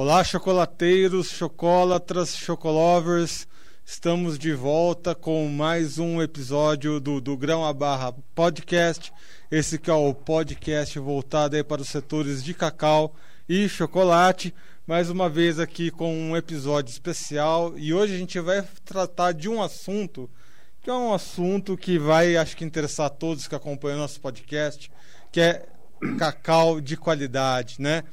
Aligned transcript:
Olá, 0.00 0.22
chocolateiros, 0.22 1.28
chocolatras, 1.28 2.36
chocolovers. 2.36 3.48
Estamos 3.84 4.38
de 4.38 4.54
volta 4.54 5.12
com 5.12 5.48
mais 5.48 5.98
um 5.98 6.22
episódio 6.22 7.00
do, 7.00 7.20
do 7.20 7.36
Grão 7.36 7.64
a 7.64 7.72
Barra 7.72 8.14
Podcast. 8.32 9.12
Esse 9.50 9.76
que 9.76 9.90
é 9.90 9.92
o 9.92 10.14
podcast 10.14 10.96
voltado 11.00 11.56
aí 11.56 11.64
para 11.64 11.82
os 11.82 11.88
setores 11.88 12.44
de 12.44 12.54
cacau 12.54 13.12
e 13.48 13.68
chocolate. 13.68 14.54
Mais 14.86 15.10
uma 15.10 15.28
vez 15.28 15.58
aqui 15.58 15.90
com 15.90 16.14
um 16.14 16.36
episódio 16.36 16.92
especial. 16.92 17.76
E 17.76 17.92
hoje 17.92 18.14
a 18.14 18.18
gente 18.18 18.38
vai 18.38 18.62
tratar 18.84 19.32
de 19.32 19.48
um 19.48 19.60
assunto 19.60 20.30
que 20.80 20.88
é 20.88 20.94
um 20.94 21.12
assunto 21.12 21.76
que 21.76 21.98
vai, 21.98 22.36
acho 22.36 22.56
que, 22.56 22.64
interessar 22.64 23.10
todos 23.10 23.48
que 23.48 23.54
acompanham 23.56 23.98
nosso 23.98 24.20
podcast, 24.20 24.92
que 25.32 25.40
é 25.40 25.66
cacau 26.18 26.80
de 26.80 26.96
qualidade, 26.96 27.76
né? 27.78 28.04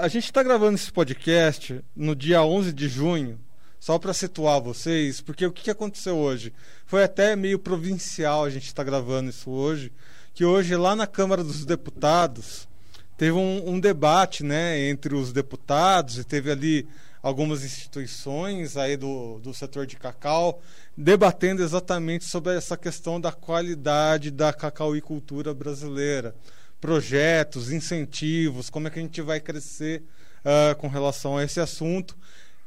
A 0.00 0.08
gente 0.08 0.24
está 0.24 0.42
gravando 0.42 0.74
esse 0.74 0.90
podcast 0.90 1.84
no 1.94 2.16
dia 2.16 2.42
11 2.42 2.72
de 2.72 2.88
junho, 2.88 3.38
só 3.78 3.98
para 3.98 4.12
situar 4.12 4.60
vocês, 4.60 5.20
porque 5.20 5.46
o 5.46 5.52
que 5.52 5.70
aconteceu 5.70 6.16
hoje? 6.16 6.52
Foi 6.84 7.04
até 7.04 7.36
meio 7.36 7.58
provincial 7.58 8.44
a 8.44 8.50
gente 8.50 8.66
estar 8.66 8.84
tá 8.84 8.90
gravando 8.90 9.30
isso 9.30 9.50
hoje, 9.50 9.92
que 10.34 10.44
hoje 10.44 10.74
lá 10.74 10.96
na 10.96 11.06
Câmara 11.06 11.44
dos 11.44 11.64
Deputados 11.64 12.68
teve 13.16 13.32
um, 13.32 13.70
um 13.70 13.80
debate, 13.80 14.42
né, 14.42 14.88
entre 14.88 15.14
os 15.14 15.32
deputados 15.32 16.18
e 16.18 16.24
teve 16.24 16.50
ali 16.50 16.88
algumas 17.22 17.64
instituições 17.64 18.76
aí 18.76 18.96
do, 18.96 19.38
do 19.40 19.52
setor 19.52 19.86
de 19.86 19.96
cacau 19.96 20.62
debatendo 20.96 21.62
exatamente 21.62 22.24
sobre 22.24 22.56
essa 22.56 22.76
questão 22.76 23.20
da 23.20 23.32
qualidade 23.32 24.30
da 24.30 24.52
cacauicultura 24.52 25.52
brasileira 25.52 26.34
projetos, 26.80 27.70
incentivos, 27.70 28.70
como 28.70 28.88
é 28.88 28.90
que 28.90 28.98
a 28.98 29.02
gente 29.02 29.20
vai 29.20 29.40
crescer 29.40 30.02
uh, 30.44 30.74
com 30.76 30.88
relação 30.88 31.36
a 31.36 31.44
esse 31.44 31.60
assunto. 31.60 32.16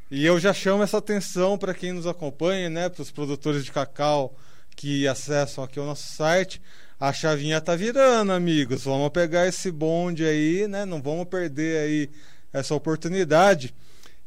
E 0.10 0.26
eu 0.26 0.40
já 0.40 0.54
chamo 0.54 0.84
essa 0.84 0.98
atenção 0.98 1.58
para 1.58 1.74
quem 1.74 1.94
nos 1.94 2.06
acompanha, 2.06 2.70
né, 2.70 2.90
para 2.90 3.02
os 3.02 3.12
produtores 3.12 3.64
de 3.64 3.72
cacau 3.72 4.36
que 4.76 5.08
acessam 5.08 5.64
aqui 5.64 5.80
o 5.80 5.86
nosso 5.86 6.08
site. 6.14 6.62
A 7.00 7.12
chavinha 7.12 7.58
está 7.58 7.76
virando, 7.76 8.32
amigos. 8.32 8.84
Vamos 8.84 9.10
pegar 9.10 9.48
esse 9.48 9.72
bonde 9.72 10.24
aí, 10.24 10.68
né? 10.68 10.86
Não 10.86 11.02
vamos 11.02 11.26
perder 11.26 11.80
aí 11.80 12.10
essa 12.54 12.76
oportunidade. 12.76 13.74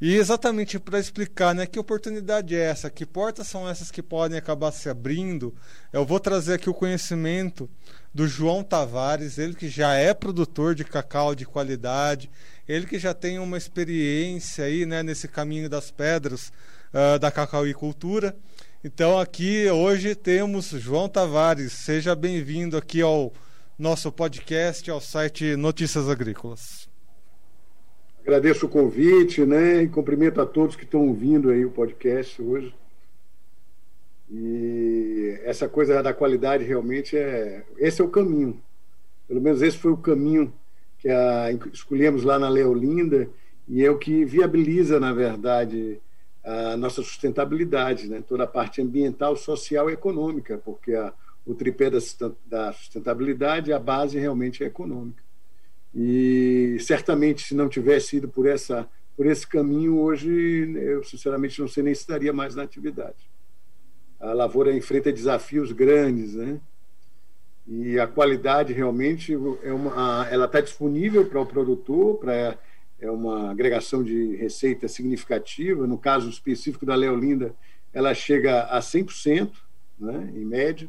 E 0.01 0.17
exatamente 0.17 0.79
para 0.79 0.99
explicar, 0.99 1.55
né, 1.55 1.67
que 1.67 1.79
oportunidade 1.79 2.55
é 2.55 2.59
essa, 2.59 2.91
que 2.91 3.07
portas 3.07 3.47
são 3.47 3.69
essas 3.69 3.91
que 3.91 4.03
podem 4.03 4.37
acabar 4.37 4.73
se 4.73 4.89
abrindo, 4.89 5.55
eu 5.93 6.05
vou 6.05 6.19
trazer 6.19 6.55
aqui 6.55 6.69
o 6.69 6.75
conhecimento 6.75 7.71
do 8.13 8.27
João 8.27 8.65
Tavares, 8.65 9.39
ele 9.39 9.55
que 9.55 9.69
já 9.69 9.95
é 9.95 10.13
produtor 10.13 10.75
de 10.75 10.85
cacau 10.85 11.35
de 11.35 11.47
qualidade, 11.47 12.29
ele 12.69 12.87
que 12.87 12.99
já 12.99 13.15
tem 13.15 13.39
uma 13.39 13.57
experiência 13.57 14.65
aí, 14.65 14.85
né, 14.85 15.03
nesse 15.03 15.29
caminho 15.29 15.69
das 15.71 15.91
pedras 15.91 16.53
uh, 16.93 17.19
da 17.19 17.31
cacauicultura. 17.31 18.37
Então 18.83 19.19
aqui 19.19 19.71
hoje 19.71 20.15
temos 20.15 20.67
João 20.67 21.09
Tavares, 21.09 21.73
seja 21.73 22.15
bem-vindo 22.17 22.77
aqui 22.77 23.01
ao 23.01 23.33
nosso 23.79 24.11
podcast, 24.11 24.91
ao 24.91 25.01
site 25.01 25.57
Notícias 25.57 26.09
Agrícolas. 26.09 26.94
Agradeço 28.25 28.65
o 28.65 28.71
convite, 28.71 29.45
né, 29.45 29.83
e 29.83 29.89
cumprimento 29.89 30.41
a 30.41 30.47
todos 30.47 30.77
que 30.77 30.85
estão 30.85 31.07
ouvindo 31.07 31.51
aí 31.51 31.63
o 31.63 31.71
podcast 31.71 32.41
hoje. 32.41 32.75
E 34.31 35.39
essa 35.45 35.69
coisa 35.69 36.03
da 36.03 36.15
qualidade 36.15 36.65
realmente 36.65 37.19
é. 37.19 37.63
Esse 37.77 38.01
é 38.01 38.05
o 38.05 38.09
caminho. 38.09 38.59
Pelo 39.29 39.43
menos 39.43 39.61
esse 39.61 39.77
foi 39.77 39.93
o 39.93 39.97
caminho 39.99 40.51
que 40.99 41.11
a, 41.11 41.53
escolhemos 41.71 42.25
lá 42.25 42.39
na 42.39 42.49
Leolinda 42.49 43.29
e 43.69 43.85
é 43.85 43.91
o 43.91 43.99
que 43.99 44.25
viabiliza, 44.25 44.99
na 44.99 45.13
verdade, 45.13 46.01
a 46.43 46.79
nossa 46.79 47.03
sustentabilidade, 47.03 48.09
né? 48.09 48.25
toda 48.27 48.45
a 48.45 48.47
parte 48.47 48.81
ambiental, 48.81 49.37
social 49.37 49.91
e 49.91 49.93
econômica, 49.93 50.57
porque 50.65 50.95
a, 50.95 51.13
o 51.45 51.55
tripé 51.55 51.91
da 51.91 52.73
sustentabilidade, 52.73 53.71
a 53.71 53.79
base 53.79 54.19
realmente 54.19 54.65
é 54.65 54.67
econômica. 54.67 55.24
E 55.95 56.77
certamente, 56.81 57.43
se 57.43 57.55
não 57.55 57.69
tivesse 57.69 58.17
ido 58.17 58.29
por, 58.29 58.47
essa, 58.47 58.89
por 59.17 59.27
esse 59.27 59.47
caminho, 59.47 59.99
hoje 59.99 60.73
eu 60.77 61.05
sinceramente 61.05 61.61
não 61.61 61.69
sei 61.69 61.83
nem 61.83 61.95
se 61.95 62.01
estaria 62.01 62.33
mais 62.33 62.55
na 62.55 62.63
atividade 62.63 63.35
a 64.25 64.33
lavoura 64.33 64.75
enfrenta 64.75 65.13
desafios 65.13 65.71
grandes, 65.71 66.35
né? 66.35 66.59
E 67.67 67.99
a 67.99 68.07
qualidade 68.07 68.73
realmente 68.73 69.33
é 69.63 69.73
uma, 69.73 70.27
ela 70.31 70.47
está 70.47 70.61
disponível 70.61 71.27
para 71.27 71.41
o 71.41 71.47
produtor, 71.47 72.19
para 72.19 72.59
é 73.01 73.11
uma 73.11 73.51
agregação 73.51 74.03
de 74.03 74.37
receita 74.37 74.89
significativa. 74.89 75.87
No 75.87 75.99
caso 75.99 76.29
específico 76.29 76.87
da 76.87 76.95
Leolinda, 76.95 77.55
ela 77.93 78.15
chega 78.15 78.65
a 78.65 78.81
100%, 78.81 79.51
né, 79.99 80.33
em 80.35 80.45
média. 80.45 80.89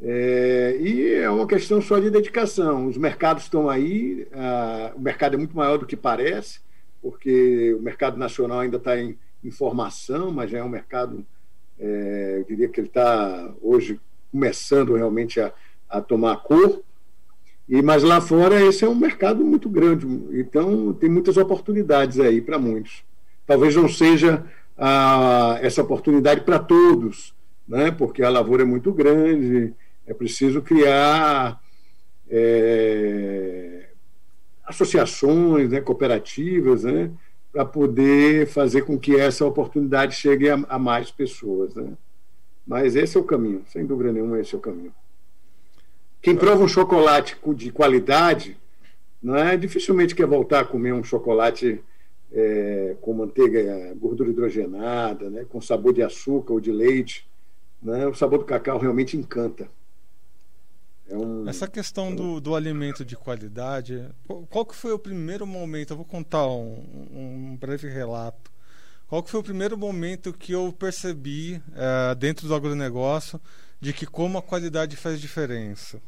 É, 0.00 0.76
e 0.80 1.14
é 1.14 1.30
uma 1.30 1.46
questão 1.46 1.80
só 1.80 1.98
de 1.98 2.10
dedicação. 2.10 2.86
Os 2.86 2.96
mercados 2.96 3.44
estão 3.44 3.68
aí, 3.68 4.26
a, 4.32 4.92
o 4.94 5.00
mercado 5.00 5.34
é 5.34 5.38
muito 5.38 5.56
maior 5.56 5.78
do 5.78 5.86
que 5.86 5.96
parece, 5.96 6.60
porque 7.00 7.74
o 7.74 7.82
mercado 7.82 8.16
nacional 8.16 8.60
ainda 8.60 8.76
está 8.76 8.98
em, 8.98 9.18
em 9.42 9.50
formação, 9.50 10.30
mas 10.30 10.50
já 10.50 10.58
é 10.58 10.62
um 10.62 10.68
mercado 10.68 11.24
é, 11.78 12.36
eu 12.38 12.44
diria 12.44 12.68
que 12.68 12.80
ele 12.80 12.88
está 12.88 13.52
hoje 13.60 14.00
começando 14.30 14.94
realmente 14.94 15.40
a, 15.40 15.52
a 15.88 16.00
tomar 16.00 16.36
cor. 16.38 16.82
E, 17.68 17.80
mas 17.82 18.02
lá 18.02 18.20
fora 18.20 18.62
esse 18.62 18.84
é 18.84 18.88
um 18.88 18.94
mercado 18.94 19.44
muito 19.44 19.70
grande, 19.70 20.06
então 20.38 20.92
tem 20.92 21.08
muitas 21.08 21.36
oportunidades 21.36 22.20
aí 22.20 22.40
para 22.40 22.58
muitos. 22.58 23.02
Talvez 23.46 23.74
não 23.74 23.88
seja 23.88 24.44
a, 24.76 25.58
essa 25.62 25.82
oportunidade 25.82 26.42
para 26.42 26.58
todos, 26.58 27.34
né? 27.66 27.90
porque 27.90 28.22
a 28.22 28.28
lavoura 28.28 28.62
é 28.62 28.66
muito 28.66 28.92
grande, 28.92 29.72
é 30.06 30.14
preciso 30.14 30.60
criar 30.62 31.60
é, 32.28 33.88
associações, 34.64 35.70
né? 35.70 35.80
cooperativas, 35.80 36.84
né? 36.84 37.10
para 37.52 37.64
poder 37.64 38.48
fazer 38.48 38.82
com 38.82 38.98
que 38.98 39.16
essa 39.16 39.46
oportunidade 39.46 40.16
chegue 40.16 40.50
a, 40.50 40.54
a, 40.68 40.78
mais 40.78 41.10
pessoas. 41.10 41.74
Né? 41.74 41.92
Mas 42.66 42.96
esse 42.96 43.16
é 43.16 43.20
o 43.20 43.24
caminho, 43.24 43.62
sem 43.68 43.86
dúvida 43.86 44.12
nenhuma, 44.12 44.40
esse 44.40 44.54
é 44.54 44.58
o 44.58 44.60
caminho. 44.60 44.92
Quem 46.20 46.34
prova 46.34 46.64
um 46.64 46.68
chocolate 46.68 47.36
de 47.54 47.70
qualidade, 47.70 48.58
não 49.22 49.36
é, 49.36 49.56
dificilmente 49.56 50.14
quer 50.14 50.26
voltar 50.26 50.60
a 50.60 50.64
comer 50.64 50.92
um 50.92 51.04
chocolate 51.04 51.80
é, 52.32 52.96
com 53.00 53.12
manteiga, 53.12 53.94
gordura 53.96 54.30
hidrogenada, 54.30 55.30
né, 55.30 55.46
com 55.48 55.60
sabor 55.60 55.92
de 55.92 56.02
açúcar 56.02 56.54
ou 56.54 56.60
de 56.60 56.72
leite. 56.72 57.28
Né? 57.82 58.06
O 58.06 58.14
sabor 58.14 58.38
do 58.38 58.44
cacau 58.44 58.78
realmente 58.78 59.16
encanta. 59.16 59.68
É 61.08 61.16
um, 61.16 61.48
Essa 61.48 61.68
questão 61.68 62.14
do, 62.14 62.40
do 62.40 62.54
alimento 62.54 63.04
de 63.04 63.16
qualidade, 63.16 64.08
qual 64.50 64.64
que 64.64 64.74
foi 64.74 64.92
o 64.92 64.98
primeiro 64.98 65.46
momento? 65.46 65.92
Eu 65.92 65.96
vou 65.96 66.06
contar 66.06 66.46
um, 66.46 66.82
um 67.12 67.56
breve 67.60 67.88
relato. 67.88 68.50
Qual 69.06 69.22
que 69.22 69.30
foi 69.30 69.40
o 69.40 69.44
primeiro 69.44 69.76
momento 69.76 70.32
que 70.32 70.52
eu 70.52 70.72
percebi 70.72 71.62
é, 71.74 72.14
dentro 72.14 72.48
do 72.48 72.54
agronegócio 72.54 73.40
de 73.80 73.92
que 73.92 74.06
como 74.06 74.38
a 74.38 74.42
qualidade 74.42 74.96
faz 74.96 75.20
diferença? 75.20 76.00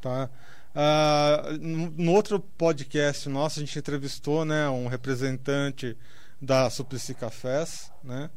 Tá? 0.00 0.30
Uh, 0.74 1.58
no, 1.96 2.12
outro 2.12 2.40
podcast 2.40 3.28
nosso, 3.28 3.58
a 3.58 3.62
gente 3.62 3.78
entrevistou 3.78 4.44
né, 4.44 4.68
um 4.70 4.86
representante 4.86 5.96
da 6.40 6.70
Suplicy 6.70 7.14
Cafés, 7.14 7.92
né? 8.02 8.30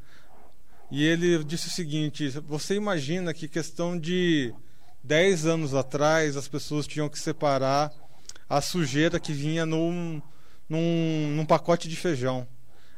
E 0.91 1.03
ele 1.03 1.44
disse 1.44 1.67
o 1.67 1.72
seguinte: 1.72 2.29
você 2.46 2.75
imagina 2.75 3.34
que 3.34 3.47
questão 3.47 3.97
de 3.97 4.53
10 5.05 5.45
anos 5.45 5.75
atrás 5.75 6.35
as 6.35 6.47
pessoas 6.47 6.88
tinham 6.88 7.07
que 7.07 7.19
separar 7.19 7.91
a 8.49 8.59
sujeira 8.59 9.19
que 9.19 9.31
vinha 9.31 9.66
num, 9.66 10.19
num, 10.67 11.34
num 11.35 11.46
pacote 11.46 11.87
de 11.87 11.96
feijão. 11.96 12.47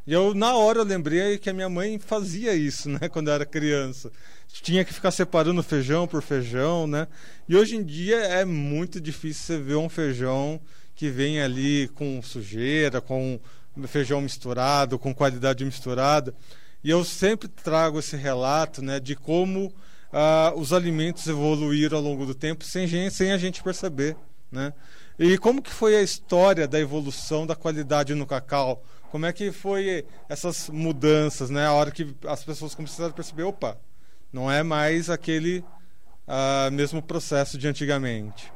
E 0.05 0.13
eu, 0.13 0.33
na 0.33 0.55
hora, 0.55 0.79
eu 0.79 0.85
lembrei 0.85 1.37
que 1.37 1.49
a 1.49 1.53
minha 1.53 1.67
mãe 1.67 1.99
fazia 1.99 2.53
isso, 2.53 2.87
né, 2.89 3.09
quando 3.09 3.27
eu 3.27 3.33
era 3.33 3.45
criança. 3.45 4.09
Tinha 4.47 4.85
que 4.85 4.93
ficar 4.93 5.11
separando 5.11 5.61
feijão 5.61 6.07
por 6.07 6.21
feijão, 6.21 6.87
né? 6.87 7.07
E 7.47 7.55
hoje 7.57 7.75
em 7.75 7.83
dia 7.83 8.15
é 8.15 8.45
muito 8.45 9.01
difícil 9.01 9.57
você 9.57 9.61
ver 9.61 9.75
um 9.75 9.89
feijão 9.89 10.61
que 10.95 11.09
vem 11.09 11.41
ali 11.41 11.89
com 11.89 12.21
sujeira, 12.21 13.01
com 13.01 13.37
feijão 13.85 14.21
misturado, 14.21 14.97
com 14.97 15.13
qualidade 15.13 15.65
misturada. 15.65 16.33
E 16.81 16.89
eu 16.89 17.03
sempre 17.03 17.49
trago 17.49 17.99
esse 17.99 18.15
relato, 18.15 18.81
né, 18.81 19.01
de 19.01 19.13
como 19.13 19.73
uh, 20.17 20.59
os 20.59 20.73
alimentos 20.73 21.27
evoluíram 21.27 21.97
ao 21.97 22.03
longo 22.03 22.25
do 22.25 22.33
tempo 22.33 22.63
sem, 22.63 22.87
gente, 22.87 23.13
sem 23.13 23.31
a 23.31 23.37
gente 23.37 23.61
perceber. 23.61 24.17
Né? 24.51 24.73
E 25.19 25.37
como 25.37 25.61
que 25.61 25.71
foi 25.71 25.95
a 25.95 26.01
história 26.01 26.67
da 26.67 26.79
evolução 26.79 27.45
da 27.45 27.55
qualidade 27.55 28.15
no 28.15 28.25
cacau? 28.25 28.83
Como 29.11 29.25
é 29.25 29.31
que 29.31 29.51
foi 29.51 30.05
essas 30.27 30.69
mudanças, 30.69 31.49
né? 31.49 31.65
A 31.65 31.73
hora 31.73 31.91
que 31.91 32.13
as 32.25 32.43
pessoas 32.43 32.75
começaram 32.75 33.09
a 33.09 33.13
perceber, 33.13 33.43
opa, 33.43 33.77
não 34.33 34.51
é 34.51 34.63
mais 34.63 35.09
aquele 35.09 35.63
uh, 36.27 36.71
mesmo 36.71 37.01
processo 37.01 37.57
de 37.57 37.67
antigamente. 37.67 38.51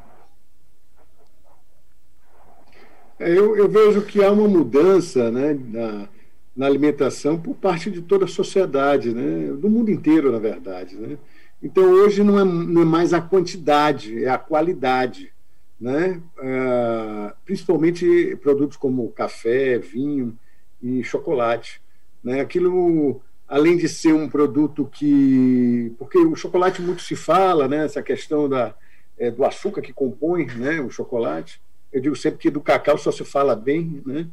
É, 3.17 3.29
eu, 3.29 3.55
eu, 3.55 3.69
vejo 3.69 4.01
que 4.01 4.23
há 4.23 4.31
uma 4.31 4.47
mudança 4.47 5.29
né, 5.31 5.53
na, 5.53 6.09
na, 6.55 6.65
alimentação 6.65 7.39
por 7.39 7.55
parte 7.55 7.91
de 7.91 8.01
toda 8.01 8.25
a 8.25 8.27
sociedade, 8.27 9.13
né, 9.13 9.53
do 9.53 9.69
mundo 9.69 9.91
inteiro, 9.91 10.31
na 10.31 10.39
verdade. 10.39 10.95
Né? 10.95 11.17
Então, 11.61 11.83
hoje 11.83 12.23
não 12.23 12.39
é, 12.39 12.43
não 12.43 12.81
é 12.81 12.85
mais 12.85 13.13
a 13.13 13.21
quantidade, 13.21 14.23
é 14.23 14.29
a 14.29 14.37
qualidade. 14.37 15.31
Né? 15.79 16.21
É, 16.39 17.33
principalmente 17.43 18.35
produtos 18.41 18.77
como 18.77 19.11
café, 19.11 19.77
vinho 19.77 20.37
e 20.81 21.03
chocolate. 21.03 21.81
Né? 22.23 22.39
Aquilo, 22.41 23.21
além 23.47 23.77
de 23.77 23.89
ser 23.89 24.13
um 24.13 24.29
produto 24.29 24.89
que. 24.91 25.93
Porque 25.97 26.17
o 26.17 26.35
chocolate 26.35 26.81
muito 26.81 27.01
se 27.01 27.15
fala, 27.15 27.67
né? 27.67 27.85
essa 27.85 28.01
questão 28.01 28.47
da, 28.47 28.75
é, 29.17 29.31
do 29.31 29.43
açúcar 29.43 29.81
que 29.81 29.93
compõe 29.93 30.45
né? 30.45 30.79
o 30.79 30.89
chocolate 30.89 31.61
eu 31.91 31.99
digo 31.99 32.15
sempre 32.15 32.39
que 32.39 32.49
do 32.49 32.61
cacau 32.61 32.97
só 32.97 33.11
se 33.11 33.25
fala 33.25 33.55
bem, 33.55 34.01
né? 34.05 34.27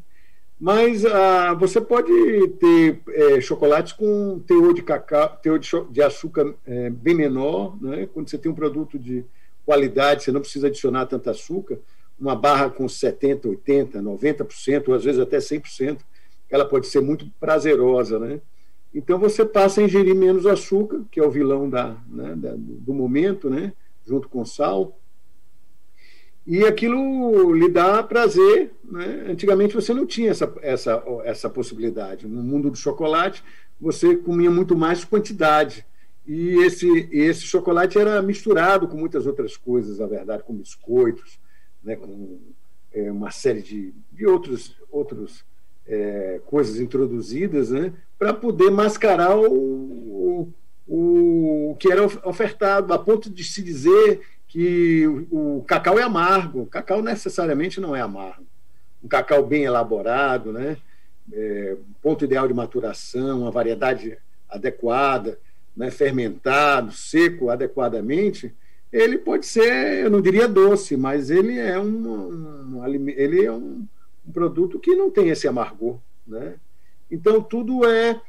Mas 0.60 1.05
ah, 1.05 1.55
você 1.55 1.81
pode 1.81 2.12
ter 2.58 3.00
é, 3.10 3.40
chocolates 3.40 3.93
com 3.93 4.40
teor 4.40 4.75
de 4.75 4.82
cacau, 4.82 5.38
teor 5.40 5.58
de, 5.58 5.70
de 5.90 6.02
açúcar 6.02 6.52
é, 6.66 6.90
bem 6.90 7.14
menor, 7.14 7.81
né? 7.81 8.08
Quando 8.12 8.28
você 8.28 8.37
tem 8.37 8.50
um 8.50 8.55
produto 8.55 8.99
de 8.99 9.25
qualidade, 9.64 10.25
você 10.25 10.32
não 10.32 10.40
precisa 10.40 10.66
adicionar 10.66 11.06
tanto 11.06 11.31
açúcar. 11.31 11.78
Uma 12.19 12.34
barra 12.34 12.69
com 12.69 12.88
70, 12.88 13.49
80, 13.49 14.02
90%, 14.02 14.88
ou 14.88 14.94
às 14.94 15.05
vezes 15.05 15.20
até 15.20 15.38
100%, 15.38 15.99
ela 16.50 16.64
pode 16.64 16.88
ser 16.88 17.00
muito 17.00 17.31
prazerosa, 17.38 18.19
né? 18.19 18.40
Então 18.93 19.16
você 19.16 19.44
passa 19.44 19.81
a 19.81 19.84
ingerir 19.84 20.14
menos 20.14 20.44
açúcar, 20.44 21.05
que 21.10 21.20
é 21.20 21.22
o 21.22 21.31
vilão 21.31 21.70
da, 21.70 21.96
né, 22.08 22.34
da 22.34 22.55
do 22.56 22.93
momento, 22.93 23.49
né? 23.49 23.72
Junto 24.05 24.28
com 24.28 24.44
sal 24.44 24.99
e 26.49 26.65
aquilo 26.65 27.53
lhe 27.53 27.69
dá 27.69 28.03
prazer. 28.03 28.73
Né? 28.83 29.27
Antigamente 29.29 29.75
você 29.75 29.93
não 29.93 30.06
tinha 30.06 30.31
essa, 30.31 30.50
essa, 30.62 31.05
essa 31.25 31.50
possibilidade. 31.50 32.27
No 32.27 32.43
mundo 32.43 32.71
do 32.71 32.77
chocolate, 32.77 33.45
você 33.79 34.17
comia 34.17 34.50
muito 34.50 34.75
mais 34.75 35.05
quantidade. 35.05 35.85
E 36.27 36.65
esse, 36.65 37.06
esse 37.12 37.43
chocolate 37.43 37.99
era 37.99 38.23
misturado 38.23 38.89
com 38.89 38.97
muitas 38.97 39.27
outras 39.27 39.59
coisas, 39.59 39.99
na 39.99 40.06
verdade, 40.06 40.43
com 40.43 40.55
biscoitos, 40.55 41.39
né? 41.85 41.97
com 41.97 42.39
é, 42.94 43.12
uma 43.12 43.31
série 43.31 43.61
de, 43.61 43.93
de 44.11 44.27
outros, 44.27 44.75
outros 44.91 45.44
é, 45.87 46.41
coisas 46.47 46.81
introduzidas, 46.81 47.71
né? 47.71 47.93
para 48.19 48.33
poder 48.33 48.71
mascarar 48.71 49.37
o, 49.39 50.51
o, 50.87 51.73
o 51.73 51.77
que 51.79 51.93
era 51.93 52.06
ofertado, 52.25 52.94
a 52.94 52.99
ponto 52.99 53.29
de 53.29 53.44
se 53.44 53.62
dizer 53.62 54.23
que 54.49 55.06
o, 55.06 55.59
o 55.59 55.65
cacau 55.65 55.99
é 55.99 56.03
amargo. 56.03 56.62
O 56.62 56.67
cacau 56.67 57.03
necessariamente 57.03 57.81
não 57.81 57.95
é 57.95 58.00
amargo. 58.00 58.47
Um 59.05 59.09
cacau 59.09 59.45
bem 59.45 59.65
elaborado, 59.65 60.53
né? 60.53 60.79
É, 61.31 61.77
ponto 62.03 62.25
ideal 62.25 62.49
de 62.49 62.55
maturação, 62.55 63.43
uma 63.43 63.50
variedade 63.50 64.17
adequada, 64.49 65.39
né? 65.77 65.91
fermentado, 65.91 66.91
seco 66.91 67.50
adequadamente, 67.50 68.53
ele 68.93 69.19
pode 69.19 69.47
ser, 69.47 70.05
eu 70.05 70.11
não 70.11 70.23
diria 70.23 70.49
doce, 70.49 70.97
mas 70.97 71.31
ele 71.31 71.59
é 71.59 71.79
um, 71.79 72.79
um 72.79 72.87
ele 72.87 73.44
é 73.44 73.53
um, 73.53 73.87
um, 74.27 74.33
produto 74.33 74.79
que 74.79 74.94
não 74.94 75.11
tem 75.11 75.29
esse 75.29 75.47
amargor, 75.47 75.99
né? 76.27 76.55
Então 77.11 77.43
tudo 77.43 77.87
é, 77.87 78.21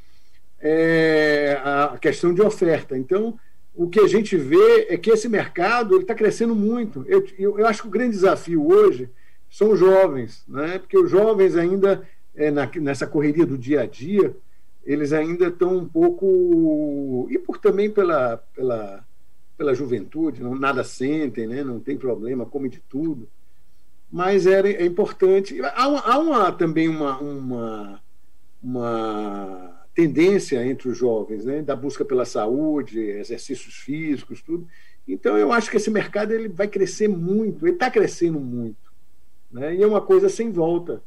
é 0.60 1.62
a 1.64 1.98
questão 2.00 2.34
de 2.34 2.42
oferta. 2.42 2.98
Então 2.98 3.40
o 3.80 3.88
que 3.88 4.02
a 4.02 4.08
gente 4.08 4.36
vê 4.36 4.88
é 4.90 4.98
que 4.98 5.10
esse 5.10 5.30
mercado 5.30 6.02
está 6.02 6.14
crescendo 6.14 6.54
muito. 6.54 7.06
Eu, 7.08 7.26
eu, 7.38 7.60
eu, 7.60 7.66
acho 7.66 7.84
que 7.84 7.88
o 7.88 7.92
grande 7.92 8.12
desafio 8.12 8.68
hoje 8.68 9.10
são 9.50 9.72
os 9.72 9.80
jovens, 9.80 10.44
né? 10.50 10.80
porque 10.80 10.98
os 10.98 11.10
jovens 11.10 11.56
ainda, 11.56 12.06
é, 12.36 12.52
na, 12.52 12.70
nessa 12.76 13.08
correria 13.08 13.46
do 13.46 13.58
dia 13.58 13.84
a 13.84 13.86
dia, 13.86 14.36
eles 14.84 15.14
ainda 15.14 15.48
estão 15.48 15.78
um 15.78 15.88
pouco. 15.88 17.26
E 17.32 17.40
por 17.40 17.58
também 17.58 17.90
pela, 17.90 18.44
pela, 18.54 19.06
pela 19.58 19.74
juventude, 19.74 20.44
não, 20.44 20.56
nada 20.56 20.84
sentem, 20.84 21.48
né? 21.48 21.64
não 21.64 21.80
tem 21.80 21.98
problema, 21.98 22.46
come 22.46 22.68
de 22.68 22.82
tudo. 22.82 23.30
Mas 24.12 24.46
era, 24.46 24.70
é 24.70 24.86
importante. 24.86 25.58
Há, 25.64 25.84
há 25.86 26.20
uma, 26.20 26.52
também 26.52 26.90
uma, 26.90 27.18
uma, 27.20 28.02
uma 28.62 29.79
tendência 30.00 30.66
entre 30.66 30.88
os 30.88 30.98
jovens, 30.98 31.44
né, 31.44 31.62
da 31.62 31.76
busca 31.76 32.06
pela 32.06 32.24
saúde, 32.24 33.02
exercícios 33.02 33.76
físicos, 33.76 34.42
tudo. 34.42 34.66
Então, 35.06 35.38
eu 35.38 35.52
acho 35.52 35.70
que 35.70 35.76
esse 35.76 35.92
mercado 35.92 36.32
ele 36.32 36.48
vai 36.48 36.70
crescer 36.70 37.10
muito, 37.10 37.66
ele 37.68 37.74
está 37.74 37.92
crescendo 37.92 38.40
muito. 38.40 38.78
Né, 39.52 39.76
e 39.76 39.84
é 39.84 39.88
uma 39.88 40.00
coisa 40.00 40.30
sem 40.30 40.52
volta. 40.52 41.04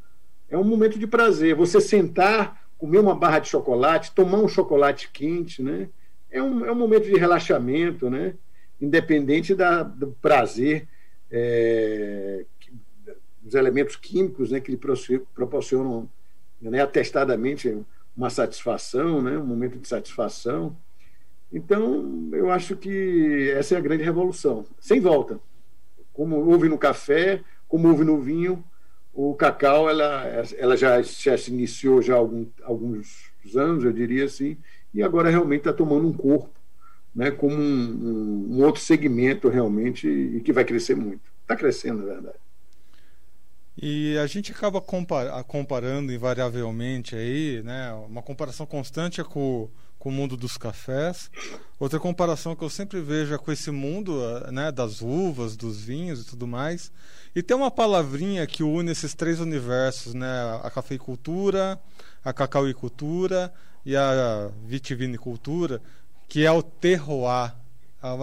É 0.50 0.58
um 0.58 0.64
momento 0.64 0.98
de 0.98 1.06
prazer. 1.06 1.54
Você 1.54 1.80
sentar, 1.80 2.68
comer 2.76 2.98
uma 2.98 3.14
barra 3.14 3.38
de 3.38 3.48
chocolate, 3.48 4.12
tomar 4.12 4.38
um 4.38 4.48
chocolate 4.48 5.08
quente, 5.10 5.62
né, 5.62 5.88
é, 6.30 6.42
um, 6.42 6.66
é 6.66 6.70
um 6.70 6.76
momento 6.76 7.04
de 7.04 7.16
relaxamento, 7.16 8.10
né, 8.10 8.34
independente 8.78 9.54
da, 9.54 9.82
do 9.82 10.08
prazer, 10.20 10.86
é, 11.30 12.44
dos 13.40 13.54
elementos 13.54 13.96
químicos 13.96 14.50
né, 14.50 14.60
que 14.60 14.70
lhe 14.70 14.80
proporcionam 15.34 16.10
né, 16.60 16.82
atestadamente 16.82 17.74
uma 18.16 18.30
satisfação, 18.30 19.22
né? 19.22 19.36
um 19.38 19.46
momento 19.46 19.78
de 19.78 19.88
satisfação. 19.88 20.76
Então, 21.52 22.30
eu 22.32 22.50
acho 22.50 22.76
que 22.76 23.50
essa 23.50 23.74
é 23.74 23.78
a 23.78 23.80
grande 23.80 24.02
revolução, 24.02 24.64
sem 24.80 25.00
volta. 25.00 25.38
Como 26.12 26.36
houve 26.36 26.68
no 26.68 26.78
café, 26.78 27.42
como 27.68 27.88
houve 27.88 28.04
no 28.04 28.20
vinho, 28.20 28.64
o 29.12 29.34
cacau 29.34 29.88
ela, 29.88 30.24
ela 30.56 30.76
já, 30.76 31.02
se 31.02 31.50
iniciou 31.50 32.00
já 32.00 32.14
há 32.14 32.18
algum, 32.18 32.46
alguns 32.62 33.30
anos, 33.54 33.84
eu 33.84 33.92
diria 33.92 34.24
assim, 34.24 34.56
e 34.94 35.02
agora 35.02 35.30
realmente 35.30 35.60
está 35.60 35.72
tomando 35.72 36.08
um 36.08 36.12
corpo, 36.12 36.50
né, 37.14 37.30
como 37.30 37.54
um, 37.54 38.48
um, 38.50 38.62
outro 38.62 38.80
segmento 38.80 39.48
realmente 39.48 40.08
e 40.08 40.40
que 40.40 40.52
vai 40.52 40.64
crescer 40.64 40.94
muito. 40.94 41.20
Está 41.42 41.54
crescendo, 41.54 42.06
na 42.06 42.14
verdade. 42.14 42.38
E 43.76 44.18
a 44.18 44.26
gente 44.26 44.52
acaba 44.52 44.82
comparando 45.46 46.12
invariavelmente 46.12 47.16
aí, 47.16 47.62
né? 47.64 47.92
Uma 48.06 48.20
comparação 48.20 48.66
constante 48.66 49.20
é 49.20 49.24
com, 49.24 49.68
com 49.98 50.10
o 50.10 50.12
mundo 50.12 50.36
dos 50.36 50.58
cafés. 50.58 51.30
Outra 51.80 51.98
comparação 51.98 52.54
que 52.54 52.62
eu 52.62 52.68
sempre 52.68 53.00
vejo 53.00 53.34
é 53.34 53.38
com 53.38 53.50
esse 53.50 53.70
mundo 53.70 54.20
né, 54.50 54.70
das 54.70 55.00
uvas, 55.00 55.56
dos 55.56 55.80
vinhos 55.82 56.20
e 56.20 56.24
tudo 56.24 56.46
mais. 56.46 56.92
E 57.34 57.42
tem 57.42 57.56
uma 57.56 57.70
palavrinha 57.70 58.46
que 58.46 58.62
une 58.62 58.90
esses 58.92 59.14
três 59.14 59.40
universos, 59.40 60.12
né? 60.12 60.60
A 60.62 60.70
cafeicultura, 60.70 61.80
a 62.22 62.32
cacauicultura 62.32 63.52
e 63.86 63.96
a 63.96 64.50
vitivinicultura, 64.66 65.80
que 66.28 66.44
é 66.44 66.52
o 66.52 66.62
terroir. 66.62 67.54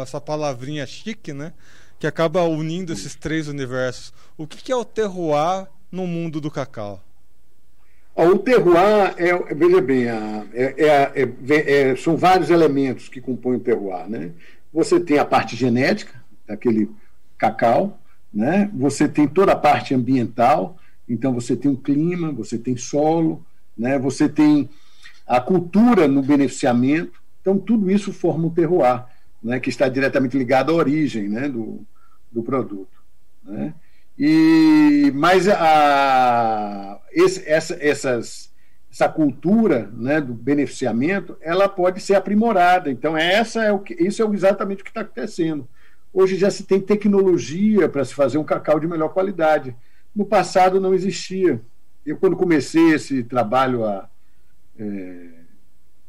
Essa 0.01 0.22
palavrinha 0.22 0.86
chique, 0.86 1.34
né? 1.34 1.53
Que 2.00 2.08
acaba 2.08 2.44
unindo 2.44 2.94
esses 2.94 3.13
três 3.13 3.50
universos. 3.50 4.13
O 4.38 4.48
que, 4.48 4.72
é 4.72 4.75
o 4.75 4.86
terroir 4.86 5.68
no 5.91 6.08
mundo 6.08 6.39
do 6.39 6.50
cacau? 6.50 7.03
O 8.15 8.38
terroir, 8.38 9.13
é, 9.18 9.53
veja 9.53 9.82
bem, 9.82 10.06
é, 10.06 10.46
é, 10.53 11.91
é, 11.91 11.96
são 11.98 12.15
vários 12.15 12.50
elementos 12.50 13.10
que 13.10 13.20
compõem 13.20 13.58
o 13.58 13.60
terroir. 13.60 14.10
Né? 14.10 14.32
Você 14.74 15.00
tem 15.00 15.20
a 15.20 15.25
parte 15.25 15.58
genética, 15.58 16.18
daquele 16.48 16.89
cacau, 17.38 18.00
né? 18.34 18.70
você 18.74 19.08
tem 19.08 19.27
toda 19.27 19.51
a 19.51 19.56
parte 19.56 19.94
ambiental, 19.94 20.77
então 21.08 21.34
você 21.34 21.56
tem 21.56 21.70
o 21.70 21.77
clima, 21.77 22.32
você 22.32 22.58
tem 22.58 22.77
solo, 22.77 23.46
né? 23.77 24.00
você 24.00 24.27
tem 24.29 24.70
a 25.27 25.39
cultura 25.39 26.08
no 26.08 26.24
beneficiamento, 26.24 27.22
então 27.41 27.58
tudo 27.58 27.91
isso 27.91 28.12
forma 28.12 28.48
o 28.48 28.51
terroir 28.51 29.06
né, 29.41 29.60
que 29.60 29.69
está 29.69 29.88
diretamente 29.88 30.38
ligado 30.38 30.72
à 30.72 30.75
origem 30.75 31.29
né, 31.29 31.48
do, 31.48 31.86
do 32.31 32.43
produto. 32.43 33.01
Né? 33.43 33.74
E, 34.17 35.12
mas 35.15 35.48
a, 35.48 37.00
esse, 37.12 37.48
essa, 37.48 37.77
essas, 37.79 38.51
essa 38.91 39.08
cultura 39.08 39.89
né, 39.93 40.19
do 40.19 40.34
beneficiamento 40.34 41.38
ela 41.41 41.69
pode 41.69 42.01
ser 42.01 42.15
aprimorada. 42.15 42.91
Então, 42.91 43.17
essa 43.17 43.63
é 43.63 43.72
o 43.72 43.79
que, 43.79 43.93
isso 43.93 44.22
é 44.22 44.25
exatamente 44.34 44.81
o 44.81 44.84
que 44.84 44.91
está 44.91 45.01
acontecendo. 45.01 45.67
Hoje 46.13 46.36
já 46.36 46.50
se 46.50 46.63
tem 46.63 46.81
tecnologia 46.81 47.88
para 47.88 48.03
se 48.03 48.13
fazer 48.13 48.38
um 48.38 48.43
cacau 48.43 48.79
de 48.79 48.88
melhor 48.88 49.10
qualidade. 49.10 49.75
No 50.13 50.25
passado 50.25 50.81
não 50.81 50.93
existia. 50.93 51.62
Eu, 52.05 52.17
quando 52.17 52.36
comecei 52.36 52.93
esse 52.93 53.24
trabalho 53.24 53.86
há 53.86 54.10
é, 54.77 55.29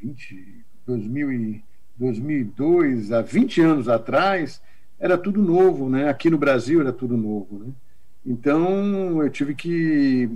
20, 0.02 0.64
2000 0.86 1.32
e, 1.32 1.64
2002, 2.00 3.12
há 3.12 3.20
20 3.20 3.60
anos 3.60 3.88
atrás, 3.88 4.60
era 4.98 5.18
tudo 5.18 5.42
novo, 5.42 5.88
né? 5.88 6.08
Aqui 6.08 6.30
no 6.30 6.38
Brasil 6.38 6.80
era 6.80 6.92
tudo 6.92 7.16
novo, 7.16 7.58
né? 7.58 7.72
Então 8.24 9.22
eu 9.22 9.28
tive 9.30 9.54
que 9.54 10.30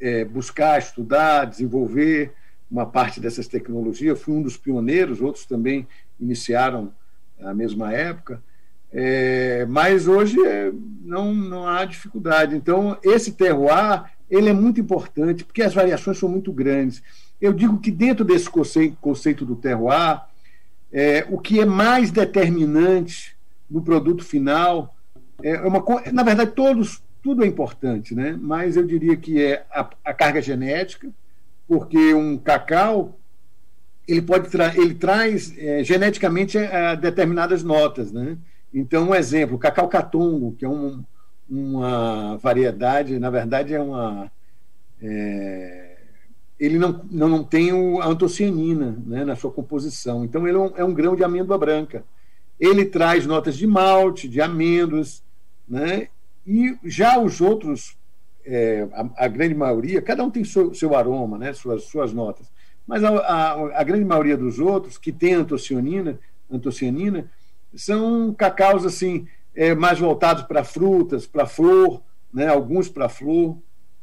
é, 0.00 0.24
buscar, 0.24 0.78
estudar, 0.78 1.44
desenvolver 1.44 2.32
uma 2.70 2.86
parte 2.86 3.20
dessas 3.20 3.46
tecnologias. 3.46 4.20
fui 4.20 4.34
um 4.34 4.42
dos 4.42 4.56
pioneiros, 4.56 5.20
outros 5.20 5.44
também 5.44 5.86
iniciaram 6.18 6.92
na 7.38 7.52
mesma 7.52 7.92
época. 7.92 8.42
É, 8.90 9.66
mas 9.66 10.06
hoje 10.06 10.38
é, 10.46 10.72
não, 11.02 11.34
não 11.34 11.68
há 11.68 11.84
dificuldade. 11.84 12.56
Então, 12.56 12.96
esse 13.02 13.32
terroir 13.32 14.04
ele 14.30 14.48
é 14.48 14.52
muito 14.54 14.80
importante, 14.80 15.44
porque 15.44 15.62
as 15.62 15.74
variações 15.74 16.16
são 16.18 16.28
muito 16.28 16.50
grandes. 16.52 17.02
Eu 17.38 17.52
digo 17.52 17.78
que 17.78 17.90
dentro 17.90 18.24
desse 18.24 18.48
conceito, 18.48 18.96
conceito 18.98 19.44
do 19.44 19.56
terroir, 19.56 20.22
é, 20.92 21.26
o 21.30 21.38
que 21.38 21.60
é 21.60 21.64
mais 21.64 22.10
determinante 22.10 23.34
no 23.70 23.82
produto 23.82 24.22
final 24.22 24.94
é 25.42 25.58
uma 25.60 25.82
na 26.12 26.22
verdade 26.22 26.52
todos 26.52 27.02
tudo 27.22 27.44
é 27.44 27.46
importante, 27.46 28.14
né? 28.14 28.36
Mas 28.40 28.76
eu 28.76 28.84
diria 28.84 29.16
que 29.16 29.40
é 29.40 29.64
a, 29.70 29.88
a 30.04 30.12
carga 30.12 30.42
genética, 30.42 31.08
porque 31.68 32.12
um 32.12 32.36
cacau 32.36 33.16
ele 34.06 34.20
pode 34.20 34.50
tra 34.50 34.76
ele 34.76 34.94
traz 34.94 35.56
é, 35.56 35.84
geneticamente 35.84 36.58
é, 36.58 36.96
determinadas 36.96 37.62
notas, 37.62 38.12
né? 38.12 38.36
Então 38.74 39.10
um 39.10 39.14
exemplo, 39.14 39.56
o 39.56 39.58
cacau 39.58 39.88
catongo, 39.88 40.54
que 40.58 40.64
é 40.64 40.68
um, 40.68 41.04
uma 41.48 42.36
variedade, 42.38 43.18
na 43.18 43.30
verdade 43.30 43.72
é 43.72 43.80
uma 43.80 44.30
é, 45.00 45.91
ele 46.64 46.78
não, 46.78 47.04
não, 47.10 47.28
não 47.28 47.44
tem 47.44 47.72
o, 47.72 48.00
a 48.00 48.06
antocianina 48.06 48.96
né, 49.04 49.24
na 49.24 49.34
sua 49.34 49.50
composição. 49.50 50.24
Então, 50.24 50.46
ele 50.46 50.56
é 50.56 50.60
um, 50.60 50.72
é 50.76 50.84
um, 50.84 50.94
grão 50.94 51.16
de 51.16 51.24
amêndoa 51.24 51.58
branca. 51.58 52.04
Ele 52.60 52.84
traz 52.84 53.26
notas 53.26 53.56
de 53.56 53.66
malte, 53.66 54.28
de 54.28 54.40
amêndoas, 54.40 55.24
né? 55.68 56.08
e 56.46 56.76
já 56.84 57.18
os 57.18 57.40
outros, 57.40 57.96
é, 58.44 58.86
a, 58.92 59.24
a, 59.24 59.28
grande 59.28 59.56
maioria, 59.56 60.00
cada 60.00 60.22
um 60.22 60.30
tem 60.30 60.44
seu, 60.44 60.72
seu 60.72 60.94
aroma, 60.94 61.36
né, 61.36 61.52
suas, 61.52 61.84
suas 61.84 62.12
notas, 62.12 62.46
mas 62.86 63.02
a, 63.02 63.10
a, 63.10 63.80
a, 63.80 63.82
grande 63.82 64.04
maioria 64.04 64.36
dos 64.36 64.60
outros, 64.60 64.96
que 64.96 65.10
tem 65.10 65.34
antocianina, 65.34 66.18
antocianina 66.48 67.28
são 67.74 68.32
cacaus 68.34 68.86
assim, 68.86 69.26
é, 69.52 69.74
mais 69.74 69.98
voltados 69.98 70.44
para 70.44 70.62
frutas, 70.62 71.26
para 71.26 71.44
flor, 71.44 72.00
né, 72.32 72.46
alguns 72.46 72.88
para 72.88 73.08
flor, 73.08 73.58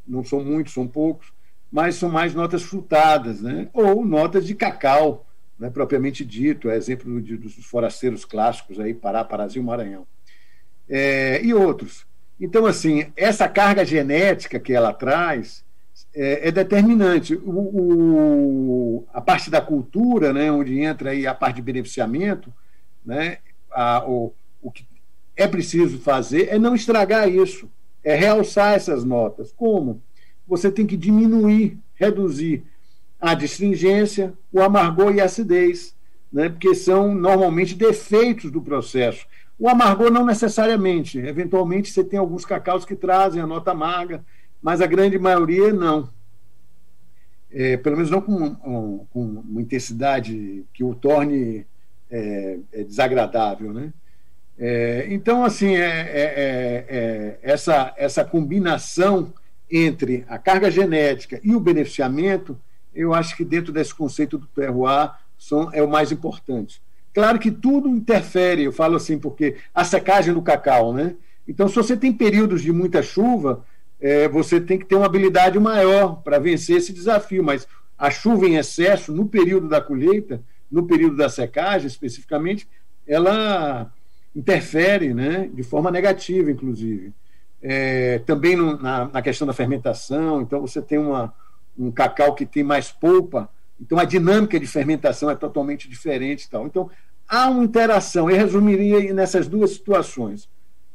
não 0.06 0.26
são 0.26 0.44
muitos, 0.44 0.74
são 0.74 0.86
poucos, 0.86 1.32
mas 1.72 1.96
são 1.96 2.10
mais 2.10 2.34
notas 2.34 2.64
frutadas, 2.64 3.42
né? 3.42 3.70
ou 3.74 4.06
notas 4.06 4.46
de 4.46 4.56
cacau, 4.56 5.26
né, 5.60 5.70
propriamente 5.70 6.24
dito, 6.24 6.70
é 6.70 6.78
exemplo 6.78 7.22
de, 7.22 7.36
dos 7.38 7.54
forasteiros 7.66 8.24
clássicos 8.24 8.80
aí, 8.80 8.94
Pará, 8.94 9.24
Parazinho, 9.24 9.66
Maranhão. 9.66 10.08
É, 10.88 11.44
e 11.44 11.54
outros. 11.54 12.08
Então, 12.40 12.66
assim, 12.66 13.12
essa 13.16 13.48
carga 13.48 13.84
genética 13.84 14.60
que 14.60 14.72
ela 14.72 14.94
traz 14.94 15.64
é, 16.16 16.48
é 16.48 16.52
determinante. 16.52 17.36
O, 17.36 17.52
o, 17.52 19.08
a 19.14 19.20
parte 19.20 19.50
da 19.52 19.62
cultura, 19.62 20.32
né, 20.32 20.50
onde 20.52 20.80
entra 20.80 21.12
aí 21.12 21.28
a 21.28 21.34
parte 21.34 21.58
de 21.58 21.62
beneficiamento, 21.62 22.54
né, 23.06 23.40
a, 23.70 24.04
o, 24.08 24.34
o 24.62 24.72
que 24.72 24.88
é 25.36 25.48
preciso 25.48 26.00
fazer 26.00 26.50
é 26.50 26.58
não 26.58 26.74
estragar 26.74 27.30
isso, 27.30 27.70
é 28.04 28.16
realçar 28.16 28.74
essas 28.74 29.04
notas. 29.04 29.52
Como? 29.52 30.02
Você 30.50 30.72
tem 30.72 30.88
que 30.88 30.98
diminuir, 30.98 31.78
reduzir 31.94 32.64
a 33.22 33.36
distringência, 33.36 34.34
o 34.52 34.62
amargor 34.62 35.14
e 35.14 35.22
a 35.22 35.26
acidez, 35.26 35.96
né? 36.34 36.50
porque 36.50 36.74
são 36.74 37.14
normalmente 37.14 37.76
defeitos 37.76 38.50
do 38.50 38.62
processo. 38.62 39.28
O 39.60 39.70
amargor 39.70 40.10
não 40.10 40.26
necessariamente, 40.26 41.20
eventualmente 41.20 41.92
você 41.92 42.04
tem 42.04 42.18
alguns 42.18 42.46
cacaus 42.46 42.84
que 42.84 42.96
trazem 42.96 43.42
a 43.42 43.48
nota 43.48 43.72
amarga, 43.72 44.26
mas 44.62 44.82
a 44.82 44.88
grande 44.88 45.20
maioria 45.20 45.72
não. 45.72 46.10
É, 47.52 47.78
pelo 47.78 47.98
menos 47.98 48.12
não 48.12 48.22
com, 48.22 48.56
com, 48.56 49.08
com, 49.12 49.24
uma 49.24 49.62
intensidade 49.62 50.66
que 50.74 50.84
o 50.84 50.96
torne 50.96 51.66
é, 52.10 52.60
é 52.72 52.84
desagradável. 52.84 53.74
Né? 53.74 53.92
É, 54.58 55.08
então, 55.10 55.44
assim, 55.44 55.76
é, 55.76 55.88
é, 55.88 56.86
é, 56.88 57.40
essa, 57.42 57.94
essa 57.98 58.24
combinação 58.24 59.34
entre 59.72 60.26
a 60.28 60.38
carga 60.38 60.72
genética 60.72 61.40
e 61.44 61.56
o 61.56 61.60
beneficiamento, 61.60 62.58
eu 62.94 63.14
acho 63.14 63.36
que 63.36 63.46
dentro 63.46 63.72
desse 63.72 63.94
conceito 63.94 64.38
do 64.38 64.48
terroir 64.48 65.12
são, 65.38 65.72
é 65.74 65.82
o 65.82 65.90
mais 65.90 66.12
importante. 66.12 66.82
Claro 67.14 67.40
que 67.40 67.52
tudo 67.52 67.88
interfere, 67.88 68.64
eu 68.64 68.72
falo 68.72 68.96
assim, 68.96 69.18
porque 69.18 69.56
a 69.74 69.84
secagem 69.84 70.34
do 70.34 70.42
cacau, 70.42 70.94
né? 70.94 71.16
Então, 71.48 71.68
se 71.68 71.76
você 71.76 71.98
tem 71.98 72.14
períodos 72.14 72.62
de 72.62 72.72
muita 72.72 73.02
chuva, 73.02 73.66
é, 74.00 74.28
você 74.28 74.62
tem 74.62 74.78
que 74.78 74.86
ter 74.86 74.96
uma 74.96 75.06
habilidade 75.06 75.60
maior 75.60 76.22
para 76.22 76.40
vencer 76.40 76.78
esse 76.78 76.94
desafio, 76.94 77.44
mas 77.44 77.68
a 77.98 78.12
chuva 78.12 78.46
em 78.46 78.56
excesso, 78.56 79.12
no 79.12 79.28
período 79.28 79.68
da 79.68 79.82
colheita, 79.82 80.42
no 80.72 80.86
período 80.86 81.18
da 81.18 81.28
secagem 81.28 81.88
especificamente, 81.88 82.68
ela 83.08 83.92
interfere 84.36 85.14
né, 85.14 85.50
de 85.52 85.64
forma 85.64 85.90
negativa, 85.90 86.52
inclusive 86.52 87.12
é, 87.62 88.20
também 88.20 88.56
no, 88.56 88.78
na, 88.82 89.06
na, 89.06 89.22
questão 89.22 89.46
da 89.46 89.54
fermentação, 89.54 90.42
então 90.42 90.62
você 90.62 90.82
tem 90.82 90.98
uma, 90.98 91.34
um 91.78 91.92
cacau 91.92 92.34
que 92.34 92.46
tem 92.46 92.64
mais 92.64 92.92
polpa, 92.92 93.50
então 93.80 93.98
a 93.98 94.06
dinâmica 94.06 94.60
de 94.60 94.68
fermentação 94.68 95.30
é 95.30 95.36
totalmente 95.36 95.90
diferente. 95.90 96.50
Tal. 96.50 96.66
Então, 96.66 96.90
há 97.28 97.50
uma 97.50 97.64
interação, 97.64 98.30
eu 98.30 98.36
resumiria 98.36 99.14
nessas 99.14 99.48
duas 99.48 99.72
situações. 99.72 100.50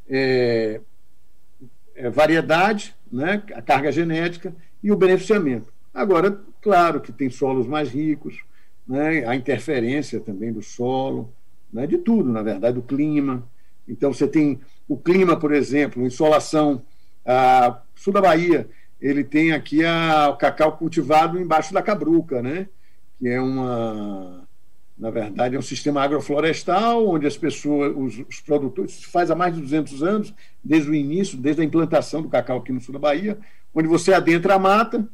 É, 0.09 0.80
é 1.94 2.11
variedade, 2.11 2.94
né, 3.11 3.42
a 3.54 3.62
carga 3.62 3.90
genética 3.90 4.54
e 4.83 4.90
o 4.90 4.97
beneficiamento. 4.97 5.73
Agora, 5.94 6.38
claro 6.61 7.00
que 7.00 7.12
tem 7.12 7.30
solos 7.30 7.66
mais 7.66 7.90
ricos, 7.90 8.42
né, 8.87 9.25
a 9.26 9.35
interferência 9.35 10.21
também 10.21 10.52
do 10.52 10.61
solo, 10.61 11.33
né, 11.73 11.87
de 11.87 11.99
tudo, 11.99 12.30
na 12.30 12.42
verdade, 12.42 12.75
do 12.75 12.83
clima. 12.83 13.49
Então, 13.88 14.12
você 14.12 14.26
tem 14.26 14.61
o 14.88 14.97
clima, 14.97 15.37
por 15.37 15.53
exemplo, 15.53 16.07
insolação. 16.07 16.83
A, 17.26 17.81
sul 17.95 18.12
da 18.12 18.21
Bahia, 18.21 18.69
ele 19.00 19.25
tem 19.25 19.53
aqui 19.53 19.85
a, 19.85 20.29
o 20.31 20.37
cacau 20.37 20.76
cultivado 20.76 21.41
embaixo 21.41 21.73
da 21.73 21.83
cabruca, 21.83 22.43
né? 22.43 22.69
que 23.19 23.29
é 23.29 23.41
uma, 23.41 24.47
na 24.99 25.11
verdade, 25.11 25.57
é 25.57 25.59
um 25.59 25.62
sistema 25.62 26.03
agroflorestal, 26.03 27.09
onde 27.09 27.26
as 27.26 27.37
pessoas, 27.37 27.95
os, 27.97 28.26
os 28.29 28.41
produtores, 28.41 29.05
faz 29.05 29.31
há 29.31 29.35
mais 29.35 29.55
de 29.55 29.61
200 29.61 30.03
anos, 30.03 30.35
desde 30.62 30.91
o 30.91 30.95
início, 30.95 31.38
desde 31.38 31.62
a 31.62 31.64
implantação 31.64 32.21
do 32.21 32.29
cacau 32.29 32.59
aqui 32.59 32.73
no 32.73 32.81
sul 32.81 32.93
da 32.93 32.99
Bahia, 32.99 33.38
onde 33.75 33.88
você 33.88 34.12
adentra 34.12 34.55
a 34.55 34.59
mata 34.59 35.09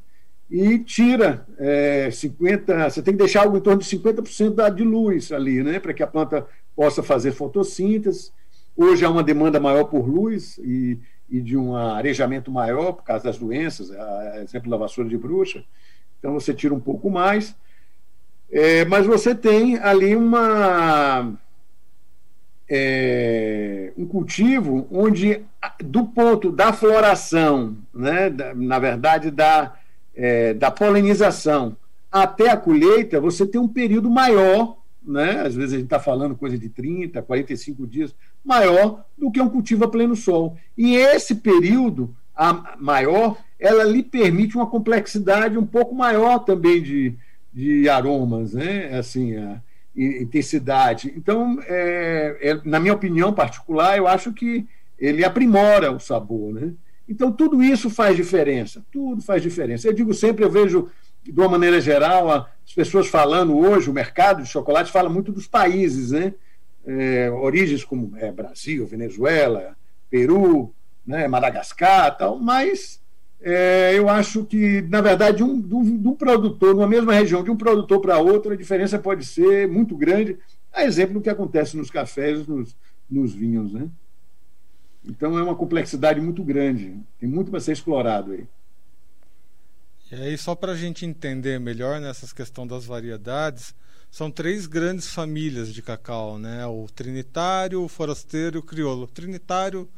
e 0.50 0.79
tira 0.81 1.47
é, 1.59 2.11
50, 2.11 2.91
você 2.91 3.03
tem 3.03 3.15
que 3.15 3.19
deixar 3.19 3.43
algo 3.43 3.57
em 3.57 3.61
torno 3.61 3.81
de 3.81 3.87
50% 3.87 4.55
da, 4.55 4.69
de 4.69 4.83
luz 4.83 5.31
ali, 5.31 5.62
né, 5.62 5.79
para 5.79 5.95
que 5.95 6.03
a 6.03 6.07
planta 6.07 6.45
possa 6.75 7.03
fazer 7.03 7.33
fotossíntese 7.33 8.33
Hoje 8.82 9.04
há 9.04 9.10
uma 9.10 9.22
demanda 9.22 9.60
maior 9.60 9.84
por 9.84 10.08
luz 10.08 10.56
e, 10.56 10.99
e 11.28 11.38
de 11.42 11.54
um 11.54 11.76
arejamento 11.76 12.50
maior 12.50 12.92
por 12.92 13.04
causa 13.04 13.25
das 13.25 13.37
doenças, 13.37 13.90
a, 13.90 14.40
exemplo 14.42 14.70
da 14.70 14.76
vassoura 14.78 15.10
de 15.10 15.18
bruxa. 15.18 15.62
Então 16.18 16.32
você 16.32 16.54
tira 16.54 16.72
um 16.72 16.80
pouco 16.80 17.10
mais. 17.10 17.54
É, 18.50 18.87
mas 18.87 19.04
você 19.04 19.34
tem 19.34 19.76
ali 19.76 20.16
uma 20.16 21.30
é, 22.66 23.92
um 23.99 24.06
cultivo 24.06 24.88
onde, 24.90 25.44
do 25.84 26.06
ponto 26.06 26.50
da 26.50 26.72
floração, 26.72 27.76
né, 27.92 28.30
da, 28.30 28.54
na 28.54 28.78
verdade, 28.78 29.30
da, 29.30 29.75
é, 30.16 30.54
da 30.54 30.70
polinização 30.70 31.76
até 32.10 32.49
a 32.49 32.56
colheita, 32.56 33.20
você 33.20 33.46
tem 33.46 33.60
um 33.60 33.68
período 33.68 34.08
maior 34.08 34.79
né? 35.02 35.40
às 35.40 35.54
vezes 35.54 35.73
a 35.73 35.76
gente 35.76 35.87
está 35.87 35.99
falando 35.99 36.37
coisa 36.37 36.59
de 36.59 36.69
30, 36.69 37.23
45 37.23 37.87
dias, 37.87 38.14
maior 38.45 39.04
do 39.16 39.30
que 39.30 39.40
um 39.40 39.49
cultivo 39.49 39.85
a 39.85 39.88
pleno 39.88 40.16
sol. 40.16 40.57
E 40.76 40.97
esse 40.97 41.37
período 41.37 42.14
a 42.35 42.76
maior, 42.78 43.37
ela 43.59 43.85
lhe 43.85 44.02
permite 44.02 44.57
uma 44.57 44.66
complexidade 44.66 45.59
um 45.59 45.66
pouco 45.66 45.95
maior 45.95 46.38
também 46.38 46.83
de, 46.83 47.14
de 47.52 47.88
aromas, 47.88 48.54
né? 48.54 48.97
assim, 48.97 49.37
a 49.37 49.61
intensidade. 49.95 51.12
Então, 51.16 51.59
é, 51.66 52.38
é, 52.40 52.61
na 52.64 52.80
minha 52.80 52.95
opinião 52.95 53.33
particular, 53.33 53.99
eu 53.99 54.07
acho 54.07 54.33
que 54.33 54.66
ele 54.99 55.25
aprimora 55.25 55.92
o 55.92 56.00
sabor. 56.00 56.54
Né? 56.54 56.73
Então, 57.09 57.30
tudo 57.30 57.62
isso 57.62 57.90
faz 57.90 58.16
diferença, 58.16 58.83
tudo 58.90 59.21
faz 59.21 59.42
diferença. 59.42 59.88
Eu 59.88 59.92
digo 59.92 60.14
sempre, 60.14 60.45
eu 60.45 60.50
vejo 60.50 60.88
de 61.23 61.39
uma 61.39 61.49
maneira 61.49 61.81
geral, 61.81 62.31
as 62.31 62.75
pessoas 62.75 63.09
falando 63.09 63.57
hoje, 63.57 63.91
o 63.91 63.93
mercado 63.93 64.43
de 64.43 64.49
chocolate 64.49 64.91
fala 64.91 65.09
muito 65.09 65.33
dos 65.33 65.47
países, 65.47 66.12
né? 66.12 66.35
É, 66.87 67.31
origens 67.31 67.85
como 67.85 68.17
é, 68.17 68.33
Brasil, 68.33 68.87
Venezuela, 68.87 69.77
Peru, 70.09 70.73
né, 71.07 71.29
Madagascar, 71.29 72.17
tal, 72.17 72.39
mas 72.39 73.00
é, 73.41 73.93
eu 73.97 74.09
acho 74.09 74.45
que, 74.45 74.83
na 74.83 75.00
verdade, 75.00 75.39
de 75.39 75.43
um, 75.43 75.61
de, 75.61 75.75
um, 75.75 75.99
de 75.99 76.09
um, 76.09 76.15
produtor, 76.15 76.75
numa 76.75 76.87
mesma 76.87 77.12
região, 77.12 77.43
de 77.43 77.50
um 77.50 77.57
produtor 77.57 78.00
para 78.00 78.19
outro, 78.19 78.53
a 78.53 78.57
diferença 78.57 78.99
pode 78.99 79.25
ser 79.25 79.67
muito 79.69 79.97
grande, 79.97 80.39
a 80.73 80.85
exemplo 80.85 81.15
do 81.15 81.21
que 81.21 81.31
acontece 81.31 81.77
nos 81.77 81.91
cafés, 81.91 82.47
nos, 82.47 82.77
nos 83.11 83.35
vinhos. 83.35 83.73
Né? 83.73 83.89
Então 85.05 85.39
é 85.39 85.43
uma 85.43 85.55
complexidade 85.55 86.21
muito 86.21 86.45
grande, 86.45 86.97
tem 87.19 87.29
muito 87.29 87.50
para 87.50 87.61
ser 87.61 87.73
explorado 87.73 88.33
aí. 88.33 88.47
E 90.12 90.14
aí, 90.17 90.37
só 90.37 90.57
para 90.57 90.73
a 90.73 90.76
gente 90.76 91.07
entender 91.07 91.61
melhor 91.61 92.00
nessas 92.00 92.33
questões 92.33 92.69
das 92.69 92.85
variedades, 92.85 93.75
são 94.11 94.29
três 94.29 94.67
grandes 94.67 95.07
famílias 95.07 95.73
de 95.73 95.81
cacau, 95.83 96.37
né? 96.37 96.67
O 96.67 96.88
trinitário, 96.93 97.85
o 97.85 97.88
forasteiro 97.88 98.57
e 98.57 98.59
o 98.59 98.62
crioulo. 98.62 99.05
O 99.05 99.07
trinitário 99.07 99.88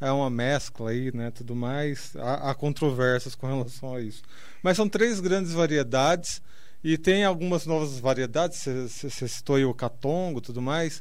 é 0.00 0.10
uma 0.10 0.28
mescla 0.28 0.90
aí, 0.90 1.14
né? 1.14 1.30
Tudo 1.30 1.54
mais. 1.54 2.16
Há, 2.16 2.50
há 2.50 2.54
controvérsias 2.54 3.36
com 3.36 3.46
relação 3.48 3.94
a 3.94 4.00
isso. 4.00 4.22
Mas 4.60 4.76
são 4.76 4.88
três 4.88 5.20
grandes 5.20 5.52
variedades 5.52 6.42
e 6.82 6.98
tem 6.98 7.24
algumas 7.24 7.64
novas 7.64 8.00
variedades. 8.00 8.64
Você 8.64 9.28
citou 9.28 9.54
aí 9.54 9.64
o 9.64 9.72
catongo, 9.72 10.40
tudo 10.40 10.60
mais. 10.60 11.00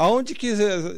Aonde 0.00 0.34
que 0.34 0.46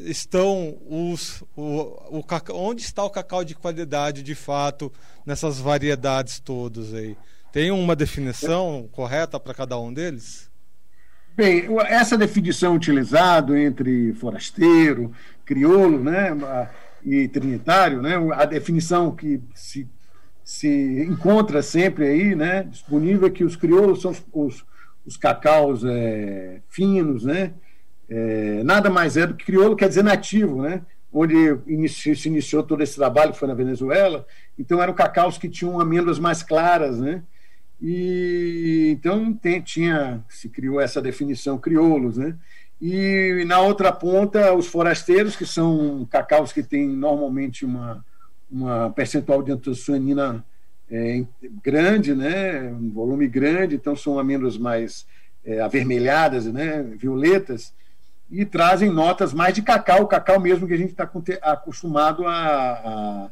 estão 0.05 0.79
os 0.89 1.43
o, 1.57 2.21
o 2.21 2.23
cacau, 2.23 2.57
onde 2.57 2.83
está 2.83 3.03
o 3.03 3.11
cacau 3.11 3.43
de 3.43 3.53
qualidade 3.53 4.23
de 4.23 4.37
fato 4.37 4.93
nessas 5.27 5.59
variedades 5.59 6.39
todas 6.39 6.95
aí? 6.95 7.17
Tem 7.51 7.73
uma 7.73 7.97
definição 7.97 8.89
correta 8.93 9.41
para 9.41 9.55
cada 9.55 9.77
um 9.77 9.93
deles? 9.93 10.49
Bem, 11.35 11.67
essa 11.89 12.17
definição 12.17 12.77
utilizada 12.77 13.61
entre 13.61 14.13
forasteiro, 14.13 15.11
crioulo, 15.45 16.01
né, 16.01 16.29
e 17.05 17.27
trinitário, 17.27 18.01
né, 18.01 18.15
a 18.35 18.45
definição 18.45 19.11
que 19.17 19.43
se, 19.53 19.89
se 20.45 21.05
encontra 21.09 21.61
sempre 21.61 22.07
aí, 22.07 22.37
né, 22.37 22.63
disponível 22.63 23.27
é 23.27 23.31
que 23.31 23.43
os 23.43 23.57
crioulos 23.57 24.01
são 24.01 24.13
os, 24.13 24.25
os, 24.33 24.65
os 25.05 25.17
cacaus 25.17 25.83
é, 25.85 26.61
finos, 26.69 27.25
né, 27.25 27.53
é, 28.09 28.63
nada 28.65 28.91
mais 28.91 29.17
é 29.17 29.27
do 29.27 29.35
que 29.35 29.45
crioulo 29.45 29.77
quer 29.77 29.89
dizer 29.89 30.03
nativo, 30.03 30.63
né, 30.63 30.83
onde 31.13 31.35
inicio, 31.67 32.17
se 32.17 32.29
iniciou 32.29 32.63
todo 32.63 32.83
esse 32.83 32.97
trabalho, 32.97 33.33
que 33.33 33.39
foi 33.39 33.49
na 33.49 33.55
Venezuela, 33.55 34.27
então 34.59 34.83
eram 34.83 34.95
cacaus 34.95 35.39
que 35.39 35.49
tinham 35.49 35.81
amêndoas 35.81 36.19
mais 36.19 36.43
claras, 36.43 36.99
né, 36.99 37.23
e 37.81 38.91
então 38.93 39.33
tem, 39.33 39.61
tinha, 39.61 40.25
se 40.29 40.49
criou 40.49 40.81
essa 40.81 41.03
definição 41.03 41.59
crioulos, 41.59 42.17
né? 42.17 42.37
E 42.81 43.45
na 43.47 43.61
outra 43.61 43.93
ponta, 43.93 44.53
os 44.55 44.67
forasteiros, 44.67 45.37
que 45.37 45.47
são 45.47 46.05
cacaus 46.11 46.53
que 46.53 46.65
têm 46.65 46.89
normalmente 46.89 47.65
uma, 47.65 48.05
uma 48.51 48.91
percentual 48.91 49.41
de 49.41 49.53
antocianina 49.53 50.45
é, 50.91 51.25
grande, 51.63 52.15
né? 52.15 52.71
um 52.73 52.91
volume 52.91 53.27
grande, 53.27 53.77
então 53.77 53.97
são 53.97 54.19
amêndoas 54.19 54.59
mais 54.59 55.07
é, 55.45 55.61
avermelhadas, 55.61 56.47
né? 56.47 56.83
violetas, 56.83 57.73
e 58.33 58.45
trazem 58.45 58.91
notas 58.91 59.33
mais 59.33 59.55
de 59.55 59.63
cacau, 59.63 60.07
cacau 60.09 60.41
mesmo 60.41 60.67
que 60.67 60.73
a 60.73 60.79
gente 60.79 60.91
está 60.91 61.09
acostumado 61.43 62.27
a, 62.27 63.31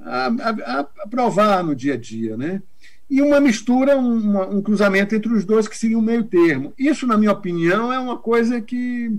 a, 0.00 0.26
a, 0.26 0.80
a, 0.80 1.08
provar 1.08 1.62
no 1.62 1.76
dia 1.76 1.94
a 1.94 1.96
dia. 1.96 2.36
Né? 2.36 2.62
e 3.10 3.22
uma 3.22 3.40
mistura, 3.40 3.96
um, 3.96 4.56
um, 4.56 4.62
cruzamento 4.62 5.14
entre 5.14 5.32
os 5.32 5.44
dois 5.44 5.66
que 5.66 5.78
seria 5.78 5.98
um 5.98 6.02
meio 6.02 6.24
termo. 6.24 6.74
Isso, 6.78 7.06
na 7.06 7.16
minha 7.16 7.32
opinião, 7.32 7.92
é 7.92 7.98
uma 7.98 8.18
coisa 8.18 8.60
que 8.60 9.16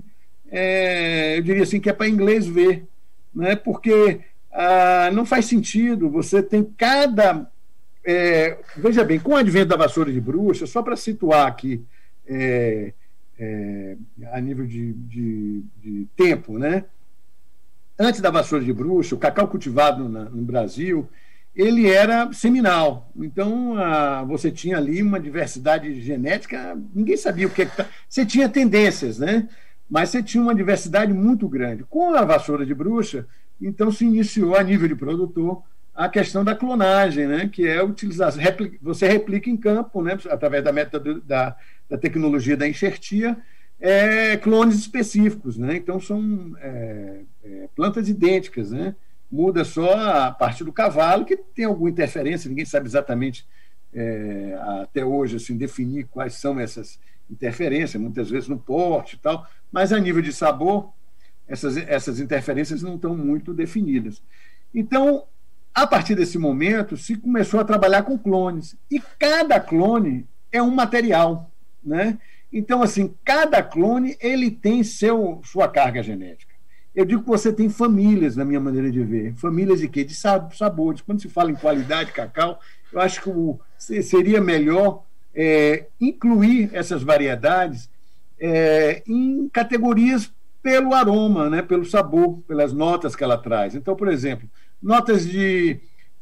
é, 0.48 1.38
eu 1.38 1.42
diria 1.42 1.64
assim 1.64 1.80
que 1.80 1.90
é 1.90 1.92
para 1.92 2.08
inglês 2.08 2.46
ver, 2.46 2.84
né? 3.34 3.56
porque 3.56 4.20
ah, 4.52 5.10
não 5.12 5.26
faz 5.26 5.46
sentido. 5.46 6.08
Você 6.10 6.40
tem 6.40 6.62
cada 6.62 7.50
é, 8.04 8.58
veja 8.76 9.04
bem, 9.04 9.18
com 9.18 9.32
o 9.32 9.36
advento 9.36 9.68
da 9.68 9.76
vassoura 9.76 10.12
de 10.12 10.20
bruxa, 10.20 10.66
só 10.66 10.82
para 10.82 10.96
situar 10.96 11.46
aqui 11.46 11.84
é, 12.26 12.92
é, 13.40 13.96
a 14.32 14.40
nível 14.40 14.66
de, 14.66 14.92
de, 14.92 15.64
de, 15.78 16.06
tempo, 16.14 16.58
né? 16.58 16.84
Antes 17.98 18.20
da 18.20 18.30
vassoura 18.30 18.64
de 18.64 18.72
bruxa, 18.72 19.14
o 19.14 19.18
cacau 19.18 19.48
cultivado 19.48 20.08
na, 20.08 20.24
no 20.24 20.42
Brasil 20.42 21.08
ele 21.54 21.90
era 21.90 22.32
seminal. 22.32 23.10
Então, 23.16 23.76
a, 23.76 24.22
você 24.24 24.50
tinha 24.50 24.76
ali 24.76 25.02
uma 25.02 25.18
diversidade 25.18 26.00
genética, 26.00 26.78
ninguém 26.94 27.16
sabia 27.16 27.46
o 27.46 27.50
que 27.50 27.62
é 27.62 27.66
tá. 27.66 27.86
Você 28.08 28.24
tinha 28.24 28.48
tendências, 28.48 29.18
né? 29.18 29.48
Mas 29.88 30.10
você 30.10 30.22
tinha 30.22 30.42
uma 30.42 30.54
diversidade 30.54 31.12
muito 31.12 31.48
grande. 31.48 31.84
Com 31.84 32.14
a 32.14 32.24
vassoura 32.24 32.64
de 32.64 32.74
bruxa, 32.74 33.26
então 33.60 33.90
se 33.90 34.04
iniciou 34.04 34.54
a 34.54 34.62
nível 34.62 34.86
de 34.86 34.94
produtor 34.94 35.62
a 35.94 36.08
questão 36.08 36.44
da 36.44 36.54
clonagem, 36.54 37.26
né? 37.26 37.48
Que 37.52 37.66
é 37.66 37.82
utilizar, 37.82 38.32
você 38.80 39.08
replica 39.08 39.50
em 39.50 39.56
campo, 39.56 40.02
né? 40.02 40.18
Através 40.28 40.64
da 40.64 40.72
método 40.72 41.20
da, 41.20 41.56
da 41.88 41.98
tecnologia 41.98 42.56
da 42.56 42.68
enxertia, 42.68 43.36
é, 43.80 44.36
clones 44.36 44.76
específicos, 44.76 45.56
né? 45.56 45.76
Então 45.76 46.00
são 46.00 46.56
é, 46.60 47.20
é, 47.44 47.68
plantas 47.74 48.08
idênticas, 48.08 48.70
né? 48.70 48.94
muda 49.30 49.64
só 49.64 49.92
a 49.92 50.30
parte 50.32 50.64
do 50.64 50.72
cavalo, 50.72 51.24
que 51.24 51.36
tem 51.36 51.64
alguma 51.64 51.88
interferência, 51.88 52.48
ninguém 52.48 52.64
sabe 52.64 52.86
exatamente 52.86 53.46
é, 53.94 54.58
até 54.82 55.04
hoje 55.04 55.36
assim, 55.36 55.56
definir 55.56 56.06
quais 56.10 56.34
são 56.34 56.58
essas 56.58 56.98
interferências, 57.30 58.02
muitas 58.02 58.28
vezes 58.28 58.48
no 58.48 58.58
porte 58.58 59.14
e 59.14 59.18
tal, 59.18 59.46
mas 59.70 59.92
a 59.92 60.00
nível 60.00 60.20
de 60.20 60.32
sabor, 60.32 60.92
essas, 61.46 61.76
essas 61.76 62.18
interferências 62.18 62.82
não 62.82 62.96
estão 62.96 63.16
muito 63.16 63.54
definidas. 63.54 64.20
Então, 64.74 65.24
a 65.74 65.86
partir 65.86 66.14
desse 66.14 66.38
momento, 66.38 66.96
se 66.96 67.16
começou 67.16 67.60
a 67.60 67.64
trabalhar 67.64 68.02
com 68.02 68.18
clones, 68.18 68.76
e 68.90 69.00
cada 69.18 69.60
clone 69.60 70.26
é 70.50 70.62
um 70.62 70.70
material, 70.70 71.50
né? 71.82 72.18
Então, 72.52 72.82
assim, 72.82 73.14
cada 73.24 73.62
clone 73.62 74.16
ele 74.20 74.50
tem 74.50 74.82
seu, 74.82 75.40
sua 75.44 75.68
carga 75.68 76.02
genética. 76.02 76.50
Eu 76.94 77.04
digo 77.04 77.22
que 77.22 77.28
você 77.28 77.52
tem 77.52 77.68
famílias, 77.68 78.34
na 78.36 78.44
minha 78.44 78.58
maneira 78.58 78.90
de 78.90 79.02
ver. 79.02 79.34
Famílias 79.36 79.78
de 79.78 79.88
quê? 79.88 80.02
De 80.02 80.14
sabores. 80.14 81.00
Quando 81.00 81.22
se 81.22 81.28
fala 81.28 81.52
em 81.52 81.54
qualidade 81.54 82.06
de 82.06 82.16
cacau, 82.16 82.58
eu 82.92 83.00
acho 83.00 83.22
que 83.22 83.30
o, 83.30 83.60
seria 83.78 84.40
melhor 84.40 85.04
é, 85.32 85.86
incluir 86.00 86.70
essas 86.72 87.04
variedades 87.04 87.88
é, 88.40 89.02
em 89.06 89.48
categorias 89.48 90.32
pelo 90.62 90.92
aroma, 90.92 91.48
né, 91.48 91.62
pelo 91.62 91.84
sabor, 91.84 92.38
pelas 92.46 92.72
notas 92.72 93.14
que 93.14 93.24
ela 93.24 93.38
traz. 93.38 93.74
Então, 93.74 93.94
por 93.94 94.08
exemplo, 94.08 94.48
notas 94.82 95.26
de 95.26 95.80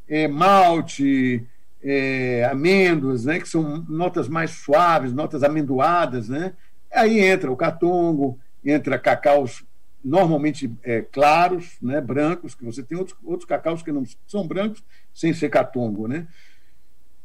é, 0.09 0.27
malte, 0.27 1.47
é, 1.83 2.45
amêndoas, 2.51 3.25
né, 3.25 3.39
que 3.39 3.49
são 3.49 3.85
notas 3.89 4.29
mais 4.29 4.51
suaves, 4.51 5.13
notas 5.13 5.43
amendoadas, 5.43 6.29
né? 6.29 6.55
Aí 6.93 7.21
entra 7.21 7.51
o 7.51 7.57
catongo, 7.57 8.39
entra 8.65 8.99
cacaus 8.99 9.65
normalmente 10.03 10.73
é, 10.83 11.03
claros, 11.03 11.77
né, 11.83 12.01
brancos, 12.01 12.55
que 12.55 12.65
você 12.65 12.83
tem 12.83 12.97
outros, 12.97 13.17
outros 13.25 13.49
cacaus 13.49 13.83
que 13.83 13.93
não 13.93 14.05
são 14.27 14.47
brancos, 14.47 14.83
sem 15.13 15.35
ser 15.35 15.51
catongo, 15.51 16.09
né? 16.09 16.27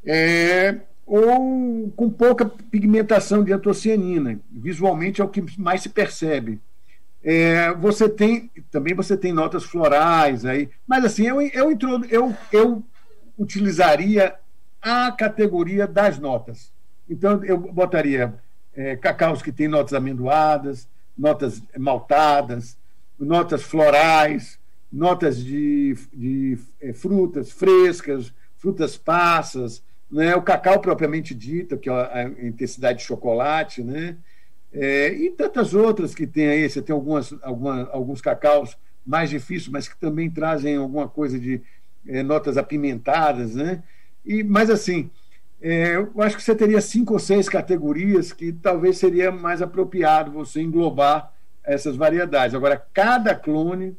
É, 0.05 0.81
ou 1.05 1.91
com 1.95 2.09
pouca 2.09 2.45
pigmentação 2.45 3.43
de 3.43 3.53
antocianina. 3.53 4.39
Visualmente 4.51 5.21
é 5.21 5.23
o 5.23 5.29
que 5.29 5.43
mais 5.59 5.81
se 5.81 5.89
percebe. 5.89 6.59
É, 7.23 7.73
você 7.75 8.09
tem 8.09 8.51
também 8.69 8.93
você 8.93 9.15
tem 9.15 9.31
notas 9.31 9.63
florais 9.63 10.45
aí, 10.45 10.69
mas 10.85 11.05
assim 11.05 11.25
eu 11.25 11.41
eu, 11.41 11.71
eu, 12.09 12.35
eu 12.51 12.83
utilizaria 13.37 14.35
a 14.81 15.11
categoria 15.11 15.87
das 15.87 16.19
notas. 16.19 16.71
Então 17.09 17.43
eu 17.45 17.57
botaria 17.57 18.33
é, 18.75 18.95
cacaus 18.95 19.41
que 19.41 19.51
têm 19.51 19.67
notas 19.67 19.93
amendoadas, 19.93 20.87
notas 21.17 21.61
maltadas, 21.77 22.77
notas 23.17 23.63
florais, 23.63 24.59
notas 24.91 25.37
de, 25.37 25.95
de 26.13 26.57
é, 26.81 26.93
frutas 26.93 27.51
frescas, 27.51 28.33
frutas 28.57 28.97
passas, 28.97 29.81
né? 30.11 30.35
o 30.35 30.41
cacau 30.41 30.79
propriamente 30.79 31.33
dito, 31.33 31.77
que 31.77 31.89
é 31.89 31.93
a 31.93 32.23
intensidade 32.45 32.99
de 32.99 33.05
chocolate, 33.05 33.83
né? 33.83 34.15
É, 34.73 35.13
e 35.13 35.29
tantas 35.29 35.73
outras 35.73 36.15
que 36.15 36.25
tem 36.25 36.47
aí. 36.47 36.69
Você 36.69 36.81
tem 36.81 36.93
algumas, 36.93 37.33
alguma, 37.41 37.89
alguns 37.91 38.21
cacaus 38.21 38.77
mais 39.05 39.29
difíceis, 39.29 39.69
mas 39.69 39.87
que 39.87 39.97
também 39.97 40.29
trazem 40.29 40.75
alguma 40.75 41.07
coisa 41.07 41.39
de 41.39 41.61
é, 42.07 42.23
notas 42.23 42.57
apimentadas, 42.57 43.55
né? 43.55 43.83
E, 44.25 44.43
mas 44.43 44.69
assim, 44.69 45.09
é, 45.61 45.95
eu 45.95 46.11
acho 46.21 46.35
que 46.37 46.43
você 46.43 46.55
teria 46.55 46.81
cinco 46.81 47.13
ou 47.13 47.19
seis 47.19 47.47
categorias 47.47 48.33
que 48.33 48.51
talvez 48.51 48.97
seria 48.97 49.31
mais 49.31 49.61
apropriado 49.61 50.31
você 50.31 50.61
englobar 50.61 51.31
essas 51.63 51.95
variedades. 51.95 52.55
Agora, 52.55 52.83
cada 52.93 53.35
clone, 53.35 53.95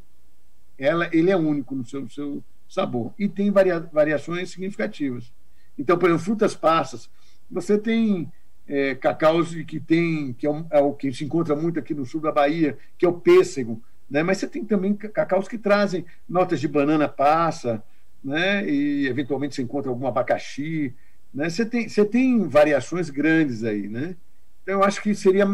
ela, 0.78 1.08
ele 1.12 1.30
é 1.30 1.36
único 1.36 1.74
no 1.74 1.84
seu, 1.84 2.02
no 2.02 2.10
seu 2.10 2.42
sabor 2.68 3.14
e 3.18 3.28
tem 3.28 3.50
varia, 3.50 3.80
variações 3.80 4.50
significativas. 4.50 5.32
Então, 5.78 5.96
por 5.96 6.08
exemplo, 6.08 6.24
frutas 6.24 6.54
passas, 6.54 7.08
você 7.50 7.78
tem 7.78 8.30
é, 8.68 8.94
cacaus 8.94 9.54
que 9.54 9.78
tem, 9.78 10.32
que 10.32 10.46
é, 10.46 10.50
um, 10.50 10.66
é, 10.70 10.80
o 10.80 10.92
que 10.92 11.12
se 11.12 11.24
encontra 11.24 11.54
muito 11.54 11.78
aqui 11.78 11.94
no 11.94 12.06
sul 12.06 12.20
da 12.20 12.32
Bahia, 12.32 12.78
que 12.98 13.04
é 13.04 13.08
o 13.08 13.20
pêssego, 13.20 13.82
né? 14.10 14.22
Mas 14.22 14.38
você 14.38 14.46
tem 14.46 14.64
também 14.64 14.94
cacaus 14.94 15.48
que 15.48 15.58
trazem 15.58 16.04
notas 16.28 16.60
de 16.60 16.68
banana 16.68 17.08
passa, 17.08 17.82
né? 18.22 18.68
E 18.68 19.06
eventualmente 19.06 19.54
você 19.54 19.62
encontra 19.62 19.90
algum 19.90 20.06
abacaxi, 20.06 20.94
né? 21.32 21.48
Você, 21.50 21.64
tem, 21.64 21.88
você 21.88 22.04
tem 22.04 22.46
variações 22.48 23.10
grandes 23.10 23.64
aí. 23.64 23.88
Né? 23.88 24.16
Então, 24.62 24.74
eu 24.74 24.84
acho 24.84 25.02
que 25.02 25.14
seria 25.14 25.46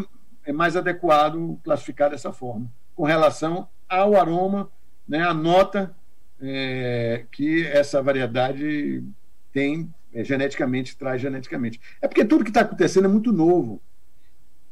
é 0.45 0.53
mais 0.53 0.77
adequado 0.77 1.59
classificar 1.63 2.11
dessa 2.11 2.33
forma, 2.33 2.71
com 2.95 3.05
relação 3.05 3.69
ao 3.89 4.17
aroma, 4.17 4.71
né, 5.07 5.23
a 5.23 5.35
nota 5.35 5.95
é, 6.41 7.25
que 7.31 7.67
essa 7.67 8.03
variedade 8.03 9.05
tem 9.53 9.93
é, 10.13 10.25
geneticamente, 10.25 10.97
traz 10.97 11.21
geneticamente. 11.21 11.81
É 12.01 12.09
porque 12.09 12.25
tudo 12.25 12.45
que 12.45 12.51
está 12.51 12.63
acontecendo 12.63 13.05
é 13.05 13.09
muito 13.09 13.33
novo. 13.33 13.81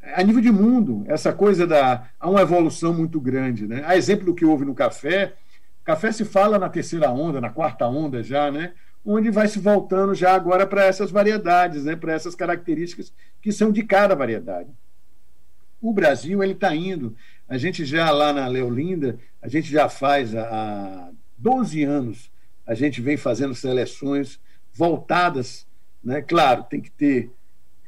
a 0.03 0.22
nível 0.22 0.40
de 0.40 0.51
mundo, 0.51 1.05
essa 1.07 1.33
coisa 1.33 1.66
da. 1.66 2.09
há 2.18 2.29
uma 2.29 2.42
evolução 2.42 2.94
muito 2.94 3.20
grande. 3.20 3.66
Né? 3.66 3.83
A 3.85 3.96
exemplo 3.96 4.27
do 4.27 4.35
que 4.35 4.44
houve 4.44 4.64
no 4.64 4.74
café, 4.74 5.35
café 5.85 6.12
se 6.12 6.24
fala 6.24 6.59
na 6.59 6.68
terceira 6.68 7.11
onda, 7.11 7.40
na 7.40 7.51
quarta 7.51 7.87
onda 7.87 8.22
já, 8.22 8.51
né? 8.51 8.72
onde 9.05 9.31
vai 9.31 9.48
se 9.48 9.59
voltando 9.59 10.14
já 10.14 10.35
agora 10.35 10.66
para 10.66 10.85
essas 10.85 11.11
variedades, 11.11 11.85
né? 11.85 11.96
para 11.96 12.12
essas 12.12 12.35
características 12.35 13.12
que 13.40 13.53
são 13.53 13.72
de 13.72 13.83
cada 13.83 14.14
variedade. 14.14 14.70
O 15.81 15.92
Brasil 15.92 16.42
ele 16.42 16.53
está 16.53 16.74
indo. 16.74 17.16
A 17.48 17.57
gente 17.57 17.85
já 17.85 18.11
lá 18.11 18.33
na 18.33 18.46
Leolinda, 18.46 19.18
a 19.40 19.48
gente 19.48 19.70
já 19.70 19.88
faz 19.88 20.35
há 20.35 21.11
12 21.38 21.85
anos, 21.85 22.31
a 22.66 22.74
gente 22.74 23.01
vem 23.01 23.16
fazendo 23.16 23.55
seleções 23.55 24.38
voltadas, 24.79 25.67
né? 26.03 26.23
Claro, 26.23 26.62
tem 26.62 26.81
que 26.81 26.91
ter, 26.91 27.33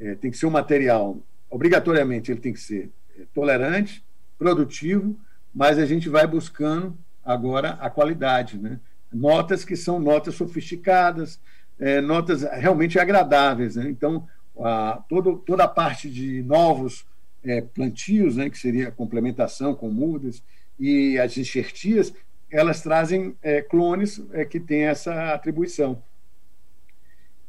é, 0.01 0.17
tem 0.17 0.29
que 0.29 0.37
ser 0.37 0.47
um 0.47 0.51
material, 0.51 1.17
obrigatoriamente 1.49 2.33
ele 2.33 2.41
tem 2.41 2.53
que 2.53 2.59
ser 2.59 2.91
é, 3.17 3.23
tolerante, 3.33 4.05
produtivo, 4.37 5.17
mas 5.55 5.79
a 5.79 5.87
gente 5.87 6.09
vai 6.09 6.27
buscando 6.27 6.99
agora 7.25 7.79
a 7.81 7.89
qualidade, 7.89 8.59
né? 8.59 8.81
Notas 9.13 9.65
que 9.65 9.77
são 9.77 10.01
notas 10.01 10.35
sofisticadas, 10.35 11.41
é, 11.79 12.01
notas 12.01 12.43
realmente 12.43 12.99
agradáveis, 12.99 13.77
né? 13.77 13.89
Então, 13.89 14.27
a, 14.59 15.03
todo, 15.09 15.37
toda 15.39 15.65
a 15.65 15.69
parte 15.69 16.11
de 16.11 16.43
novos 16.43 17.07
é, 17.45 17.61
plantios, 17.61 18.37
né, 18.37 18.51
que 18.51 18.59
seria 18.59 18.89
a 18.89 18.93
complementação 18.93 19.75
com 19.75 19.89
mudas, 19.89 20.43
e 20.79 21.19
as 21.19 21.37
enxertias, 21.37 22.13
elas 22.51 22.83
trazem 22.83 23.35
é, 23.43 23.63
clones 23.63 24.21
é, 24.33 24.45
que 24.45 24.59
têm 24.59 24.83
essa 24.83 25.33
atribuição. 25.33 26.03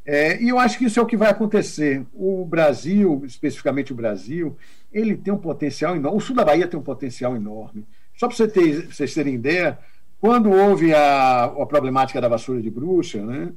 É, 0.05 0.41
e 0.41 0.49
eu 0.49 0.57
acho 0.57 0.77
que 0.77 0.85
isso 0.85 0.99
é 0.99 1.03
o 1.03 1.05
que 1.05 1.17
vai 1.17 1.29
acontecer. 1.29 2.05
O 2.13 2.45
Brasil, 2.45 3.21
especificamente 3.25 3.91
o 3.91 3.95
Brasil, 3.95 4.57
ele 4.91 5.15
tem 5.15 5.33
um 5.33 5.37
potencial 5.37 5.95
enorme. 5.95 6.17
O 6.17 6.21
sul 6.21 6.35
da 6.35 6.43
Bahia 6.43 6.67
tem 6.67 6.79
um 6.79 6.83
potencial 6.83 7.35
enorme. 7.35 7.85
Só 8.17 8.27
para 8.27 8.35
você 8.35 8.47
ter, 8.47 8.87
vocês 8.87 9.13
terem 9.13 9.35
ideia, 9.35 9.77
quando 10.19 10.51
houve 10.51 10.93
a, 10.93 11.45
a 11.45 11.65
problemática 11.65 12.19
da 12.19 12.27
vassoura 12.27 12.61
de 12.61 12.69
bruxa, 12.69 13.23
né, 13.25 13.51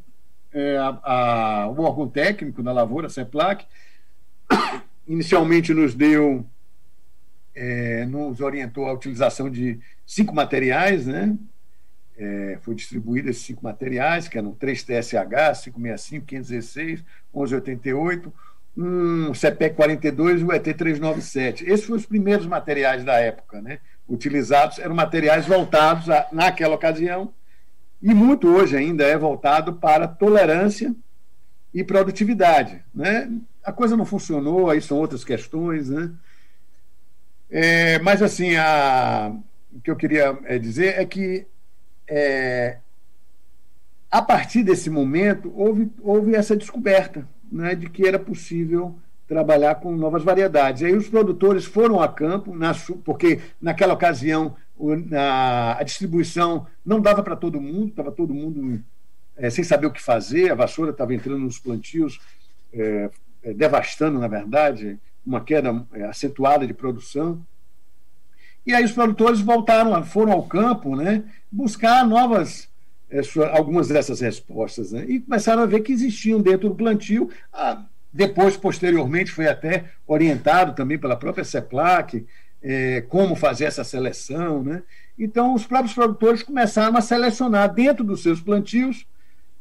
é, 0.52 0.76
a, 0.76 1.00
a, 1.02 1.68
o 1.68 1.80
órgão 1.83 2.09
técnico 2.09 2.62
da 2.62 2.72
lavoura, 2.72 3.09
a 3.09 3.11
CEPLAC, 3.11 3.66
inicialmente 5.09 5.74
nos 5.74 5.94
deu, 5.94 6.46
é, 7.54 8.07
nos 8.07 8.40
orientou 8.40 8.87
a 8.87 8.92
utilização 8.92 9.50
de 9.50 9.80
cinco 10.07 10.35
materiais, 10.35 11.07
né? 11.07 11.37
É, 12.16 12.59
foi 12.62 12.74
distribuído 12.74 13.29
esses 13.29 13.42
cinco 13.42 13.64
materiais, 13.64 14.29
que 14.29 14.38
eram 14.38 14.53
3 14.53 14.83
TSH, 14.83 15.64
565, 15.64 16.27
516, 16.27 17.05
1188, 17.35 18.33
um 18.77 19.35
CPEC 19.35 19.74
42 19.74 20.40
e 20.40 20.44
o 20.44 20.53
ET 20.53 20.62
397. 20.62 21.64
Esses 21.64 21.87
foram 21.87 21.98
os 21.98 22.07
primeiros 22.07 22.46
materiais 22.46 23.05
da 23.05 23.14
época, 23.14 23.61
né? 23.61 23.79
Utilizados, 24.09 24.79
eram 24.79 24.94
materiais 24.94 25.46
voltados, 25.46 26.09
a, 26.11 26.29
naquela 26.31 26.74
ocasião, 26.74 27.33
e 28.03 28.12
muito 28.12 28.48
hoje 28.48 28.77
ainda 28.77 29.05
é 29.05 29.16
voltado 29.16 29.74
para 29.74 30.07
tolerância 30.07 30.94
e 31.72 31.83
produtividade. 31.83 32.85
Né? 32.94 33.31
A 33.64 33.72
coisa 33.72 33.96
não 33.96 34.05
funcionou, 34.05 34.68
aí 34.68 34.81
são 34.81 34.98
outras 34.98 35.24
questões. 35.24 35.88
Né? 35.88 36.11
É, 37.50 37.98
mas, 38.00 38.22
assim, 38.22 38.57
a, 38.57 39.35
o 39.72 39.81
que 39.81 39.90
eu 39.90 39.96
queria 39.96 40.38
é, 40.44 40.59
dizer 40.59 41.00
é 41.00 41.05
que, 41.07 41.46
é, 42.09 42.79
a 44.11 44.23
partir 44.23 44.62
desse 44.62 44.88
momento, 44.88 45.53
houve, 45.57 45.90
houve 46.03 46.35
essa 46.35 46.57
descoberta 46.57 47.27
né, 47.51 47.75
de 47.75 47.88
que 47.88 48.07
era 48.07 48.19
possível 48.19 48.97
trabalhar 49.27 49.77
com 49.77 49.97
novas 49.97 50.23
variedades. 50.23 50.83
Aí 50.83 50.95
os 50.95 51.09
produtores 51.09 51.64
foram 51.64 52.01
a 52.01 52.09
campo, 52.09 52.55
na, 52.55 52.73
porque 53.05 53.40
naquela 53.61 53.95
ocasião 53.95 54.55
a, 55.12 55.79
a 55.79 55.83
distribuição 55.83 56.67
não 56.85 57.01
dava 57.01 57.23
para 57.23 57.37
todo 57.37 57.61
mundo, 57.61 57.88
estava 57.88 58.12
todo 58.12 58.35
mundo 58.35 58.83
é, 59.37 59.51
sem 59.51 59.64
saber 59.64 59.87
o 59.87 59.90
que 59.90 60.03
fazer, 60.03 60.51
a 60.51 60.55
vassoura 60.55 60.90
estava 60.90 61.14
entrando 61.14 61.40
nos 61.40 61.59
plantios, 61.59 62.21
é, 62.73 63.11
é, 63.43 63.55
devastando, 63.55 64.19
na 64.19 64.29
verdade, 64.29 64.99
uma 65.25 65.40
queda 65.40 65.85
é, 65.93 66.05
acentuada 66.05 66.67
de 66.67 66.75
produção. 66.75 67.45
E 68.66 68.74
aí 68.74 68.85
os 68.85 68.92
produtores 68.92 69.40
voltaram, 69.40 70.03
foram 70.05 70.33
ao 70.33 70.42
campo, 70.42 70.96
né, 70.96 71.22
buscar 71.50 72.07
novas, 72.07 72.68
é, 73.11 73.20
algumas 73.53 73.88
dessas 73.88 74.20
respostas, 74.20 74.92
né, 74.92 75.05
e 75.07 75.20
começaram 75.20 75.62
a 75.62 75.66
ver 75.66 75.81
que 75.81 75.92
existiam 75.92 76.40
dentro 76.40 76.70
do 76.70 76.74
plantio. 76.74 77.31
A, 77.53 77.83
depois, 78.12 78.57
posteriormente, 78.57 79.33
foi 79.33 79.48
até 79.48 79.87
orientado 80.07 80.72
também 80.72 80.96
pela 80.96 81.16
própria 81.16 81.44
CEPLAC, 81.44 82.24
é, 82.62 83.03
como 83.03 83.35
fazer 83.35 83.64
essa 83.64 83.83
seleção. 83.83 84.62
Né? 84.62 84.83
Então, 85.18 85.53
os 85.53 85.66
próprios 85.66 85.94
produtores 85.94 86.42
começaram 86.42 86.96
a 86.96 87.00
selecionar 87.00 87.74
dentro 87.74 88.05
dos 88.05 88.22
seus 88.22 88.40
plantios 88.40 89.05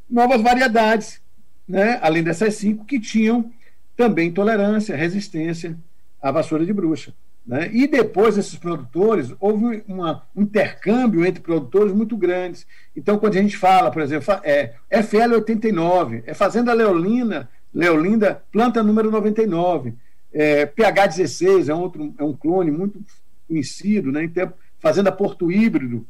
novas 0.09 0.41
variedades, 0.41 1.19
né? 1.67 1.99
além 2.01 2.23
dessas 2.23 2.53
cinco, 2.53 2.85
que 2.85 2.99
tinham 2.99 3.51
também 3.97 4.31
tolerância, 4.31 4.95
resistência 4.95 5.75
à 6.21 6.31
vassoura 6.31 6.65
de 6.65 6.71
bruxa. 6.71 7.13
Né? 7.45 7.69
E 7.73 7.87
depois, 7.87 8.37
esses 8.37 8.55
produtores, 8.55 9.33
houve 9.39 9.83
uma, 9.87 10.23
um 10.35 10.43
intercâmbio 10.43 11.25
entre 11.25 11.41
produtores 11.41 11.93
muito 11.93 12.15
grandes. 12.15 12.65
Então, 12.95 13.17
quando 13.17 13.37
a 13.37 13.41
gente 13.41 13.57
fala, 13.57 13.91
por 13.91 14.01
exemplo, 14.01 14.33
é 14.43 14.73
FL89, 14.91 16.23
é 16.25 16.33
Fazenda 16.33 16.73
Leolina, 16.73 17.49
Leolinda, 17.73 18.43
planta 18.51 18.81
número 18.81 19.11
99, 19.11 19.93
é, 20.31 20.65
PH16 20.65 21.69
é, 21.69 21.73
outro, 21.73 22.13
é 22.17 22.23
um 22.23 22.33
clone 22.33 22.71
muito 22.71 23.01
conhecido, 23.47 24.11
né? 24.11 24.23
Então, 24.23 24.53
Fazenda 24.79 25.11
Porto 25.11 25.51
Híbrido, 25.51 26.05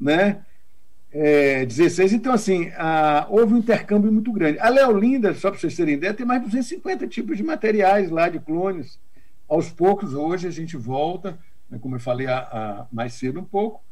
né? 0.00 0.42
é, 1.12 1.66
16. 1.66 2.14
Então, 2.14 2.32
assim, 2.32 2.72
a, 2.76 3.26
houve 3.28 3.52
um 3.52 3.58
intercâmbio 3.58 4.10
muito 4.10 4.32
grande. 4.32 4.58
A 4.58 4.68
Leolinda, 4.68 5.34
só 5.34 5.50
para 5.50 5.60
vocês 5.60 5.76
terem 5.76 5.94
ideia, 5.94 6.14
tem 6.14 6.24
mais 6.24 6.40
de 6.40 6.46
250 6.46 7.06
tipos 7.06 7.36
de 7.36 7.42
materiais 7.42 8.10
lá, 8.10 8.28
de 8.28 8.40
clones. 8.40 8.98
Aos 9.52 9.68
poucos, 9.68 10.14
hoje, 10.14 10.48
a 10.48 10.50
gente 10.50 10.78
volta, 10.78 11.38
né, 11.68 11.78
como 11.78 11.96
eu 11.96 12.00
falei 12.00 12.26
a, 12.26 12.38
a, 12.38 12.86
mais 12.90 13.12
cedo 13.12 13.38
um 13.38 13.44
pouco, 13.44 13.82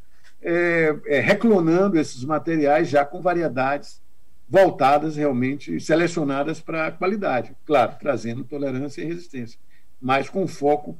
é, 0.41 0.95
é, 1.05 1.19
reclonando 1.19 1.99
esses 1.99 2.25
materiais 2.25 2.89
já 2.89 3.05
com 3.05 3.21
variedades 3.21 4.01
voltadas 4.49 5.15
realmente, 5.15 5.79
selecionadas 5.79 6.59
para 6.59 6.87
a 6.87 6.91
qualidade. 6.91 7.55
Claro, 7.63 7.93
trazendo 7.99 8.43
tolerância 8.43 9.03
e 9.03 9.05
resistência, 9.05 9.59
mas 10.01 10.27
com 10.27 10.47
foco 10.47 10.97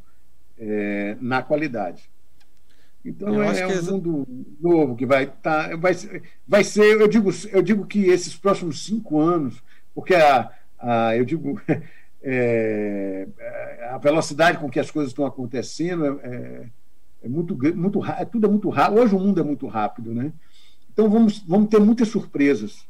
é, 0.60 1.18
na 1.20 1.42
qualidade. 1.42 2.08
Então 3.04 3.42
é 3.42 3.66
um 3.66 3.84
mundo 3.84 4.28
novo 4.62 4.96
que 4.96 5.08
vai 5.08 5.24
estar. 5.24 5.70
Tá, 5.70 5.76
vai, 5.76 5.94
vai 6.48 6.64
ser, 6.64 7.02
eu 7.02 7.08
digo, 7.08 7.32
eu 7.52 7.64
digo 7.64 7.88
que 7.88 8.06
esses 8.06 8.36
próximos 8.36 8.86
cinco 8.86 9.20
anos, 9.20 9.64
porque 9.96 10.14
a, 10.14 10.52
a 10.78 11.18
eu 11.18 11.26
digo. 11.26 11.60
É, 12.24 13.28
a 13.90 13.98
velocidade 13.98 14.60
com 14.60 14.70
que 14.70 14.80
as 14.80 14.92
coisas 14.92 15.12
estão 15.12 15.26
acontecendo 15.26 16.06
é, 16.06 16.28
é, 16.28 16.66
é 17.24 17.28
muito 17.28 17.58
muito 17.76 18.06
é, 18.06 18.26
tudo 18.26 18.46
é 18.46 18.50
muito 18.50 18.70
rápido. 18.70 19.00
Hoje 19.00 19.16
o 19.16 19.20
mundo 19.20 19.40
é 19.40 19.44
muito 19.44 19.68
rápido 19.68 20.14
né? 20.14 20.32
Então 20.92 21.10
vamos 21.10 21.40
vamos 21.40 21.70
ter 21.70 21.80
muitas 21.80 22.10
surpresas. 22.10 22.86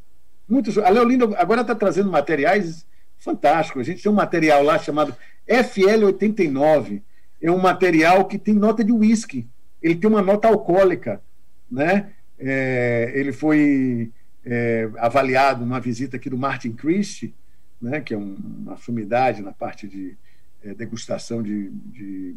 Muitas 0.50 0.78
a 0.78 0.90
Leolinda 0.90 1.26
agora 1.38 1.62
está 1.62 1.74
trazendo 1.74 2.12
materiais 2.12 2.86
fantásticos. 3.18 3.82
A 3.82 3.86
gente 3.86 4.04
tem 4.04 4.12
um 4.12 4.16
material 4.16 4.64
lá 4.64 4.78
chamado 4.78 5.16
FL89 5.48 7.02
é 7.42 7.52
um 7.52 7.58
material 7.58 8.26
que 8.26 8.38
tem 8.38 8.54
nota 8.54 8.84
de 8.84 8.92
uísque. 8.92 9.48
Ele 9.82 9.96
tem 9.96 10.10
uma 10.10 10.22
nota 10.22 10.48
alcoólica, 10.48 11.22
né? 11.70 12.12
É, 12.38 13.12
ele 13.16 13.32
foi 13.32 14.12
é, 14.46 14.90
avaliado 14.98 15.66
numa 15.66 15.80
visita 15.80 16.18
aqui 16.18 16.30
do 16.30 16.38
Martin 16.38 16.74
Christie, 16.74 17.34
né, 17.82 18.00
que 18.00 18.14
é 18.14 18.18
um, 18.18 18.36
uma 18.36 18.78
sumidade 18.78 19.42
na 19.42 19.52
parte 19.52 19.88
de 19.88 20.18
é, 20.64 20.74
degustação 20.74 21.42
de, 21.42 21.70
de, 21.70 22.36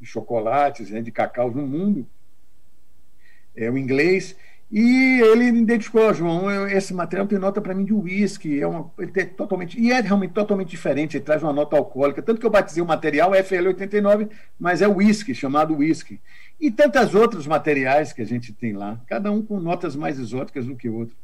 de 0.00 0.06
chocolates, 0.06 0.90
né, 0.90 1.02
de 1.02 1.12
cacau 1.12 1.50
no 1.50 1.66
mundo, 1.66 2.06
é 3.54 3.70
o 3.70 3.76
inglês, 3.76 4.36
e 4.70 5.20
ele 5.22 5.44
identificou, 5.46 6.12
João, 6.12 6.68
esse 6.68 6.92
material 6.92 7.26
tem 7.26 7.38
nota 7.38 7.58
para 7.58 7.74
mim 7.74 7.84
de 7.84 7.94
uísque, 7.94 8.60
é 8.60 8.66
uma, 8.66 8.90
totalmente, 9.36 9.80
e 9.80 9.90
é 9.90 10.00
realmente 10.00 10.34
totalmente 10.34 10.68
diferente, 10.68 11.16
ele 11.16 11.24
traz 11.24 11.42
uma 11.42 11.54
nota 11.54 11.76
alcoólica, 11.76 12.20
tanto 12.20 12.38
que 12.38 12.44
eu 12.44 12.50
batizei 12.50 12.82
o 12.82 12.86
material 12.86 13.30
FL89, 13.30 14.28
mas 14.58 14.82
é 14.82 14.88
uísque, 14.88 15.34
chamado 15.34 15.74
uísque. 15.74 16.20
E 16.60 16.70
tantos 16.70 17.14
outros 17.14 17.46
materiais 17.46 18.12
que 18.12 18.20
a 18.20 18.26
gente 18.26 18.52
tem 18.52 18.74
lá, 18.74 19.00
cada 19.06 19.32
um 19.32 19.42
com 19.42 19.58
notas 19.58 19.96
mais 19.96 20.18
exóticas 20.18 20.66
do 20.66 20.76
que 20.76 20.88
outro. 20.88 21.16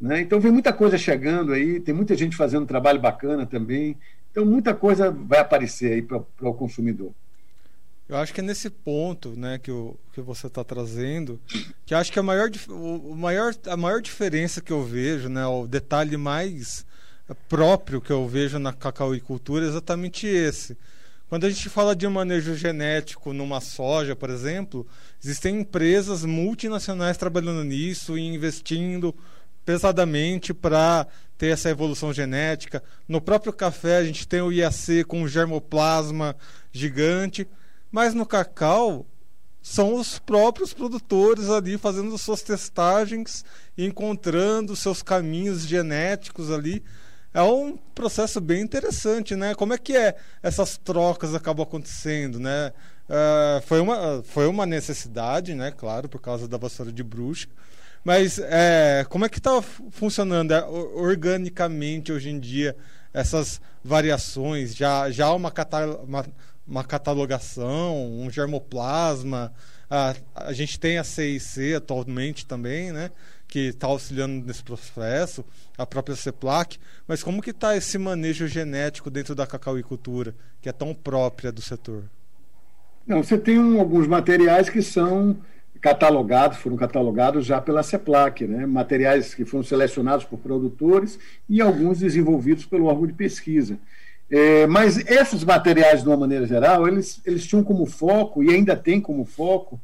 Né? 0.00 0.20
Então 0.20 0.38
vem 0.38 0.52
muita 0.52 0.72
coisa 0.72 0.98
chegando 0.98 1.52
aí, 1.52 1.80
tem 1.80 1.94
muita 1.94 2.14
gente 2.14 2.36
fazendo 2.36 2.66
trabalho 2.66 3.00
bacana 3.00 3.46
também, 3.46 3.96
então 4.30 4.44
muita 4.44 4.74
coisa 4.74 5.10
vai 5.10 5.38
aparecer 5.38 5.92
aí 5.92 6.02
para 6.02 6.18
o 6.40 6.54
consumidor. 6.54 7.12
Eu 8.08 8.16
acho 8.16 8.32
que 8.32 8.40
é 8.40 8.44
nesse 8.44 8.70
ponto, 8.70 9.30
né, 9.30 9.58
que, 9.58 9.70
o, 9.70 9.96
que 10.12 10.20
você 10.20 10.46
está 10.46 10.62
trazendo, 10.62 11.40
que 11.84 11.92
acho 11.92 12.12
que 12.12 12.18
a 12.18 12.22
maior, 12.22 12.48
o 12.68 13.16
maior, 13.16 13.52
a 13.66 13.76
maior 13.76 14.00
diferença 14.00 14.60
que 14.60 14.72
eu 14.72 14.84
vejo, 14.84 15.28
né, 15.28 15.44
o 15.44 15.66
detalhe 15.66 16.16
mais 16.16 16.86
próprio 17.48 18.00
que 18.00 18.12
eu 18.12 18.28
vejo 18.28 18.58
na 18.60 18.72
cacauicultura 18.72 19.64
é 19.64 19.68
exatamente 19.68 20.26
esse. 20.26 20.76
Quando 21.28 21.44
a 21.44 21.50
gente 21.50 21.68
fala 21.68 21.96
de 21.96 22.06
manejo 22.06 22.54
genético 22.54 23.32
numa 23.32 23.60
soja, 23.60 24.14
por 24.14 24.30
exemplo, 24.30 24.86
existem 25.22 25.60
empresas 25.60 26.24
multinacionais 26.24 27.16
trabalhando 27.16 27.64
nisso 27.64 28.16
e 28.16 28.22
investindo 28.22 29.12
pesadamente 29.66 30.54
para 30.54 31.06
ter 31.36 31.48
essa 31.48 31.68
evolução 31.68 32.12
genética. 32.12 32.82
No 33.06 33.20
próprio 33.20 33.52
café, 33.52 33.98
a 33.98 34.04
gente 34.04 34.26
tem 34.26 34.40
o 34.40 34.50
IAC 34.50 35.04
com 35.04 35.20
um 35.22 35.28
germoplasma 35.28 36.34
gigante, 36.72 37.46
mas 37.92 38.14
no 38.14 38.24
cacau 38.24 39.04
são 39.60 39.96
os 39.96 40.18
próprios 40.18 40.72
produtores 40.72 41.50
ali 41.50 41.76
fazendo 41.76 42.16
suas 42.16 42.40
testagens 42.40 43.44
encontrando 43.76 44.76
seus 44.76 45.02
caminhos 45.02 45.66
genéticos 45.66 46.50
ali 46.50 46.82
é 47.36 47.42
um 47.42 47.76
processo 47.94 48.40
bem 48.40 48.62
interessante, 48.62 49.36
né? 49.36 49.54
Como 49.54 49.74
é 49.74 49.76
que 49.76 49.94
é 49.94 50.16
essas 50.42 50.78
trocas 50.78 51.34
acabam 51.34 51.64
acontecendo, 51.64 52.40
né? 52.40 52.72
Uh, 53.10 53.60
foi, 53.66 53.78
uma, 53.78 54.22
foi 54.24 54.46
uma 54.46 54.64
necessidade, 54.64 55.54
né? 55.54 55.70
Claro, 55.70 56.08
por 56.08 56.18
causa 56.18 56.48
da 56.48 56.56
vassoura 56.56 56.90
de 56.90 57.02
bruxa. 57.02 57.46
Mas 58.06 58.38
é, 58.38 59.04
como 59.08 59.24
é 59.24 59.28
que 59.28 59.38
está 59.38 59.60
funcionando 59.90 60.54
é, 60.54 60.64
organicamente 60.64 62.12
hoje 62.12 62.30
em 62.30 62.38
dia 62.38 62.76
essas 63.12 63.60
variações? 63.82 64.76
Já, 64.76 65.10
já 65.10 65.26
há 65.26 65.34
uma, 65.34 65.52
uma, 66.04 66.26
uma 66.64 66.84
catalogação, 66.84 68.20
um 68.20 68.30
germoplasma? 68.30 69.52
A, 69.90 70.14
a 70.36 70.52
gente 70.52 70.78
tem 70.78 70.98
a 70.98 71.02
CIC 71.02 71.74
atualmente 71.74 72.46
também, 72.46 72.92
né? 72.92 73.10
que 73.48 73.70
está 73.70 73.88
auxiliando 73.88 74.46
nesse 74.46 74.62
processo, 74.62 75.44
a 75.76 75.84
própria 75.84 76.14
CEPLAC, 76.14 76.78
mas 77.08 77.24
como 77.24 77.42
que 77.42 77.50
está 77.50 77.76
esse 77.76 77.98
manejo 77.98 78.46
genético 78.46 79.10
dentro 79.10 79.34
da 79.34 79.48
cacauicultura, 79.48 80.32
que 80.62 80.68
é 80.68 80.72
tão 80.72 80.94
própria 80.94 81.50
do 81.50 81.60
setor? 81.60 82.04
Não, 83.04 83.24
você 83.24 83.36
tem 83.36 83.58
um, 83.58 83.80
alguns 83.80 84.06
materiais 84.06 84.68
que 84.70 84.80
são 84.80 85.36
catalogados, 85.80 86.58
foram 86.58 86.76
catalogados 86.76 87.44
já 87.44 87.60
pela 87.60 87.82
CEPLAC, 87.82 88.46
né? 88.46 88.66
materiais 88.66 89.34
que 89.34 89.44
foram 89.44 89.64
selecionados 89.64 90.24
por 90.24 90.38
produtores 90.38 91.18
e 91.48 91.60
alguns 91.60 91.98
desenvolvidos 92.00 92.66
pelo 92.66 92.86
órgão 92.86 93.06
de 93.06 93.12
pesquisa. 93.12 93.78
É, 94.28 94.66
mas 94.66 94.98
esses 94.98 95.44
materiais, 95.44 96.02
de 96.02 96.08
uma 96.08 96.16
maneira 96.16 96.46
geral, 96.46 96.88
eles, 96.88 97.20
eles 97.24 97.46
tinham 97.46 97.62
como 97.62 97.86
foco, 97.86 98.42
e 98.42 98.50
ainda 98.50 98.76
tem 98.76 99.00
como 99.00 99.24
foco, 99.24 99.80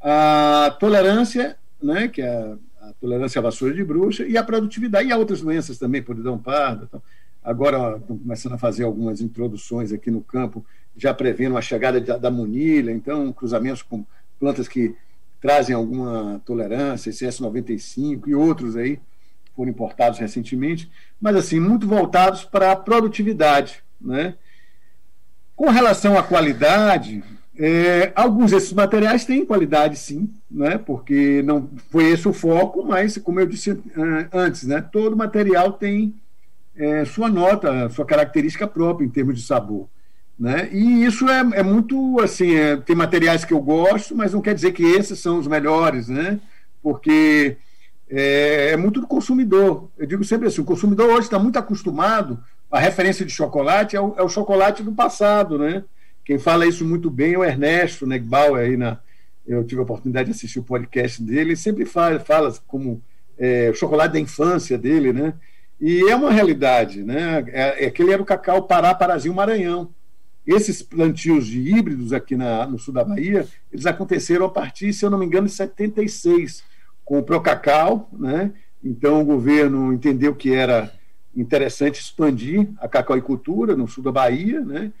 a 0.00 0.76
tolerância, 0.78 1.56
né, 1.82 2.08
que 2.08 2.22
é 2.22 2.54
a 2.80 2.92
tolerância 3.00 3.38
à 3.38 3.42
vassoura 3.42 3.74
de 3.74 3.84
bruxa 3.84 4.24
e 4.24 4.36
a 4.36 4.44
produtividade, 4.44 5.08
e 5.08 5.12
há 5.12 5.16
outras 5.16 5.40
doenças 5.40 5.78
também, 5.78 6.02
podridão 6.02 6.38
parda. 6.38 6.84
Então, 6.88 7.02
agora 7.42 7.96
estão 7.96 8.16
começando 8.16 8.52
a 8.52 8.58
fazer 8.58 8.84
algumas 8.84 9.20
introduções 9.20 9.92
aqui 9.92 10.10
no 10.10 10.20
campo, 10.20 10.64
já 10.96 11.12
prevendo 11.12 11.56
a 11.56 11.62
chegada 11.62 12.00
da, 12.00 12.16
da 12.16 12.30
munilha, 12.30 12.92
então 12.92 13.32
cruzamentos 13.32 13.82
com 13.82 14.04
plantas 14.38 14.68
que 14.68 14.94
trazem 15.40 15.74
alguma 15.74 16.40
tolerância, 16.44 17.12
CS95 17.12 18.26
e 18.26 18.34
outros 18.34 18.76
aí, 18.76 19.00
foram 19.56 19.70
importados 19.70 20.18
recentemente, 20.18 20.90
mas 21.20 21.36
assim, 21.36 21.58
muito 21.58 21.86
voltados 21.86 22.44
para 22.44 22.72
a 22.72 22.76
produtividade. 22.76 23.82
Né? 24.00 24.34
Com 25.56 25.70
relação 25.70 26.18
à 26.18 26.22
qualidade, 26.22 27.22
é, 27.58 28.12
alguns 28.14 28.52
desses 28.52 28.72
materiais 28.72 29.24
têm 29.24 29.44
qualidade, 29.44 29.96
sim, 29.96 30.32
né? 30.50 30.78
porque 30.78 31.42
não 31.42 31.68
foi 31.90 32.04
esse 32.10 32.26
o 32.26 32.32
foco, 32.32 32.84
mas, 32.84 33.18
como 33.18 33.40
eu 33.40 33.46
disse 33.46 33.70
é, 33.70 34.28
antes, 34.32 34.64
né? 34.64 34.80
todo 34.80 35.16
material 35.16 35.72
tem 35.72 36.14
é, 36.76 37.04
sua 37.04 37.28
nota, 37.28 37.88
sua 37.90 38.06
característica 38.06 38.66
própria 38.66 39.04
em 39.04 39.10
termos 39.10 39.36
de 39.36 39.42
sabor. 39.42 39.88
Né? 40.40 40.70
E 40.72 41.04
isso 41.04 41.28
é, 41.28 41.40
é 41.60 41.62
muito 41.62 42.18
assim, 42.18 42.54
é, 42.54 42.74
tem 42.78 42.96
materiais 42.96 43.44
que 43.44 43.52
eu 43.52 43.60
gosto, 43.60 44.16
mas 44.16 44.32
não 44.32 44.40
quer 44.40 44.54
dizer 44.54 44.72
que 44.72 44.82
esses 44.82 45.18
são 45.18 45.38
os 45.38 45.46
melhores, 45.46 46.08
né? 46.08 46.40
porque 46.82 47.56
é, 48.08 48.70
é 48.70 48.76
muito 48.76 49.00
do 49.00 49.06
consumidor. 49.06 49.90
Eu 49.98 50.06
digo 50.06 50.24
sempre 50.24 50.48
assim, 50.48 50.60
o 50.60 50.64
consumidor 50.64 51.10
hoje 51.10 51.26
está 51.26 51.38
muito 51.38 51.58
acostumado, 51.58 52.42
a 52.70 52.78
referência 52.78 53.24
de 53.24 53.32
chocolate 53.32 53.96
é 53.96 54.00
o, 54.00 54.14
é 54.16 54.22
o 54.22 54.28
chocolate 54.28 54.82
do 54.82 54.92
passado, 54.92 55.58
né? 55.58 55.84
Quem 56.24 56.38
fala 56.38 56.66
isso 56.66 56.84
muito 56.84 57.10
bem 57.10 57.34
é 57.34 57.38
o 57.38 57.44
Ernesto 57.44 58.06
Negbauer, 58.06 58.64
aí 58.64 58.76
na, 58.76 58.98
eu 59.46 59.64
tive 59.64 59.80
a 59.80 59.84
oportunidade 59.84 60.26
de 60.26 60.36
assistir 60.36 60.60
o 60.60 60.64
podcast 60.64 61.22
dele, 61.22 61.40
ele 61.40 61.56
sempre 61.56 61.84
fala, 61.84 62.20
fala 62.20 62.54
como 62.66 63.02
é, 63.38 63.70
o 63.70 63.74
chocolate 63.74 64.12
da 64.12 64.20
infância 64.20 64.78
dele, 64.78 65.12
né? 65.12 65.34
E 65.80 66.08
é 66.08 66.14
uma 66.14 66.30
realidade, 66.30 67.02
né? 67.02 67.44
É, 67.48 67.86
é 67.86 67.90
que 67.90 68.02
ele 68.02 68.12
era 68.12 68.22
o 68.22 68.26
cacau 68.26 68.62
Pará, 68.62 68.94
Parazinho, 68.94 69.34
Maranhão. 69.34 69.90
Esses 70.46 70.82
plantios 70.82 71.46
de 71.46 71.60
híbridos 71.60 72.12
aqui 72.12 72.36
na, 72.36 72.66
no 72.66 72.78
sul 72.78 72.94
da 72.94 73.04
Bahia, 73.04 73.46
eles 73.72 73.86
aconteceram 73.86 74.46
a 74.46 74.50
partir, 74.50 74.92
se 74.92 75.04
eu 75.04 75.10
não 75.10 75.18
me 75.18 75.26
engano, 75.26 75.46
de 75.46 75.52
76, 75.52 76.62
com 77.04 77.18
o 77.18 77.22
Procacau, 77.22 78.08
né? 78.12 78.52
Então 78.82 79.20
o 79.20 79.24
governo 79.24 79.92
entendeu 79.92 80.34
que 80.34 80.52
era 80.54 80.92
interessante 81.36 82.00
expandir 82.00 82.68
a 82.78 82.88
cacauicultura 82.88 83.76
no 83.76 83.86
sul 83.86 84.02
da 84.02 84.10
Bahia, 84.10 84.60
né? 84.60 84.92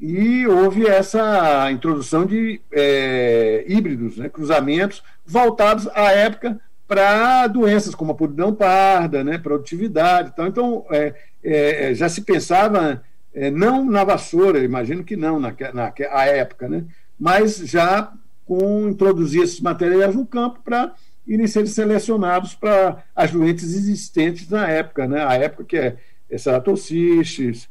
e 0.00 0.46
houve 0.46 0.86
essa 0.86 1.70
introdução 1.72 2.24
de 2.24 2.60
é, 2.70 3.64
híbridos, 3.66 4.16
né, 4.16 4.28
cruzamentos, 4.28 5.02
voltados 5.26 5.88
à 5.88 6.12
época 6.12 6.60
para 6.86 7.46
doenças 7.48 7.94
como 7.94 8.12
a 8.12 8.14
podridão 8.14 8.54
parda, 8.54 9.24
né, 9.24 9.38
produtividade. 9.38 10.32
Tal. 10.36 10.46
Então, 10.46 10.86
é, 10.90 11.14
é, 11.42 11.94
já 11.94 12.08
se 12.08 12.22
pensava 12.22 13.02
é, 13.34 13.50
não 13.50 13.84
na 13.84 14.04
vassoura, 14.04 14.64
imagino 14.64 15.04
que 15.04 15.16
não 15.16 15.38
na, 15.38 15.54
na 15.72 15.92
a 16.10 16.24
época, 16.26 16.68
né, 16.68 16.84
mas 17.18 17.56
já 17.58 18.12
com 18.46 18.88
introduzir 18.88 19.42
esses 19.42 19.60
materiais 19.60 20.14
no 20.14 20.26
campo 20.26 20.60
para 20.64 20.94
irem 21.26 21.46
ser 21.46 21.66
selecionados 21.66 22.54
para 22.54 23.04
as 23.14 23.30
doenças 23.30 23.74
existentes 23.74 24.48
na 24.48 24.68
época, 24.68 25.06
né, 25.06 25.24
a 25.24 25.34
época 25.34 25.64
que 25.64 25.76
é 25.76 25.96
ceratocists, 26.36 27.68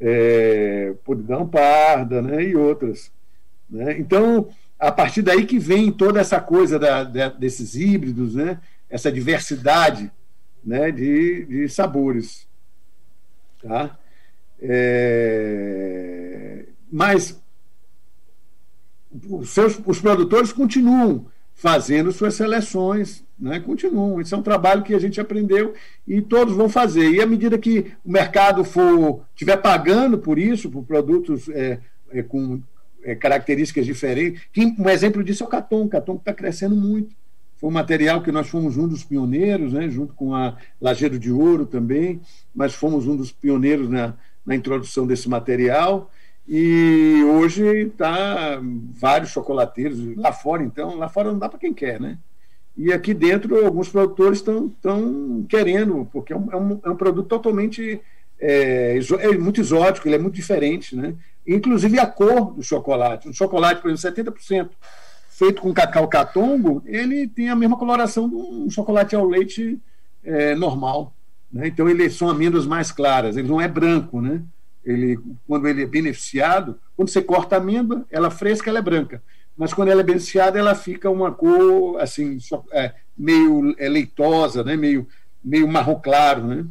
é, 0.00 0.94
podridão 1.04 1.46
parda 1.46 2.22
né, 2.22 2.44
e 2.44 2.56
outras. 2.56 3.10
Né? 3.68 3.98
Então, 3.98 4.48
a 4.78 4.92
partir 4.92 5.22
daí 5.22 5.44
que 5.44 5.58
vem 5.58 5.90
toda 5.90 6.20
essa 6.20 6.40
coisa 6.40 6.78
da, 6.78 7.04
da, 7.04 7.28
desses 7.28 7.74
híbridos, 7.74 8.34
né? 8.34 8.60
essa 8.88 9.10
diversidade 9.10 10.10
né? 10.64 10.90
de, 10.90 11.44
de 11.46 11.68
sabores. 11.68 12.46
Tá? 13.62 13.98
É, 14.60 16.48
mas 16.90 17.40
os, 19.30 19.50
seus, 19.50 19.80
os 19.86 20.00
produtores 20.00 20.52
continuam 20.52 21.26
fazendo 21.54 22.12
suas 22.12 22.34
seleções, 22.34 23.24
né? 23.38 23.58
continuam. 23.60 24.20
Isso 24.20 24.34
é 24.34 24.38
um 24.38 24.42
trabalho 24.42 24.82
que 24.82 24.94
a 24.94 24.98
gente 24.98 25.20
aprendeu 25.20 25.74
e 26.06 26.22
todos 26.22 26.54
vão 26.54 26.68
fazer. 26.68 27.10
E 27.10 27.20
à 27.20 27.26
medida 27.26 27.58
que 27.58 27.92
o 28.04 28.10
mercado 28.10 28.64
for 28.64 29.24
estiver 29.34 29.56
pagando 29.56 30.18
por 30.18 30.38
isso, 30.38 30.70
por 30.70 30.84
produtos 30.84 31.48
é, 31.48 31.80
é, 32.10 32.22
com 32.22 32.60
é, 33.02 33.14
características 33.14 33.84
diferentes, 33.84 34.42
que, 34.52 34.64
um 34.78 34.88
exemplo 34.88 35.22
disso 35.24 35.42
é 35.42 35.46
o 35.46 35.50
Caton. 35.50 35.84
O 35.84 35.88
Caton 35.88 36.14
está 36.14 36.32
crescendo 36.32 36.76
muito. 36.76 37.16
Foi 37.56 37.68
um 37.68 37.72
material 37.72 38.22
que 38.22 38.30
nós 38.30 38.48
fomos 38.48 38.76
um 38.76 38.86
dos 38.86 39.02
pioneiros, 39.02 39.72
né? 39.72 39.88
junto 39.88 40.14
com 40.14 40.32
a 40.32 40.56
Lajeiro 40.80 41.18
de 41.18 41.32
Ouro 41.32 41.66
também, 41.66 42.20
mas 42.54 42.72
fomos 42.72 43.08
um 43.08 43.16
dos 43.16 43.32
pioneiros 43.32 43.88
na, 43.88 44.14
na 44.48 44.54
introdução 44.54 45.06
desse 45.06 45.28
material. 45.28 46.10
E 46.48 47.22
hoje 47.24 47.62
está 47.82 48.58
vários 48.98 49.30
chocolateiros 49.30 50.16
lá 50.16 50.32
fora, 50.32 50.62
então, 50.62 50.96
lá 50.96 51.06
fora 51.06 51.30
não 51.30 51.38
dá 51.38 51.46
para 51.46 51.58
quem 51.58 51.74
quer, 51.74 52.00
né? 52.00 52.16
E 52.74 52.90
aqui 52.90 53.12
dentro, 53.12 53.66
alguns 53.66 53.90
produtores 53.90 54.38
estão 54.38 55.44
querendo, 55.46 56.08
porque 56.10 56.32
é 56.32 56.36
um, 56.36 56.48
é 56.50 56.56
um, 56.56 56.80
é 56.82 56.90
um 56.90 56.96
produto 56.96 57.28
totalmente 57.28 58.00
é, 58.40 58.98
é, 59.18 59.36
muito 59.36 59.60
exótico, 59.60 60.08
ele 60.08 60.14
é 60.14 60.18
muito 60.18 60.36
diferente, 60.36 60.96
né? 60.96 61.14
Inclusive 61.46 61.98
a 61.98 62.06
cor 62.06 62.54
do 62.54 62.62
chocolate. 62.62 63.28
O 63.28 63.34
chocolate, 63.34 63.82
por 63.82 63.90
exemplo, 63.90 64.32
70% 64.32 64.70
feito 65.28 65.60
com 65.60 65.74
cacau 65.74 66.08
catongo, 66.08 66.82
ele 66.86 67.28
tem 67.28 67.50
a 67.50 67.56
mesma 67.56 67.76
coloração 67.76 68.28
de 68.28 68.34
um 68.34 68.70
chocolate 68.70 69.14
ao 69.14 69.26
leite 69.26 69.78
é, 70.24 70.54
normal. 70.54 71.12
Né? 71.52 71.68
Então, 71.68 71.88
eles 71.88 72.14
são 72.14 72.28
amêndoas 72.28 72.66
mais 72.66 72.92
claras, 72.92 73.36
ele 73.36 73.48
não 73.48 73.60
é 73.60 73.68
branco, 73.68 74.20
né? 74.20 74.42
ele, 74.84 75.18
quando 75.46 75.68
ele 75.68 75.82
é 75.82 75.86
beneficiado, 75.86 76.78
quando 76.96 77.10
você 77.10 77.20
corta 77.20 77.56
a 77.56 77.58
amêndoa, 77.58 78.06
ela 78.10 78.30
fresca, 78.30 78.70
ela 78.70 78.78
é 78.78 78.82
branca. 78.82 79.22
Mas 79.56 79.74
quando 79.74 79.88
ela 79.88 80.00
é 80.00 80.04
beneficiada, 80.04 80.58
ela 80.58 80.74
fica 80.74 81.10
uma 81.10 81.30
cor 81.30 82.00
assim, 82.00 82.38
é, 82.72 82.94
meio 83.16 83.74
é, 83.78 83.88
leitosa, 83.88 84.64
né? 84.64 84.76
meio, 84.76 85.06
meio 85.44 85.68
marrom 85.68 86.00
claro. 86.00 86.46
Né? 86.46 86.64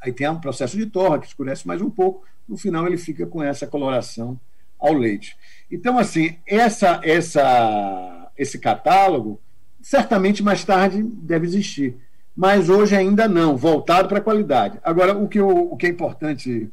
Aí 0.00 0.12
tem 0.12 0.28
um 0.28 0.40
processo 0.40 0.76
de 0.76 0.86
torra 0.86 1.18
que 1.18 1.26
escurece 1.26 1.66
mais 1.66 1.80
um 1.80 1.90
pouco. 1.90 2.24
No 2.46 2.56
final, 2.56 2.86
ele 2.86 2.98
fica 2.98 3.26
com 3.26 3.42
essa 3.42 3.66
coloração 3.66 4.38
ao 4.78 4.92
leite. 4.92 5.36
Então, 5.70 5.98
assim, 5.98 6.36
essa, 6.46 7.00
essa, 7.02 8.30
esse 8.36 8.58
catálogo, 8.58 9.40
certamente 9.80 10.42
mais 10.42 10.64
tarde 10.64 11.02
deve 11.02 11.46
existir. 11.46 11.96
Mas 12.36 12.68
hoje 12.68 12.94
ainda 12.94 13.26
não, 13.26 13.56
voltado 13.56 14.08
para 14.08 14.18
a 14.18 14.22
qualidade. 14.22 14.78
Agora, 14.84 15.16
o 15.16 15.26
que, 15.26 15.40
o, 15.40 15.72
o 15.72 15.76
que 15.76 15.86
é 15.86 15.88
importante 15.88 16.70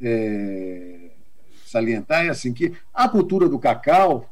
é, 0.00 1.10
salientar 1.64 2.26
é 2.26 2.28
assim 2.28 2.52
que 2.52 2.74
a 2.92 3.08
cultura 3.08 3.48
do 3.48 3.58
cacau 3.58 4.30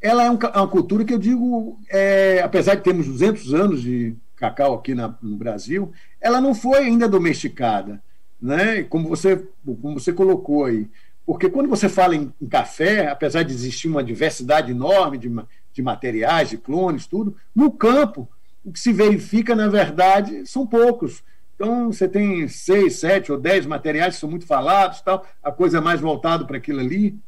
ela 0.00 0.24
é, 0.24 0.30
um, 0.30 0.38
é 0.40 0.58
uma 0.58 0.68
cultura 0.68 1.04
que 1.04 1.12
eu 1.12 1.18
digo, 1.18 1.78
é, 1.88 2.40
apesar 2.42 2.76
de 2.76 2.82
termos 2.82 3.06
200 3.06 3.54
anos 3.54 3.82
de 3.82 4.14
cacau 4.36 4.74
aqui 4.74 4.94
na, 4.94 5.14
no 5.20 5.36
Brasil, 5.36 5.92
ela 6.20 6.40
não 6.40 6.54
foi 6.54 6.78
ainda 6.78 7.08
domesticada, 7.08 8.00
né? 8.40 8.84
Como 8.84 9.08
você, 9.08 9.44
como 9.64 9.98
você 9.98 10.12
colocou 10.12 10.66
aí. 10.66 10.88
Porque 11.26 11.50
quando 11.50 11.68
você 11.68 11.88
fala 11.88 12.14
em, 12.14 12.32
em 12.40 12.46
café, 12.46 13.08
apesar 13.08 13.42
de 13.42 13.52
existir 13.52 13.88
uma 13.88 14.02
diversidade 14.02 14.70
enorme 14.70 15.18
de, 15.18 15.30
de 15.72 15.82
materiais, 15.82 16.50
de 16.50 16.56
clones, 16.56 17.06
tudo, 17.06 17.36
no 17.54 17.70
campo, 17.72 18.28
o 18.64 18.72
que 18.72 18.80
se 18.80 18.92
verifica, 18.92 19.54
na 19.54 19.68
verdade, 19.68 20.46
são 20.46 20.66
poucos. 20.66 21.22
Então, 21.54 21.90
você 21.92 22.08
tem 22.08 22.46
seis, 22.46 23.00
sete 23.00 23.32
ou 23.32 23.38
dez 23.38 23.66
materiais 23.66 24.14
que 24.14 24.20
são 24.20 24.30
muito 24.30 24.46
falados, 24.46 25.00
tal, 25.00 25.26
a 25.42 25.50
coisa 25.50 25.78
é 25.78 25.80
mais 25.80 26.00
voltada 26.00 26.44
para 26.44 26.56
aquilo 26.56 26.80
ali. 26.80 27.18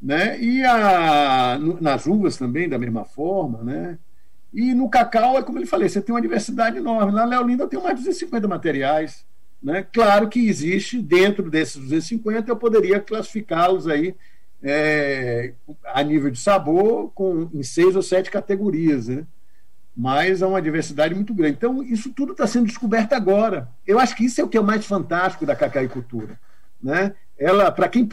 Né? 0.00 0.38
E 0.40 0.62
a, 0.62 1.58
nas 1.80 2.06
uvas 2.06 2.36
também, 2.36 2.68
da 2.68 2.78
mesma 2.78 3.04
forma. 3.04 3.62
Né? 3.62 3.98
E 4.52 4.74
no 4.74 4.90
cacau, 4.90 5.38
é 5.38 5.42
como 5.42 5.58
ele 5.58 5.66
falei, 5.66 5.88
você 5.88 6.02
tem 6.02 6.14
uma 6.14 6.20
diversidade 6.20 6.76
enorme. 6.76 7.12
Na 7.12 7.24
Leolinda 7.24 7.66
tem 7.66 7.80
mais 7.80 7.94
de 7.96 8.02
250 8.02 8.46
materiais. 8.46 9.24
Né? 9.62 9.86
Claro 9.90 10.28
que 10.28 10.46
existe, 10.48 11.00
dentro 11.00 11.50
desses 11.50 11.76
250, 11.76 12.50
eu 12.50 12.56
poderia 12.56 13.00
classificá-los 13.00 13.88
aí 13.88 14.14
é, 14.62 15.54
a 15.84 16.02
nível 16.02 16.30
de 16.30 16.38
sabor 16.38 17.10
com, 17.14 17.48
em 17.54 17.62
seis 17.62 17.96
ou 17.96 18.02
sete 18.02 18.30
categorias. 18.30 19.08
Né? 19.08 19.26
Mas 19.96 20.42
há 20.42 20.48
uma 20.48 20.60
diversidade 20.60 21.14
muito 21.14 21.32
grande. 21.32 21.56
Então, 21.56 21.82
isso 21.82 22.10
tudo 22.10 22.32
está 22.32 22.46
sendo 22.46 22.66
descoberto 22.66 23.14
agora. 23.14 23.68
Eu 23.86 23.98
acho 23.98 24.14
que 24.14 24.24
isso 24.26 24.40
é 24.40 24.44
o 24.44 24.48
que 24.48 24.58
é 24.58 24.60
mais 24.60 24.84
fantástico 24.84 25.46
da 25.46 25.56
cacaicultura. 25.56 26.38
Né? 26.82 27.14
ela 27.38 27.70
para 27.70 27.88
quem 27.88 28.08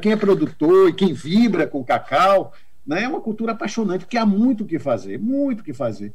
quem 0.00 0.12
é 0.12 0.16
produtor 0.16 0.88
e 0.88 0.92
quem 0.92 1.12
vibra 1.12 1.66
com 1.66 1.84
cacau, 1.84 2.52
né, 2.86 3.04
é 3.04 3.08
uma 3.08 3.20
cultura 3.20 3.52
apaixonante 3.52 4.06
que 4.06 4.16
há 4.16 4.24
muito 4.24 4.64
o 4.64 4.66
que 4.66 4.78
fazer, 4.78 5.18
muito 5.18 5.60
o 5.60 5.64
que 5.64 5.72
fazer. 5.72 6.12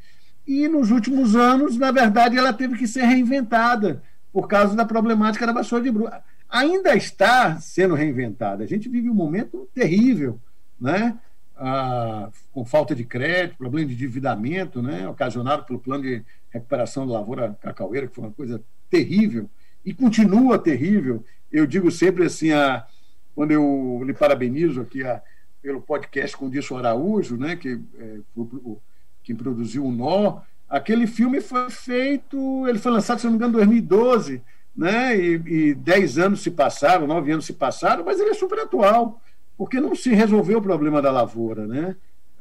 E 0.47 0.67
nos 0.67 0.91
últimos 0.91 1.35
anos, 1.35 1.77
na 1.77 1.91
verdade, 1.91 2.37
ela 2.37 2.53
teve 2.53 2.77
que 2.77 2.87
ser 2.87 3.03
reinventada 3.03 4.01
por 4.31 4.47
causa 4.47 4.75
da 4.75 4.85
problemática 4.85 5.45
da 5.45 5.53
vassoura 5.53 5.83
de 5.83 5.91
bruxa. 5.91 6.21
Ainda 6.47 6.95
está 6.95 7.59
sendo 7.59 7.95
reinventada. 7.95 8.63
A 8.63 8.67
gente 8.67 8.87
vive 8.87 9.09
um 9.09 9.13
momento 9.13 9.67
terrível, 9.73 10.39
né? 10.79 11.17
Ah, 11.57 12.29
com 12.51 12.65
falta 12.65 12.93
de 12.93 13.05
crédito, 13.05 13.57
problema 13.57 13.87
de 13.87 13.93
endividamento, 13.93 14.81
né? 14.81 15.07
ocasionado 15.07 15.63
pelo 15.63 15.79
plano 15.79 16.03
de 16.03 16.21
recuperação 16.49 17.07
da 17.07 17.13
lavoura 17.13 17.57
cacaueira, 17.61 18.07
que 18.07 18.15
foi 18.15 18.25
uma 18.25 18.33
coisa 18.33 18.61
terrível 18.89 19.49
e 19.85 19.93
continua 19.93 20.59
terrível 20.59 21.23
eu 21.55 21.65
digo 21.65 21.89
sempre 21.89 22.25
assim, 22.25 22.51
a, 22.51 22.85
quando 23.33 23.51
eu 23.51 24.01
lhe 24.03 24.13
parabenizo 24.13 24.81
aqui 24.81 25.03
a, 25.03 25.21
pelo 25.61 25.81
podcast 25.81 26.35
com 26.35 26.47
o 26.47 26.49
Disso 26.49 26.75
Araújo, 26.75 27.37
né, 27.37 27.55
que, 27.55 27.79
é, 27.97 28.17
o, 28.35 28.77
quem 29.23 29.35
produziu 29.35 29.85
o 29.85 29.91
Nó, 29.91 30.41
aquele 30.69 31.07
filme 31.07 31.39
foi 31.39 31.69
feito, 31.69 32.67
ele 32.67 32.77
foi 32.77 32.91
lançado, 32.91 33.19
se 33.19 33.25
não 33.25 33.31
me 33.31 33.37
engano, 33.37 33.53
em 33.53 33.57
2012, 33.57 34.41
né, 34.75 35.17
e, 35.17 35.33
e 35.45 35.73
dez 35.73 36.17
anos 36.17 36.41
se 36.41 36.51
passaram, 36.51 37.07
nove 37.07 37.31
anos 37.31 37.45
se 37.45 37.53
passaram, 37.53 38.03
mas 38.03 38.19
ele 38.19 38.31
é 38.31 38.33
super 38.33 38.59
atual, 38.59 39.21
porque 39.57 39.79
não 39.79 39.95
se 39.95 40.13
resolveu 40.13 40.59
o 40.59 40.61
problema 40.61 41.01
da 41.01 41.11
lavoura, 41.11 41.67
né? 41.67 41.95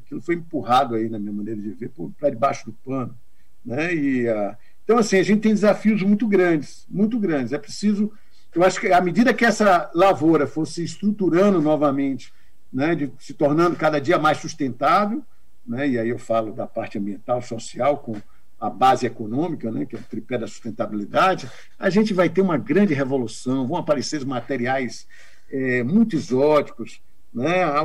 Aquilo 0.04 0.20
foi 0.20 0.34
empurrado 0.34 0.94
aí, 0.94 1.08
na 1.08 1.18
minha 1.18 1.32
maneira 1.32 1.60
de 1.60 1.70
ver, 1.70 1.90
para 2.18 2.30
debaixo 2.30 2.66
do 2.66 2.72
pano, 2.72 3.16
né? 3.64 3.94
E, 3.94 4.28
a, 4.28 4.56
então, 4.84 4.98
assim, 4.98 5.18
a 5.18 5.22
gente 5.22 5.40
tem 5.40 5.54
desafios 5.54 6.02
muito 6.02 6.26
grandes, 6.26 6.86
muito 6.90 7.18
grandes. 7.18 7.52
É 7.52 7.58
preciso 7.58 8.12
eu 8.54 8.62
acho 8.62 8.80
que 8.80 8.92
à 8.92 9.00
medida 9.00 9.34
que 9.34 9.44
essa 9.44 9.90
lavoura 9.94 10.46
fosse 10.46 10.84
estruturando 10.84 11.60
novamente, 11.60 12.32
né, 12.72 12.94
de, 12.94 13.12
se 13.18 13.34
tornando 13.34 13.74
cada 13.74 14.00
dia 14.00 14.16
mais 14.16 14.38
sustentável, 14.38 15.22
né, 15.66 15.88
e 15.88 15.98
aí 15.98 16.08
eu 16.08 16.18
falo 16.18 16.52
da 16.52 16.66
parte 16.66 16.96
ambiental, 16.96 17.42
social, 17.42 17.98
com 17.98 18.14
a 18.60 18.70
base 18.70 19.04
econômica, 19.04 19.70
né, 19.72 19.84
que 19.84 19.96
é 19.96 19.98
o 19.98 20.02
tripé 20.02 20.38
da 20.38 20.46
sustentabilidade, 20.46 21.50
a 21.76 21.90
gente 21.90 22.14
vai 22.14 22.28
ter 22.28 22.42
uma 22.42 22.56
grande 22.56 22.94
revolução, 22.94 23.66
vão 23.66 23.76
aparecer 23.76 24.24
materiais 24.24 25.06
é, 25.50 25.82
muito 25.82 26.16
exóticos, 26.16 27.00
né, 27.32 27.64
a, 27.64 27.82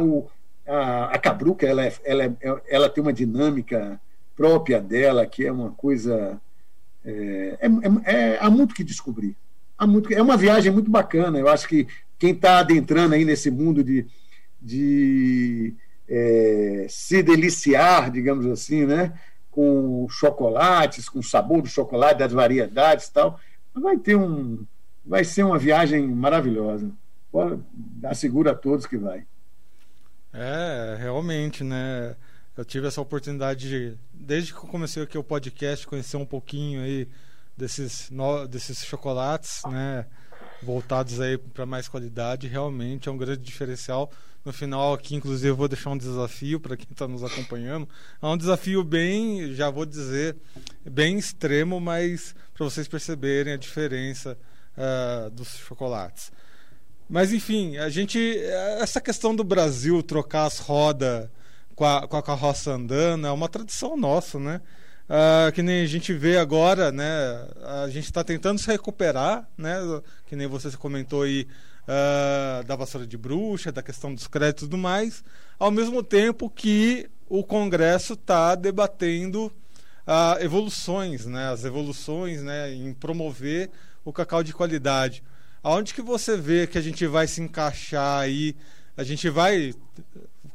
a, 0.67 1.06
a 1.06 1.19
cabruca 1.19 1.65
ela, 1.65 1.86
é, 1.86 1.93
ela, 2.04 2.24
é, 2.24 2.62
ela 2.67 2.89
tem 2.89 3.02
uma 3.02 3.13
dinâmica 3.13 4.00
própria 4.36 4.82
dela, 4.82 5.26
que 5.26 5.45
é 5.45 5.52
uma 5.52 5.72
coisa. 5.72 6.39
É, 7.04 7.58
é, 7.62 7.67
é, 7.67 8.15
é 8.15 8.38
há 8.39 8.50
muito 8.50 8.76
que 8.76 8.84
descobrir 8.84 9.36
há 9.80 9.88
muito, 9.88 10.13
é 10.13 10.22
uma 10.22 10.36
viagem 10.36 10.72
muito 10.72 10.91
bacana. 10.91 11.39
Eu 11.39 11.48
acho 11.48 11.67
que 11.67 11.88
quem 12.19 12.32
está 12.32 12.60
adentrando 12.60 13.15
aí 13.15 13.24
nesse 13.24 13.50
mundo 13.50 13.82
de, 13.82 14.06
de 14.62 15.74
é, 16.08 16.86
se 16.89 17.24
deliciar, 17.24 18.12
digamos 18.12 18.45
assim, 18.45 18.86
né? 18.86 19.13
com 19.50 20.06
chocolates, 20.10 21.10
com 21.10 21.19
o 21.19 21.24
sabor 21.24 21.62
do 21.62 21.67
chocolate, 21.67 22.19
das 22.19 22.32
variedades 22.32 23.08
e 23.08 23.13
tal, 23.13 23.39
vai 23.74 23.98
ter 23.98 24.15
um. 24.15 24.65
Vai 25.06 25.24
ser 25.24 25.43
uma 25.43 25.58
viagem 25.58 26.08
maravilhosa. 26.08 26.91
Asseguro 28.03 28.49
a 28.49 28.55
todos 28.55 28.85
que 28.85 28.97
vai. 28.97 29.25
É, 30.33 30.97
realmente, 30.99 31.63
né? 31.63 32.15
Eu 32.55 32.65
tive 32.65 32.87
essa 32.87 32.99
oportunidade 32.99 33.69
de, 33.69 33.97
desde 34.13 34.53
que 34.53 34.59
eu 34.59 34.67
comecei 34.69 35.01
aqui 35.01 35.17
o 35.17 35.23
podcast, 35.23 35.87
conhecer 35.87 36.17
um 36.17 36.25
pouquinho 36.25 36.81
aí 36.81 37.07
desses, 37.55 38.09
no, 38.09 38.47
desses 38.47 38.83
chocolates, 38.83 39.61
né? 39.69 40.05
Voltados 40.61 41.21
aí 41.21 41.37
para 41.37 41.65
mais 41.65 41.87
qualidade, 41.87 42.47
realmente 42.47 43.07
é 43.07 43.11
um 43.11 43.17
grande 43.17 43.41
diferencial. 43.41 44.11
No 44.43 44.51
final 44.51 44.93
aqui, 44.93 45.15
inclusive, 45.15 45.49
eu 45.49 45.55
vou 45.55 45.67
deixar 45.67 45.89
um 45.89 45.97
desafio 45.97 46.59
para 46.59 46.75
quem 46.75 46.87
está 46.91 47.07
nos 47.07 47.23
acompanhando. 47.23 47.87
É 48.21 48.25
um 48.25 48.37
desafio 48.37 48.83
bem, 48.83 49.53
já 49.53 49.69
vou 49.69 49.85
dizer, 49.85 50.35
bem 50.83 51.17
extremo, 51.17 51.79
mas 51.79 52.35
para 52.53 52.65
vocês 52.65 52.87
perceberem 52.87 53.53
a 53.53 53.57
diferença 53.57 54.37
uh, 54.77 55.29
dos 55.29 55.57
chocolates. 55.57 56.31
Mas 57.10 57.34
enfim, 57.34 57.78
a 57.78 57.89
gente. 57.89 58.38
Essa 58.80 59.02
questão 59.02 59.36
do 59.36 59.43
Brasil 59.43 60.04
trocar 60.04 60.45
as 60.45 60.60
rodas 60.60 61.28
com 61.76 61.84
a, 61.84 62.08
com 62.08 62.17
a 62.17 62.22
carroça 62.22 62.72
andando 62.72 63.26
é 63.26 63.32
uma 63.32 63.50
tradição 63.50 63.98
nossa, 63.98 64.39
né? 64.39 64.62
Uh, 65.10 65.52
que 65.52 65.63
nem 65.63 65.82
a 65.82 65.88
gente 65.88 66.13
vê 66.13 66.38
agora, 66.38 66.91
né? 66.91 67.04
A 67.84 67.89
gente 67.89 68.06
está 68.06 68.24
tentando 68.24 68.60
se 68.60 68.67
recuperar, 68.67 69.50
né? 69.58 69.78
Que 70.28 70.36
nem 70.36 70.45
você 70.45 70.69
comentou 70.78 71.24
aí 71.24 71.48
uh, 71.88 72.63
da 72.65 72.76
vassoura 72.76 73.08
de 73.08 73.17
bruxa, 73.17 73.72
da 73.72 73.82
questão 73.82 74.13
dos 74.13 74.28
créditos 74.28 74.63
e 74.63 74.69
tudo 74.69 74.78
mais, 74.78 75.24
ao 75.58 75.72
mesmo 75.72 76.04
tempo 76.04 76.48
que 76.48 77.10
o 77.28 77.43
Congresso 77.43 78.13
está 78.13 78.54
debatendo 78.54 79.48
uh, 79.48 80.39
evoluções, 80.41 81.26
né? 81.26 81.50
As 81.50 81.65
evoluções, 81.65 82.43
né? 82.43 82.72
Em 82.72 82.93
promover 82.93 83.72
o 84.06 84.13
cacau 84.13 84.43
de 84.43 84.54
qualidade. 84.54 85.24
Aonde 85.63 85.93
que 85.93 86.02
você 86.02 86.38
vê 86.38 86.67
que 86.67 86.78
a 86.78 86.82
gente 86.82 87.06
vai 87.06 87.28
se 87.28 87.41
encaixar 87.41 88.22
aí? 88.22 88.56
A 88.95 89.04
gente 89.04 89.30
vai 89.30 89.74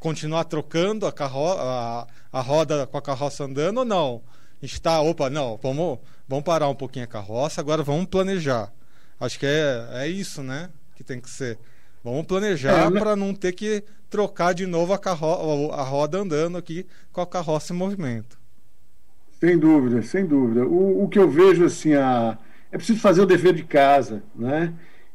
continuar 0.00 0.44
trocando 0.44 1.06
a, 1.06 1.12
carro 1.12 1.52
a, 1.52 2.06
a 2.32 2.40
roda 2.40 2.86
com 2.86 2.96
a 2.98 3.02
carroça 3.02 3.44
andando 3.44 3.78
ou 3.78 3.84
não? 3.84 4.22
a 4.64 4.66
gente 4.66 4.74
está, 4.74 5.00
opa, 5.02 5.28
não, 5.28 5.58
vamos, 5.62 5.98
vamos 6.26 6.44
parar 6.44 6.68
um 6.70 6.74
pouquinho 6.74 7.04
a 7.04 7.08
carroça, 7.08 7.60
agora 7.60 7.82
vamos 7.82 8.06
planejar. 8.06 8.72
Acho 9.20 9.38
que 9.38 9.44
é, 9.44 9.88
é 9.92 10.08
isso, 10.08 10.42
né? 10.42 10.70
Que 10.96 11.04
tem 11.04 11.20
que 11.20 11.28
ser. 11.28 11.58
Vamos 12.02 12.24
planejar 12.24 12.86
é, 12.86 12.90
né? 12.90 12.98
para 12.98 13.14
não 13.14 13.34
ter 13.34 13.52
que 13.52 13.84
trocar 14.08 14.54
de 14.54 14.66
novo 14.66 14.94
a, 14.94 14.98
carro 14.98 15.70
a 15.70 15.82
roda 15.82 16.18
andando 16.18 16.56
aqui 16.56 16.86
com 17.12 17.20
a 17.20 17.26
carroça 17.26 17.74
em 17.74 17.76
movimento. 17.76 18.38
Sem 19.38 19.58
dúvida, 19.58 20.00
sem 20.02 20.24
dúvida. 20.24 20.64
O, 20.64 21.04
o 21.04 21.08
que 21.08 21.18
eu 21.18 21.28
vejo 21.28 21.66
assim, 21.66 21.92
a, 21.92 22.38
é 22.72 22.76
preciso 22.78 23.00
fazer 23.00 23.20
o 23.20 23.26
dever 23.26 23.52
de 23.52 23.64
casa, 23.64 24.22
né? 24.34 24.72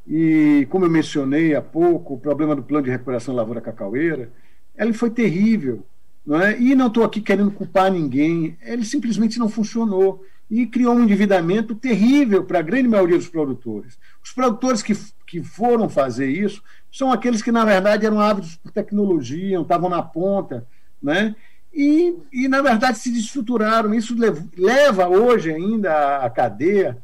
E 0.09 0.65
como 0.71 0.85
eu 0.85 0.89
mencionei 0.89 1.53
há 1.53 1.61
pouco, 1.61 2.15
o 2.15 2.19
problema 2.19 2.55
do 2.55 2.63
plano 2.63 2.85
de 2.85 2.89
recuperação 2.89 3.35
da 3.35 3.41
lavoura 3.41 3.61
cacaueira, 3.61 4.31
ele 4.75 4.91
foi 4.91 5.11
terrível. 5.11 5.85
Não 6.25 6.41
é? 6.41 6.59
E 6.59 6.73
não 6.75 6.87
estou 6.87 7.03
aqui 7.03 7.21
querendo 7.21 7.51
culpar 7.51 7.91
ninguém, 7.91 8.57
ele 8.61 8.83
simplesmente 8.83 9.37
não 9.37 9.47
funcionou 9.47 10.25
e 10.49 10.65
criou 10.65 10.95
um 10.95 11.03
endividamento 11.03 11.75
terrível 11.75 12.43
para 12.43 12.59
a 12.59 12.63
grande 12.63 12.87
maioria 12.87 13.17
dos 13.17 13.29
produtores. 13.29 13.99
Os 14.23 14.31
produtores 14.31 14.81
que, 14.81 14.93
que 15.27 15.43
foram 15.43 15.87
fazer 15.87 16.29
isso 16.29 16.63
são 16.91 17.11
aqueles 17.11 17.41
que, 17.41 17.51
na 17.51 17.63
verdade, 17.63 18.05
eram 18.05 18.19
ávidos 18.19 18.55
por 18.55 18.71
tecnologia, 18.71 19.59
estavam 19.59 19.89
na 19.89 20.01
ponta, 20.01 20.67
né? 21.01 21.35
E, 21.71 22.15
e, 22.33 22.47
na 22.47 22.63
verdade, 22.63 22.97
se 22.97 23.11
destruturaram. 23.11 23.93
Isso 23.93 24.15
leva 24.57 25.07
hoje 25.07 25.51
ainda 25.51 26.17
a 26.17 26.29
cadeia 26.31 26.97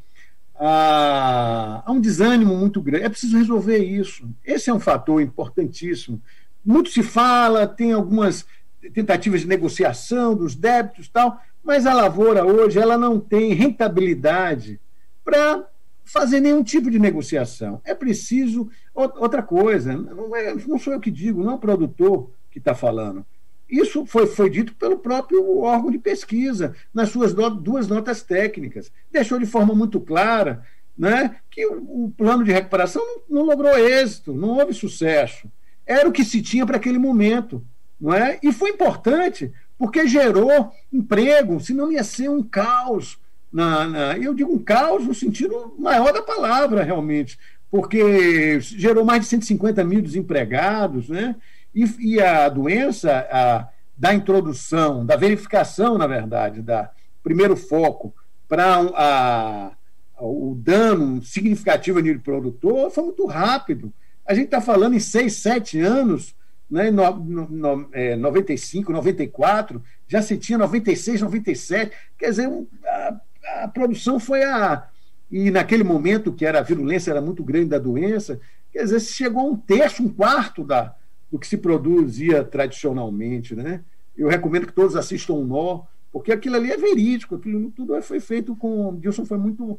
a, 0.58 1.82
a 1.84 1.92
um 1.92 2.00
desânimo 2.00 2.56
muito 2.56 2.80
grande. 2.80 3.04
É 3.04 3.08
preciso 3.08 3.36
resolver 3.36 3.78
isso. 3.78 4.28
Esse 4.44 4.70
é 4.70 4.74
um 4.74 4.80
fator 4.80 5.20
importantíssimo. 5.20 6.20
Muito 6.64 6.90
se 6.90 7.02
fala, 7.02 7.66
tem 7.66 7.92
algumas 7.92 8.44
tentativas 8.92 9.40
de 9.40 9.46
negociação 9.46 10.34
dos 10.34 10.54
débitos 10.54 11.08
tal, 11.08 11.40
mas 11.62 11.86
a 11.86 11.94
lavoura 11.94 12.44
hoje 12.44 12.78
ela 12.78 12.96
não 12.96 13.18
tem 13.18 13.52
rentabilidade 13.52 14.80
para 15.24 15.66
fazer 16.04 16.40
nenhum 16.40 16.62
tipo 16.62 16.90
de 16.90 16.98
negociação. 16.98 17.80
É 17.84 17.94
preciso. 17.94 18.70
Outra 18.94 19.42
coisa, 19.42 19.94
não, 19.96 20.34
é, 20.34 20.54
não 20.54 20.78
sou 20.78 20.92
eu 20.92 21.00
que 21.00 21.10
digo, 21.10 21.42
não 21.42 21.52
é 21.52 21.54
o 21.56 21.58
produtor 21.58 22.30
que 22.50 22.58
está 22.58 22.74
falando. 22.74 23.26
Isso 23.68 24.06
foi, 24.06 24.26
foi 24.26 24.48
dito 24.48 24.74
pelo 24.74 24.98
próprio 24.98 25.58
órgão 25.58 25.90
de 25.90 25.98
pesquisa, 25.98 26.74
nas 26.94 27.10
suas 27.10 27.34
duas 27.34 27.88
notas 27.88 28.22
técnicas. 28.22 28.92
Deixou 29.10 29.38
de 29.38 29.46
forma 29.46 29.74
muito 29.74 30.00
clara 30.00 30.64
né, 30.96 31.36
que 31.50 31.66
o, 31.66 32.04
o 32.04 32.12
plano 32.16 32.44
de 32.44 32.52
recuperação 32.52 33.02
não, 33.28 33.40
não, 33.40 33.46
logrou 33.46 33.76
êxito, 33.76 34.32
não 34.32 34.58
houve 34.58 34.72
sucesso. 34.72 35.50
Era 35.84 36.08
o 36.08 36.12
que 36.12 36.24
se 36.24 36.40
tinha 36.40 36.64
para 36.64 36.76
aquele 36.76 36.98
momento. 36.98 37.64
Não 38.00 38.12
é? 38.12 38.38
E 38.42 38.52
foi 38.52 38.70
importante, 38.70 39.52
porque 39.78 40.06
gerou 40.06 40.70
emprego, 40.92 41.58
senão 41.60 41.90
ia 41.90 42.04
ser 42.04 42.28
um 42.28 42.42
caos. 42.42 43.18
Na, 43.52 43.86
na, 43.86 44.18
eu 44.18 44.34
digo 44.34 44.52
um 44.52 44.58
caos 44.58 45.06
no 45.06 45.14
sentido 45.14 45.74
maior 45.78 46.12
da 46.12 46.22
palavra, 46.22 46.82
realmente, 46.82 47.38
porque 47.70 48.60
gerou 48.60 49.04
mais 49.04 49.22
de 49.22 49.28
150 49.28 49.82
mil 49.82 50.02
desempregados, 50.02 51.08
né? 51.08 51.36
E, 51.76 52.14
e 52.14 52.20
a 52.22 52.48
doença 52.48 53.28
a, 53.30 53.68
da 53.94 54.14
introdução, 54.14 55.04
da 55.04 55.14
verificação, 55.14 55.98
na 55.98 56.06
verdade, 56.06 56.62
da 56.62 56.90
primeiro 57.22 57.54
foco 57.54 58.14
para 58.48 59.76
o 60.18 60.54
dano 60.56 61.22
significativo 61.22 62.00
nível 62.00 62.22
produtor 62.22 62.90
foi 62.90 63.04
muito 63.04 63.26
rápido. 63.26 63.92
A 64.24 64.32
gente 64.32 64.46
está 64.46 64.60
falando 64.62 64.94
em 64.94 65.00
seis, 65.00 65.34
sete 65.34 65.78
anos, 65.78 66.34
né, 66.70 66.90
no, 66.90 67.14
no, 67.18 67.88
é, 67.92 68.16
95, 68.16 68.90
94, 68.90 69.82
já 70.08 70.22
se 70.22 70.38
tinha 70.38 70.56
96, 70.56 71.20
97. 71.20 71.92
Quer 72.18 72.30
dizer, 72.30 72.48
a, 72.86 73.20
a 73.64 73.68
produção 73.68 74.18
foi 74.18 74.42
a. 74.42 74.88
E 75.30 75.50
naquele 75.50 75.84
momento 75.84 76.32
que 76.32 76.46
era 76.46 76.60
a 76.60 76.62
virulência 76.62 77.10
era 77.10 77.20
muito 77.20 77.44
grande 77.44 77.66
da 77.66 77.78
doença, 77.78 78.40
quer 78.72 78.84
dizer, 78.84 79.00
chegou 79.00 79.42
a 79.42 79.50
um 79.50 79.56
terço, 79.56 80.02
um 80.02 80.08
quarto 80.08 80.64
da, 80.64 80.94
do 81.30 81.38
que 81.38 81.46
se 81.46 81.56
produzia 81.56 82.44
tradicionalmente. 82.44 83.54
Né? 83.54 83.82
Eu 84.16 84.28
recomendo 84.28 84.66
que 84.66 84.72
todos 84.72 84.96
assistam 84.96 85.34
o 85.34 85.44
Nó, 85.44 85.82
porque 86.12 86.32
aquilo 86.32 86.56
ali 86.56 86.70
é 86.70 86.76
verídico, 86.76 87.34
aquilo 87.34 87.70
tudo 87.70 88.00
foi 88.02 88.20
feito 88.20 88.56
com. 88.56 88.88
O 88.88 89.26
foi 89.26 89.38
muito 89.38 89.78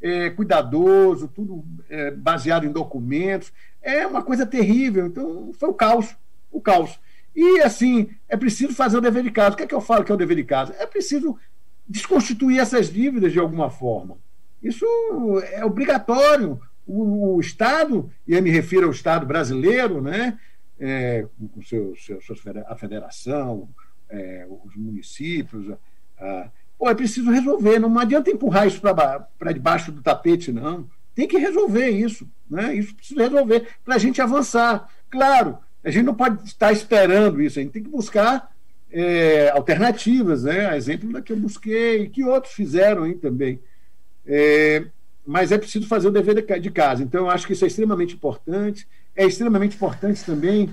é, 0.00 0.30
cuidadoso, 0.30 1.28
tudo 1.28 1.64
é, 1.88 2.10
baseado 2.10 2.66
em 2.66 2.72
documentos. 2.72 3.52
É 3.80 4.06
uma 4.06 4.22
coisa 4.22 4.44
terrível. 4.44 5.06
Então, 5.06 5.52
foi 5.58 5.68
o 5.68 5.74
caos. 5.74 6.16
O 6.50 6.60
caos. 6.60 6.98
E, 7.34 7.60
assim, 7.60 8.08
é 8.28 8.36
preciso 8.36 8.72
fazer 8.74 8.96
o 8.96 9.00
dever 9.00 9.22
de 9.22 9.30
casa. 9.30 9.54
O 9.54 9.56
que 9.56 9.62
é 9.62 9.66
que 9.66 9.74
eu 9.74 9.80
falo 9.80 10.04
que 10.04 10.10
é 10.10 10.14
o 10.14 10.18
dever 10.18 10.36
de 10.36 10.44
casa? 10.44 10.74
É 10.78 10.86
preciso 10.86 11.36
desconstituir 11.88 12.58
essas 12.58 12.90
dívidas 12.90 13.32
de 13.32 13.38
alguma 13.38 13.70
forma. 13.70 14.16
Isso 14.62 14.86
é 15.52 15.64
obrigatório. 15.64 16.60
O, 16.86 17.36
o 17.36 17.40
Estado, 17.40 18.10
e 18.26 18.34
eu 18.34 18.42
me 18.42 18.50
refiro 18.50 18.86
ao 18.86 18.92
Estado 18.92 19.26
brasileiro, 19.26 20.00
né, 20.00 20.38
é, 20.78 21.26
com 21.54 21.62
seus, 21.62 22.08
a 22.66 22.76
federação, 22.76 23.68
é, 24.08 24.46
os 24.64 24.76
municípios. 24.76 25.76
A, 26.18 26.50
é 26.82 26.94
preciso 26.94 27.30
resolver, 27.30 27.78
não 27.78 27.98
adianta 27.98 28.30
empurrar 28.30 28.66
isso 28.66 28.80
para 28.80 29.52
debaixo 29.52 29.90
do 29.90 30.02
tapete, 30.02 30.52
não. 30.52 30.88
Tem 31.14 31.26
que 31.26 31.38
resolver 31.38 31.88
isso, 31.88 32.28
né? 32.48 32.74
Isso 32.74 32.94
precisa 32.94 33.22
resolver 33.22 33.68
para 33.84 33.94
a 33.94 33.98
gente 33.98 34.20
avançar. 34.20 34.88
Claro, 35.10 35.58
a 35.82 35.90
gente 35.90 36.04
não 36.04 36.14
pode 36.14 36.44
estar 36.44 36.72
esperando 36.72 37.40
isso, 37.40 37.58
a 37.58 37.62
gente 37.62 37.72
tem 37.72 37.82
que 37.82 37.88
buscar 37.88 38.52
é, 38.90 39.50
alternativas, 39.50 40.44
né? 40.44 40.66
A 40.66 40.76
exemplo 40.76 41.10
da 41.10 41.22
que 41.22 41.32
eu 41.32 41.36
busquei, 41.36 42.08
que 42.10 42.22
outros 42.24 42.52
fizeram 42.52 43.04
aí 43.04 43.14
também. 43.14 43.58
É, 44.26 44.84
mas 45.26 45.50
é 45.50 45.58
preciso 45.58 45.88
fazer 45.88 46.08
o 46.08 46.12
dever 46.12 46.60
de 46.60 46.70
casa. 46.70 47.02
Então, 47.02 47.22
eu 47.22 47.30
acho 47.30 47.46
que 47.46 47.52
isso 47.52 47.64
é 47.64 47.68
extremamente 47.68 48.14
importante. 48.14 48.86
É 49.16 49.24
extremamente 49.24 49.76
importante 49.76 50.24
também 50.24 50.70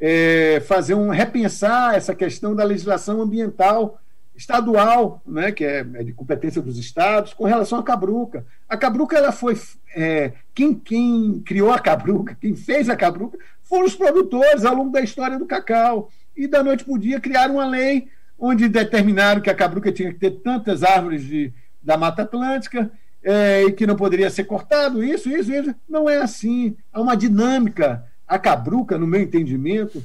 é, 0.00 0.60
fazer 0.66 0.94
um 0.94 1.08
repensar 1.08 1.94
essa 1.94 2.14
questão 2.14 2.54
da 2.54 2.64
legislação 2.64 3.20
ambiental 3.20 3.98
estadual, 4.36 5.22
né, 5.24 5.52
que 5.52 5.64
é, 5.64 5.86
é 5.94 6.02
de 6.02 6.12
competência 6.12 6.60
dos 6.60 6.76
estados, 6.76 7.32
com 7.32 7.44
relação 7.44 7.78
à 7.78 7.82
cabruca. 7.82 8.44
A 8.68 8.76
cabruca 8.76 9.16
ela 9.16 9.30
foi 9.30 9.56
é, 9.94 10.32
quem, 10.52 10.74
quem 10.74 11.40
criou 11.40 11.72
a 11.72 11.78
cabruca, 11.78 12.36
quem 12.40 12.56
fez 12.56 12.88
a 12.88 12.96
cabruca, 12.96 13.38
foram 13.62 13.86
os 13.86 13.94
produtores 13.94 14.64
ao 14.64 14.74
longo 14.74 14.90
da 14.90 15.00
história 15.00 15.38
do 15.38 15.46
cacau. 15.46 16.10
E 16.36 16.48
da 16.48 16.64
noite 16.64 16.84
para 16.84 16.94
o 16.94 16.98
dia 16.98 17.20
criaram 17.20 17.54
uma 17.54 17.66
lei 17.66 18.08
onde 18.36 18.68
determinaram 18.68 19.40
que 19.40 19.48
a 19.48 19.54
cabruca 19.54 19.92
tinha 19.92 20.12
que 20.12 20.18
ter 20.18 20.32
tantas 20.32 20.82
árvores 20.82 21.24
de, 21.24 21.52
da 21.80 21.96
Mata 21.96 22.22
Atlântica 22.22 22.90
é, 23.24 23.64
e 23.64 23.72
que 23.72 23.86
não 23.86 23.96
poderia 23.96 24.28
ser 24.30 24.44
cortado, 24.44 25.02
isso, 25.02 25.30
isso, 25.30 25.52
isso. 25.52 25.74
Não 25.88 26.08
é 26.08 26.18
assim. 26.18 26.76
Há 26.92 27.00
uma 27.00 27.16
dinâmica. 27.16 28.04
A 28.28 28.38
cabruca, 28.38 28.96
no 28.96 29.06
meu 29.06 29.20
entendimento, 29.20 30.02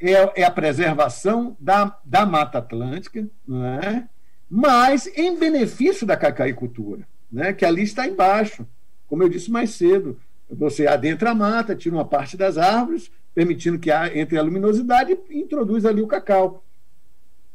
é, 0.00 0.42
é 0.42 0.44
a 0.44 0.50
preservação 0.50 1.56
da, 1.60 1.98
da 2.04 2.24
Mata 2.24 2.58
Atlântica, 2.58 3.26
não 3.46 3.64
é? 3.64 4.08
mas 4.54 5.06
em 5.16 5.38
benefício 5.38 6.06
da 6.06 6.14
cacaicultura, 6.14 7.08
né? 7.30 7.54
que 7.54 7.64
ali 7.64 7.82
está 7.82 8.06
embaixo. 8.06 8.66
Como 9.08 9.22
eu 9.22 9.28
disse 9.28 9.50
mais 9.50 9.70
cedo, 9.70 10.20
você 10.50 10.86
adentra 10.86 11.30
a 11.30 11.34
mata, 11.34 11.74
tira 11.74 11.94
uma 11.94 12.04
parte 12.04 12.36
das 12.36 12.58
árvores, 12.58 13.10
permitindo 13.34 13.78
que 13.78 13.90
entre 14.14 14.36
a 14.36 14.42
luminosidade 14.42 15.16
e 15.30 15.38
introduz 15.38 15.86
ali 15.86 16.02
o 16.02 16.06
cacau. 16.06 16.62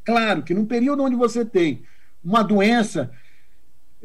Claro 0.03 0.41
que 0.41 0.55
num 0.55 0.65
período 0.65 1.03
onde 1.03 1.15
você 1.15 1.45
tem 1.45 1.83
uma 2.23 2.41
doença 2.41 3.11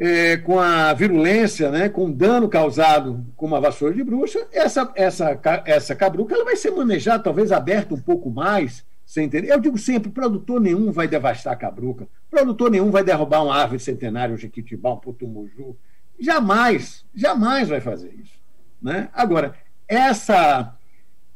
é, 0.02 0.36
com 0.36 0.58
a 0.58 0.92
virulência, 0.94 1.70
né, 1.70 1.88
com 1.88 2.06
o 2.06 2.12
dano 2.12 2.48
causado 2.48 3.24
com 3.36 3.46
uma 3.46 3.60
vassoura 3.60 3.94
de 3.94 4.02
bruxa, 4.02 4.44
essa, 4.50 4.90
essa, 4.96 5.40
essa 5.64 5.94
cabruca 5.94 6.34
ela 6.34 6.44
vai 6.44 6.56
ser 6.56 6.72
manejada, 6.72 7.22
talvez 7.22 7.52
aberta 7.52 7.94
um 7.94 8.00
pouco 8.00 8.28
mais, 8.28 8.84
sem 9.06 9.26
entender. 9.26 9.52
Eu 9.52 9.60
digo 9.60 9.78
sempre, 9.78 10.10
produtor 10.10 10.60
nenhum 10.60 10.90
vai 10.90 11.06
devastar 11.06 11.52
a 11.52 11.56
cabruca, 11.56 12.08
produtor 12.28 12.68
nenhum 12.68 12.90
vai 12.90 13.04
derrubar 13.04 13.44
uma 13.44 13.54
árvore 13.54 13.78
centenária, 13.78 14.34
um 14.34 14.38
jequitibá, 14.38 14.92
um 14.92 14.96
putumuju. 14.96 15.76
Jamais, 16.18 17.04
jamais 17.14 17.68
vai 17.68 17.80
fazer 17.80 18.12
isso. 18.20 18.34
Né? 18.82 19.08
Agora, 19.12 19.54
essa, 19.86 20.74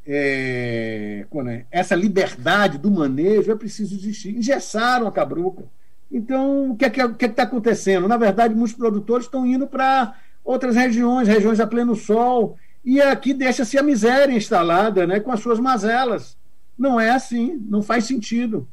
é, 0.05 1.25
é, 1.47 1.65
essa 1.71 1.95
liberdade 1.95 2.77
do 2.77 2.91
manejo 2.91 3.49
é 3.49 3.55
preciso 3.55 3.95
existir. 3.95 4.35
Engessaram 4.35 5.07
a 5.07 5.11
cabruca. 5.11 5.63
Então, 6.11 6.71
o 6.71 6.75
que 6.77 6.85
é 6.85 6.89
que 6.89 7.01
é, 7.01 7.25
está 7.25 7.43
acontecendo? 7.43 8.07
Na 8.07 8.17
verdade, 8.17 8.55
muitos 8.55 8.75
produtores 8.75 9.25
estão 9.25 9.45
indo 9.45 9.67
para 9.67 10.15
outras 10.43 10.75
regiões, 10.75 11.27
regiões 11.27 11.59
a 11.59 11.67
pleno 11.67 11.95
sol, 11.95 12.57
e 12.83 13.01
aqui 13.01 13.33
deixa-se 13.33 13.77
a 13.77 13.83
miséria 13.83 14.33
instalada 14.33 15.05
né, 15.05 15.19
com 15.19 15.31
as 15.31 15.41
suas 15.41 15.59
mazelas. 15.59 16.37
Não 16.77 16.99
é 16.99 17.09
assim, 17.09 17.61
não 17.69 17.81
faz 17.81 18.05
sentido. 18.05 18.67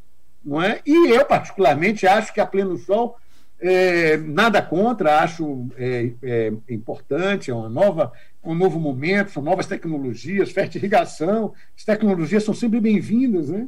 Não 0.45 0.63
é? 0.63 0.81
E 0.87 1.11
eu, 1.11 1.25
particularmente, 1.25 2.07
acho 2.07 2.33
que 2.33 2.41
a 2.41 2.47
pleno 2.47 2.77
sol, 2.77 3.17
é, 3.59 4.17
nada 4.19 4.63
contra, 4.63 5.21
acho 5.21 5.69
é, 5.77 6.13
é, 6.23 6.53
importante, 6.69 7.51
é 7.51 7.55
uma 7.55 7.69
nova, 7.69 8.13
um 8.45 8.55
novo 8.55 8.79
momento, 8.79 9.33
são 9.33 9.43
novas 9.43 9.67
tecnologias, 9.67 10.53
fertirrigação, 10.53 11.55
as 11.77 11.83
tecnologias 11.83 12.45
são 12.45 12.55
sempre 12.55 12.79
bem-vindas, 12.79 13.49
né? 13.49 13.67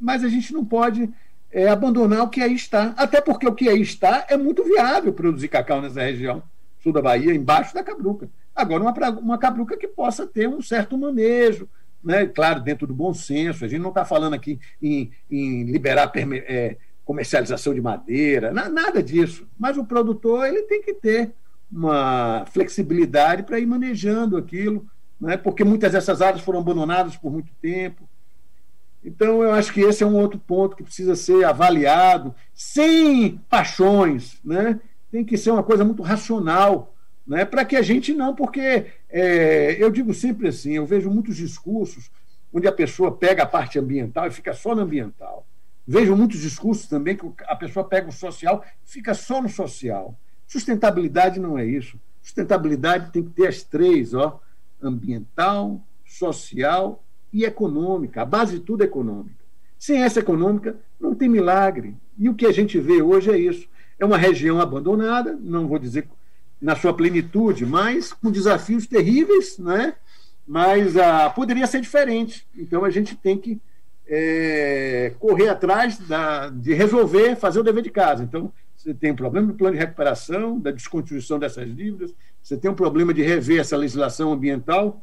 mas 0.00 0.24
a 0.24 0.28
gente 0.28 0.52
não 0.52 0.64
pode 0.64 1.10
é, 1.52 1.68
abandonar 1.68 2.22
o 2.22 2.28
que 2.28 2.40
aí 2.40 2.54
está. 2.54 2.94
Até 2.96 3.20
porque 3.20 3.46
o 3.46 3.54
que 3.54 3.68
aí 3.68 3.80
está 3.80 4.26
é 4.28 4.36
muito 4.36 4.64
viável 4.64 5.12
produzir 5.12 5.48
cacau 5.48 5.80
nessa 5.80 6.02
região 6.02 6.42
sul 6.82 6.92
da 6.92 7.02
Bahia, 7.02 7.34
embaixo 7.34 7.74
da 7.74 7.82
cabruca. 7.82 8.28
Agora, 8.54 8.82
uma, 8.82 9.10
uma 9.18 9.38
cabruca 9.38 9.76
que 9.76 9.88
possa 9.88 10.26
ter 10.26 10.48
um 10.48 10.62
certo 10.62 10.96
manejo, 10.96 11.68
né? 12.02 12.26
claro, 12.26 12.60
dentro 12.60 12.86
do 12.86 12.94
bom 12.94 13.12
senso. 13.12 13.64
A 13.64 13.68
gente 13.68 13.80
não 13.80 13.90
está 13.90 14.04
falando 14.04 14.34
aqui 14.34 14.58
em, 14.82 15.10
em 15.30 15.64
liberar 15.64 16.10
é, 16.14 16.76
comercialização 17.04 17.74
de 17.74 17.80
madeira, 17.80 18.52
nada 18.52 19.02
disso. 19.02 19.46
Mas 19.58 19.76
o 19.76 19.84
produtor 19.84 20.46
ele 20.46 20.62
tem 20.62 20.82
que 20.82 20.94
ter 20.94 21.32
uma 21.70 22.44
flexibilidade 22.46 23.44
para 23.44 23.60
ir 23.60 23.66
manejando 23.66 24.36
aquilo, 24.36 24.86
né? 25.20 25.36
porque 25.36 25.62
muitas 25.62 25.92
dessas 25.92 26.20
áreas 26.20 26.42
foram 26.42 26.60
abandonadas 26.60 27.16
por 27.16 27.30
muito 27.30 27.52
tempo. 27.60 28.08
Então, 29.02 29.42
eu 29.42 29.52
acho 29.52 29.72
que 29.72 29.80
esse 29.80 30.02
é 30.02 30.06
um 30.06 30.16
outro 30.16 30.38
ponto 30.38 30.76
que 30.76 30.82
precisa 30.82 31.16
ser 31.16 31.44
avaliado, 31.44 32.34
sem 32.52 33.38
paixões, 33.48 34.38
né? 34.44 34.78
tem 35.10 35.24
que 35.24 35.38
ser 35.38 35.50
uma 35.50 35.62
coisa 35.62 35.84
muito 35.84 36.02
racional, 36.02 36.94
né? 37.26 37.44
para 37.44 37.64
que 37.64 37.76
a 37.76 37.82
gente 37.82 38.12
não, 38.12 38.34
porque 38.34 38.86
é, 39.08 39.76
eu 39.82 39.90
digo 39.90 40.12
sempre 40.12 40.48
assim, 40.48 40.72
eu 40.72 40.84
vejo 40.84 41.10
muitos 41.10 41.36
discursos 41.36 42.10
onde 42.52 42.68
a 42.68 42.72
pessoa 42.72 43.16
pega 43.16 43.44
a 43.44 43.46
parte 43.46 43.78
ambiental 43.78 44.26
e 44.26 44.30
fica 44.30 44.52
só 44.52 44.74
no 44.74 44.82
ambiental. 44.82 45.46
Vejo 45.86 46.14
muitos 46.14 46.40
discursos 46.40 46.86
também 46.86 47.16
que 47.16 47.26
a 47.46 47.56
pessoa 47.56 47.84
pega 47.84 48.08
o 48.08 48.12
social 48.12 48.64
e 48.86 48.90
fica 48.90 49.14
só 49.14 49.40
no 49.40 49.48
social. 49.48 50.14
Sustentabilidade 50.46 51.40
não 51.40 51.58
é 51.58 51.64
isso. 51.64 51.98
Sustentabilidade 52.20 53.12
tem 53.12 53.22
que 53.22 53.30
ter 53.30 53.46
as 53.46 53.62
três, 53.62 54.12
ó, 54.12 54.40
ambiental, 54.82 55.80
social 56.04 57.02
e 57.32 57.44
econômica. 57.44 58.22
A 58.22 58.24
base 58.24 58.58
de 58.58 58.64
tudo 58.64 58.82
é 58.82 58.86
econômica. 58.86 59.40
Sem 59.78 60.02
essa 60.02 60.20
econômica, 60.20 60.76
não 61.00 61.14
tem 61.14 61.28
milagre. 61.28 61.96
E 62.18 62.28
o 62.28 62.34
que 62.34 62.46
a 62.46 62.52
gente 62.52 62.78
vê 62.78 63.00
hoje 63.00 63.30
é 63.30 63.38
isso. 63.38 63.66
É 63.98 64.04
uma 64.04 64.18
região 64.18 64.60
abandonada, 64.60 65.38
não 65.40 65.66
vou 65.66 65.78
dizer 65.78 66.08
na 66.60 66.76
sua 66.76 66.92
plenitude, 66.92 67.64
mas 67.64 68.12
com 68.12 68.30
desafios 68.30 68.86
terríveis, 68.86 69.58
né? 69.58 69.94
mas 70.46 70.96
ah, 70.96 71.30
poderia 71.30 71.66
ser 71.66 71.80
diferente. 71.80 72.46
Então 72.56 72.84
a 72.84 72.90
gente 72.90 73.14
tem 73.14 73.38
que 73.38 73.60
é, 74.08 75.14
correr 75.20 75.48
atrás 75.48 75.96
da, 75.98 76.48
de 76.48 76.74
resolver, 76.74 77.36
fazer 77.36 77.60
o 77.60 77.62
dever 77.62 77.84
de 77.84 77.90
casa. 77.90 78.24
Então, 78.24 78.52
você 78.76 78.92
tem 78.92 79.12
um 79.12 79.16
problema 79.16 79.46
do 79.46 79.54
plano 79.54 79.74
de 79.74 79.80
recuperação, 79.80 80.58
da 80.58 80.72
desconstituição 80.72 81.38
dessas 81.38 81.72
dívidas, 81.74 82.12
você 82.42 82.56
tem 82.56 82.68
um 82.70 82.74
problema 82.74 83.14
de 83.14 83.22
rever 83.22 83.60
essa 83.60 83.76
legislação 83.76 84.32
ambiental 84.32 85.00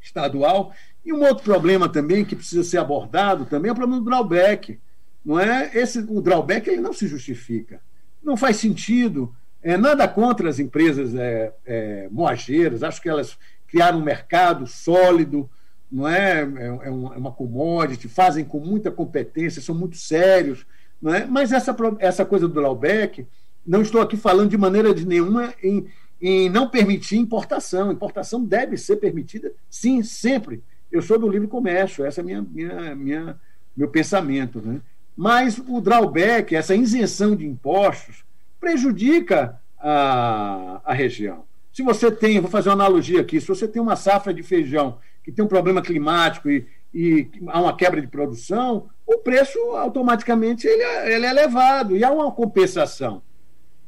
estadual, 0.00 0.72
e 1.04 1.12
um 1.12 1.22
outro 1.22 1.44
problema 1.44 1.88
também 1.88 2.24
que 2.24 2.36
precisa 2.36 2.62
ser 2.62 2.78
abordado 2.78 3.44
também 3.44 3.68
é 3.68 3.72
o 3.72 3.76
problema 3.76 4.00
do 4.00 4.08
drawback. 4.08 4.78
Não 5.24 5.38
é? 5.38 5.70
Esse, 5.74 6.00
o 6.00 6.20
drawback 6.20 6.68
ele 6.68 6.80
não 6.80 6.92
se 6.92 7.06
justifica. 7.06 7.80
Não 8.22 8.36
faz 8.36 8.56
sentido. 8.56 9.34
É, 9.62 9.76
nada 9.76 10.06
contra 10.08 10.48
as 10.48 10.58
empresas 10.58 11.14
é, 11.14 11.52
é, 11.64 12.08
moageiras, 12.10 12.82
acho 12.82 13.00
que 13.00 13.08
elas 13.08 13.38
criaram 13.68 13.98
um 13.98 14.04
mercado 14.04 14.66
sólido, 14.66 15.48
não 15.90 16.08
é? 16.08 16.42
É, 16.42 16.42
é, 16.42 16.86
é 16.88 16.90
uma 16.90 17.30
commodity, 17.30 18.08
fazem 18.08 18.44
com 18.44 18.58
muita 18.58 18.90
competência, 18.90 19.62
são 19.62 19.74
muito 19.74 19.96
sérios, 19.96 20.66
não 21.00 21.14
é? 21.14 21.24
Mas 21.26 21.52
essa, 21.52 21.76
essa 22.00 22.24
coisa 22.24 22.48
do 22.48 22.54
drawback, 22.54 23.26
não 23.64 23.82
estou 23.82 24.00
aqui 24.00 24.16
falando 24.16 24.50
de 24.50 24.58
maneira 24.58 24.92
de 24.92 25.06
nenhuma 25.06 25.54
em, 25.62 25.86
em 26.20 26.50
não 26.50 26.68
permitir 26.68 27.16
importação. 27.16 27.92
Importação 27.92 28.44
deve 28.44 28.76
ser 28.76 28.96
permitida, 28.96 29.52
sim, 29.70 30.02
sempre. 30.02 30.62
Eu 30.92 31.02
sou 31.02 31.18
do 31.18 31.28
livre 31.28 31.48
comércio, 31.48 32.04
essa 32.04 32.20
é 32.20 32.24
minha, 32.24 32.42
minha, 32.42 32.94
minha 32.94 33.40
meu 33.76 33.88
pensamento, 33.88 34.60
né? 34.60 34.80
Mas 35.16 35.58
o 35.58 35.80
drawback, 35.80 36.54
essa 36.54 36.74
isenção 36.74 37.34
de 37.34 37.46
impostos, 37.46 38.24
prejudica 38.60 39.60
a, 39.78 40.80
a 40.84 40.92
região. 40.92 41.44
Se 41.72 41.82
você 41.82 42.10
tem, 42.10 42.40
vou 42.40 42.50
fazer 42.50 42.68
uma 42.68 42.74
analogia 42.74 43.20
aqui, 43.20 43.40
se 43.40 43.48
você 43.48 43.66
tem 43.66 43.80
uma 43.80 43.96
safra 43.96 44.32
de 44.32 44.42
feijão 44.42 44.98
que 45.24 45.32
tem 45.32 45.44
um 45.44 45.48
problema 45.48 45.80
climático 45.80 46.50
e, 46.50 46.66
e 46.92 47.30
há 47.48 47.60
uma 47.60 47.76
quebra 47.76 48.00
de 48.00 48.06
produção, 48.06 48.88
o 49.06 49.18
preço 49.18 49.58
automaticamente 49.76 50.66
ele 50.66 50.82
é, 50.82 51.14
ele 51.14 51.26
é 51.26 51.30
elevado 51.30 51.96
e 51.96 52.04
há 52.04 52.10
uma 52.10 52.30
compensação. 52.30 53.22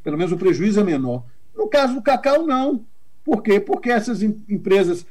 Pelo 0.03 0.17
menos 0.17 0.33
o 0.33 0.39
prejuízo 0.39 0.81
é 0.81 0.85
menor. 0.85 1.25
No 1.55 1.69
caso 1.69 1.95
do 1.95 2.03
cacau, 2.03 2.47
não. 2.47 2.85
Por 3.25 3.43
quê? 3.43 3.59
Porque 3.59 3.91
essas 3.91 4.23
empresas 4.23 5.07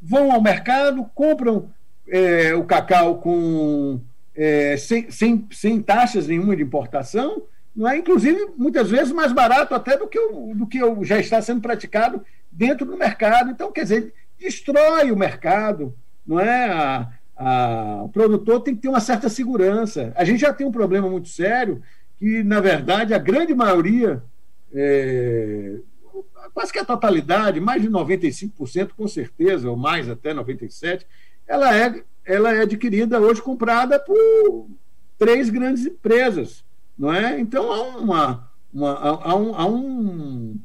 vão 0.00 0.32
ao 0.32 0.40
mercado, 0.40 1.04
compram 1.14 1.68
é, 2.08 2.54
o 2.54 2.64
cacau 2.64 3.18
com, 3.18 4.00
é, 4.34 4.76
sem, 4.76 5.10
sem, 5.10 5.46
sem 5.50 5.80
taxas 5.80 6.26
nenhuma 6.26 6.56
de 6.56 6.62
importação, 6.62 7.42
não 7.74 7.88
é? 7.88 7.96
inclusive 7.96 8.48
muitas 8.56 8.90
vezes 8.90 9.12
mais 9.12 9.32
barato 9.32 9.74
até 9.74 9.96
do 9.96 10.08
que, 10.08 10.18
o, 10.18 10.54
do 10.54 10.66
que 10.66 10.82
o, 10.82 11.04
já 11.04 11.18
está 11.18 11.40
sendo 11.40 11.60
praticado 11.60 12.24
dentro 12.50 12.84
do 12.84 12.96
mercado. 12.96 13.50
Então, 13.50 13.70
quer 13.70 13.82
dizer, 13.82 14.12
destrói 14.38 15.10
o 15.10 15.16
mercado, 15.16 15.94
não 16.26 16.40
é? 16.40 16.66
A, 16.66 17.08
a, 17.36 18.02
o 18.02 18.08
produtor 18.08 18.60
tem 18.60 18.74
que 18.74 18.82
ter 18.82 18.88
uma 18.88 19.00
certa 19.00 19.28
segurança. 19.28 20.12
A 20.16 20.24
gente 20.24 20.40
já 20.40 20.52
tem 20.52 20.66
um 20.66 20.72
problema 20.72 21.08
muito 21.08 21.28
sério 21.28 21.82
que, 22.18 22.42
na 22.42 22.60
verdade, 22.60 23.14
a 23.14 23.18
grande 23.18 23.54
maioria, 23.54 24.22
é, 24.74 25.76
quase 26.52 26.72
que 26.72 26.78
a 26.78 26.84
totalidade, 26.84 27.60
mais 27.60 27.82
de 27.82 27.88
95%, 27.88 28.90
com 28.96 29.08
certeza, 29.08 29.70
ou 29.70 29.76
mais 29.76 30.08
até 30.08 30.34
97%, 30.34 31.04
ela 31.46 31.76
é, 31.76 32.02
ela 32.24 32.54
é 32.54 32.62
adquirida 32.62 33.20
hoje, 33.20 33.42
comprada 33.42 33.98
por 33.98 34.68
três 35.18 35.50
grandes 35.50 35.86
empresas. 35.86 36.64
Não 36.98 37.12
é? 37.12 37.40
Então 37.40 37.72
há 37.72 37.96
uma, 37.96 38.50
uma, 38.72 38.92
há 38.98 39.34
um, 39.34 39.54
há 39.54 39.66
um 39.66 40.60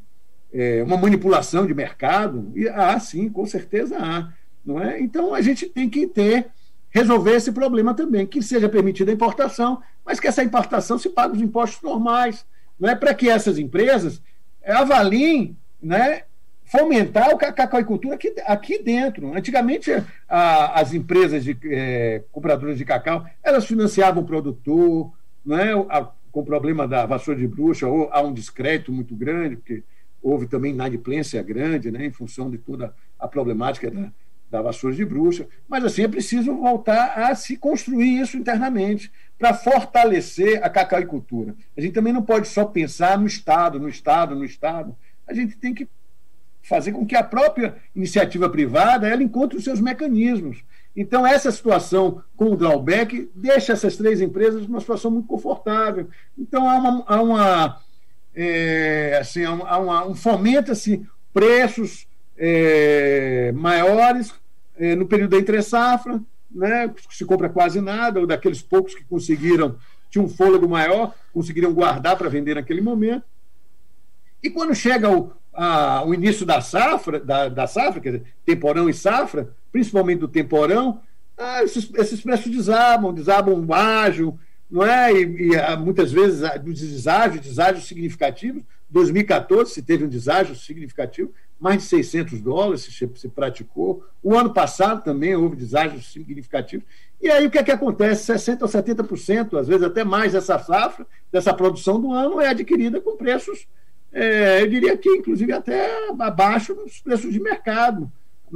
é, 0.54 0.84
uma 0.84 0.98
manipulação 0.98 1.66
de 1.66 1.74
mercado? 1.74 2.52
E 2.56 2.68
há, 2.68 3.00
sim, 3.00 3.30
com 3.30 3.46
certeza 3.46 3.98
há. 3.98 4.32
Não 4.66 4.82
é? 4.82 5.00
Então 5.00 5.34
a 5.34 5.42
gente 5.42 5.66
tem 5.68 5.90
que 5.90 6.08
ter 6.08 6.50
resolver 6.96 7.36
esse 7.36 7.52
problema 7.52 7.94
também, 7.94 8.26
que 8.26 8.42
seja 8.42 8.70
permitida 8.70 9.12
a 9.12 9.14
importação, 9.14 9.82
mas 10.06 10.18
que 10.18 10.28
essa 10.28 10.42
importação 10.42 10.98
se 10.98 11.10
pague 11.10 11.36
os 11.36 11.42
impostos 11.42 11.82
normais, 11.82 12.46
não 12.80 12.88
é 12.88 12.96
para 12.96 13.14
que 13.14 13.30
essas 13.30 13.58
empresas 13.58 14.22
avaliem, 14.66 15.58
né, 15.86 16.24
fomentar 16.66 17.30
a 17.30 17.52
cacauicultura 17.54 18.16
aqui, 18.16 18.34
aqui 18.46 18.82
dentro. 18.82 19.36
Antigamente, 19.36 19.92
a, 20.28 20.80
as 20.80 20.94
empresas 20.94 21.44
de 21.44 21.56
é, 21.66 22.24
compradoras 22.32 22.78
de 22.78 22.84
cacau, 22.84 23.24
elas 23.44 23.66
financiavam 23.66 24.24
o 24.24 24.26
produtor, 24.26 25.14
né, 25.46 25.74
a, 25.90 26.10
com 26.32 26.40
o 26.40 26.46
problema 26.46 26.88
da 26.88 27.06
vassoura 27.06 27.40
de 27.40 27.48
bruxa, 27.48 27.88
ou 27.88 28.10
há 28.12 28.22
um 28.22 28.34
descrédito 28.34 28.92
muito 28.92 29.16
grande, 29.16 29.58
porque 29.58 29.84
houve 30.22 30.48
também 30.48 30.74
inadimplência 30.74 31.42
grande, 31.44 31.92
né, 31.92 32.04
em 32.04 32.12
função 32.12 32.50
de 32.50 32.58
toda 32.58 32.96
a 33.20 33.28
problemática 33.28 33.92
da, 33.92 34.12
da 34.50 34.62
vassoura 34.64 34.96
de 34.96 35.06
bruxa. 35.06 35.48
Mas, 35.70 35.84
assim, 35.86 36.04
é 36.04 36.08
preciso 36.08 36.56
voltar 36.56 37.14
a 37.16 37.36
se 37.36 37.58
construir 37.58 38.22
isso 38.22 38.38
internamente 38.38 39.12
para 39.38 39.54
fortalecer 39.54 40.64
a 40.64 40.70
cacauicultura. 40.70 41.56
A 41.78 41.82
gente 41.82 41.94
também 41.94 42.12
não 42.12 42.24
pode 42.24 42.48
só 42.48 42.66
pensar 42.66 43.20
no 43.20 43.28
Estado, 43.28 43.80
no 43.80 43.88
Estado, 43.88 44.36
no 44.36 44.44
Estado. 44.44 44.96
A 45.28 45.34
gente 45.34 45.58
tem 45.58 45.74
que 45.74 45.88
fazer 46.62 46.92
com 46.92 47.06
que 47.06 47.16
a 47.16 47.24
própria 47.24 47.76
iniciativa 47.96 48.50
privada 48.50 49.08
ela 49.08 49.22
encontre 49.22 49.58
os 49.58 49.64
seus 49.64 49.80
mecanismos. 49.80 50.64
Então, 50.96 51.28
essa 51.28 51.52
situação 51.52 52.24
com 52.36 52.52
o 52.52 52.56
drawback 52.56 53.30
deixa 53.36 53.74
essas 53.74 53.98
três 53.98 54.22
empresas 54.22 54.66
numa 54.66 54.80
situação 54.80 55.12
muito 55.12 55.28
confortável. 55.28 56.08
Então, 56.38 56.70
há 56.70 56.76
uma, 56.76 57.04
há 57.06 57.22
uma 57.22 57.82
é, 58.34 59.18
assim, 59.20 59.44
há, 59.44 59.78
uma, 59.78 60.08
um 60.08 60.16
fomenta-se 60.16 61.06
preços 61.34 62.08
é, 62.38 63.52
maiores 63.54 64.34
é, 64.78 64.96
no 64.96 65.06
período 65.06 65.32
da 65.32 65.38
entre-safra, 65.38 66.22
né, 66.52 66.94
se 67.10 67.26
compra 67.26 67.50
quase 67.50 67.80
nada, 67.82 68.20
ou 68.20 68.28
daqueles 68.28 68.62
poucos 68.62 68.94
que 68.94 69.04
conseguiram, 69.04 69.78
tinham 70.10 70.26
um 70.26 70.30
fôlego 70.30 70.68
maior, 70.68 71.14
conseguiram 71.34 71.74
guardar 71.74 72.18
para 72.18 72.30
vender 72.30 72.56
naquele 72.56 72.82
momento. 72.82 73.24
E 74.46 74.50
quando 74.52 74.76
chega 74.76 75.10
o, 75.10 75.32
a, 75.52 76.06
o 76.06 76.14
início 76.14 76.46
da 76.46 76.62
safra, 76.62 77.20
da, 77.20 77.50
da 77.50 77.66
safra, 77.66 78.00
quer 78.00 78.12
dizer, 78.12 78.26
temporão 78.46 78.88
e 78.88 78.94
safra, 78.94 79.50
principalmente 79.72 80.20
do 80.20 80.28
temporão, 80.28 81.02
ah, 81.36 81.64
esses, 81.64 81.90
esses 81.96 82.22
preços 82.22 82.52
desabam, 82.52 83.12
desabam 83.12 83.66
ágil, 83.74 84.38
não 84.70 84.86
é? 84.86 85.12
E, 85.12 85.48
e 85.48 85.56
ah, 85.56 85.76
muitas 85.76 86.12
vezes 86.12 86.44
ah, 86.44 86.58
dos 86.58 86.80
deságios, 86.80 87.44
deságios 87.44 87.88
significativos. 87.88 88.62
2014 88.88 89.72
se 89.72 89.82
teve 89.82 90.06
um 90.06 90.08
deságio 90.08 90.56
significativo, 90.56 91.34
mais 91.60 91.80
de 91.80 91.84
600 91.86 92.40
dólares 92.42 92.82
se, 92.82 93.12
se 93.16 93.28
praticou. 93.30 94.06
O 94.22 94.36
ano 94.38 94.54
passado 94.54 95.04
também 95.04 95.36
houve 95.36 95.56
deságios 95.56 96.14
significativos. 96.14 96.86
E 97.20 97.32
aí 97.32 97.48
o 97.48 97.50
que 97.50 97.58
é 97.58 97.64
que 97.64 97.72
acontece? 97.72 98.32
60% 98.32 98.62
ou 98.62 98.68
70%, 98.68 99.60
às 99.60 99.68
vezes 99.68 99.82
até 99.82 100.04
mais 100.04 100.34
dessa 100.34 100.60
safra, 100.60 101.08
dessa 101.32 101.52
produção 101.52 102.00
do 102.00 102.14
ano 102.14 102.40
é 102.40 102.50
adquirida 102.50 103.02
com 103.02 103.18
preços, 103.18 103.66
é, 104.16 104.62
eu 104.62 104.70
diria 104.70 104.98
que 104.98 105.10
inclusive 105.10 105.52
até 105.52 106.08
abaixo 106.18 106.74
dos 106.74 107.02
preços 107.02 107.34
de 107.34 107.40
mercado. 107.40 108.10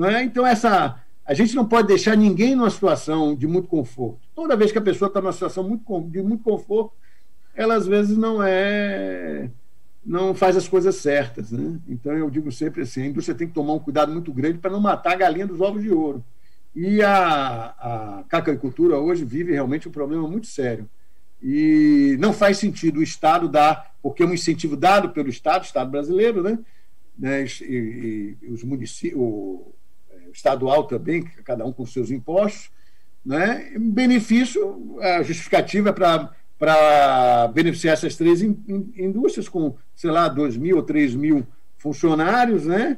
É? 0.06 0.24
Então, 0.24 0.48
essa, 0.48 1.04
a 1.26 1.34
gente 1.34 1.54
não 1.54 1.66
pode 1.66 1.90
deixar 1.90 2.16
ninguém 2.16 2.56
numa 2.56 2.70
situação 2.70 3.36
de 3.36 3.46
muito 3.46 3.68
conforto. 3.68 4.22
Toda 4.34 4.56
vez 4.56 4.72
que 4.72 4.78
a 4.78 4.82
pessoa 4.82 5.10
está 5.10 5.20
numa 5.20 5.34
situação 5.34 5.68
muito, 5.68 6.02
de 6.04 6.22
muito 6.22 6.44
conforto, 6.46 6.94
ela 7.54 7.76
às 7.76 7.86
vezes 7.86 8.18
não 8.18 8.42
é 8.42 9.50
não 10.06 10.34
faz 10.34 10.56
as 10.56 10.66
coisas 10.66 10.96
certas. 10.96 11.52
Né? 11.52 11.78
Então 11.90 12.14
eu 12.14 12.30
digo 12.30 12.50
sempre 12.54 12.84
assim, 12.84 13.02
a 13.02 13.08
indústria 13.08 13.38
tem 13.38 13.48
que 13.48 13.54
tomar 13.54 13.74
um 13.74 13.80
cuidado 13.80 14.14
muito 14.14 14.32
grande 14.32 14.60
para 14.60 14.72
não 14.72 14.80
matar 14.80 15.12
a 15.12 15.18
galinha 15.18 15.46
dos 15.46 15.60
ovos 15.60 15.84
de 15.84 15.92
ouro. 15.92 16.24
E 16.74 17.02
a, 17.02 17.76
a 17.78 18.24
cacauicultura 18.30 18.98
hoje 18.98 19.26
vive 19.26 19.52
realmente 19.52 19.90
um 19.90 19.92
problema 19.92 20.26
muito 20.26 20.48
sério. 20.48 20.88
E 21.42 22.18
não 22.20 22.34
faz 22.34 22.58
sentido 22.58 23.00
o 23.00 23.04
Estado 23.04 23.48
dar, 23.48 23.94
porque 24.02 24.24
é 24.24 24.26
um 24.26 24.34
incentivo 24.34 24.76
dado 24.76 25.10
pelo 25.10 25.30
Estado, 25.30 25.64
Estado 25.64 25.90
brasileiro, 25.90 26.44
né? 26.44 26.60
né? 27.18 27.46
E, 27.62 28.38
e 28.42 28.48
os 28.52 28.64
municípios, 28.64 29.22
estadual 30.34 30.84
também, 30.86 31.24
cada 31.44 31.66
um 31.66 31.74
com 31.74 31.86
seus 31.86 32.12
impostos, 32.12 32.72
né? 33.26 33.72
benefício, 33.78 34.98
a 35.02 35.24
justificativa 35.24 35.90
é 35.90 35.94
para 36.58 37.48
beneficiar 37.54 37.94
essas 37.94 38.16
três 38.16 38.42
in, 38.42 38.58
in, 38.68 38.94
indústrias 38.98 39.50
com, 39.50 39.76
sei 39.96 40.12
lá, 40.12 40.28
2 40.28 40.58
mil 40.58 40.78
ou 40.78 40.84
3 40.84 41.16
mil 41.16 41.46
funcionários, 41.78 42.66
né? 42.66 42.98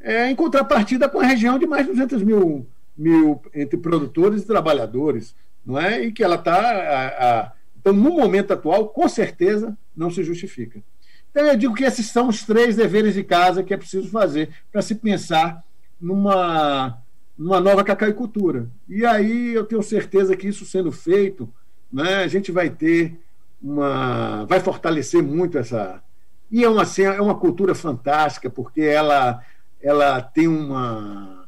É, 0.00 0.30
em 0.30 0.36
contrapartida 0.36 1.08
com 1.08 1.18
a 1.18 1.26
região 1.26 1.58
de 1.58 1.66
mais 1.66 1.84
de 1.84 1.92
200 1.92 2.22
mil, 2.22 2.66
mil 2.96 3.42
entre 3.52 3.76
produtores 3.76 4.42
e 4.42 4.46
trabalhadores, 4.46 5.34
não 5.66 5.78
é? 5.78 6.04
E 6.04 6.12
que 6.12 6.22
ela 6.22 6.36
está, 6.36 7.52
então, 7.80 7.92
no 7.92 8.10
momento 8.10 8.52
atual, 8.52 8.88
com 8.88 9.08
certeza, 9.08 9.76
não 9.96 10.10
se 10.10 10.22
justifica. 10.22 10.82
Então, 11.30 11.44
eu 11.46 11.56
digo 11.56 11.74
que 11.74 11.84
esses 11.84 12.06
são 12.06 12.28
os 12.28 12.42
três 12.42 12.76
deveres 12.76 13.14
de 13.14 13.22
casa 13.22 13.62
que 13.62 13.72
é 13.72 13.76
preciso 13.76 14.08
fazer 14.10 14.50
para 14.72 14.82
se 14.82 14.94
pensar 14.94 15.64
numa, 16.00 16.98
numa 17.36 17.60
nova 17.60 17.84
cacaicultura. 17.84 18.68
E 18.88 19.04
aí 19.06 19.54
eu 19.54 19.64
tenho 19.64 19.82
certeza 19.82 20.36
que 20.36 20.48
isso 20.48 20.64
sendo 20.64 20.90
feito, 20.90 21.48
né, 21.92 22.16
a 22.16 22.28
gente 22.28 22.50
vai 22.50 22.68
ter 22.68 23.18
uma. 23.62 24.44
vai 24.46 24.60
fortalecer 24.60 25.22
muito 25.22 25.58
essa, 25.58 26.02
E 26.50 26.64
é 26.64 26.68
uma, 26.68 26.82
assim, 26.82 27.02
é 27.02 27.20
uma 27.20 27.34
cultura 27.34 27.74
fantástica, 27.74 28.48
porque 28.48 28.80
ela, 28.82 29.42
ela 29.80 30.20
tem 30.20 30.48
uma. 30.48 31.46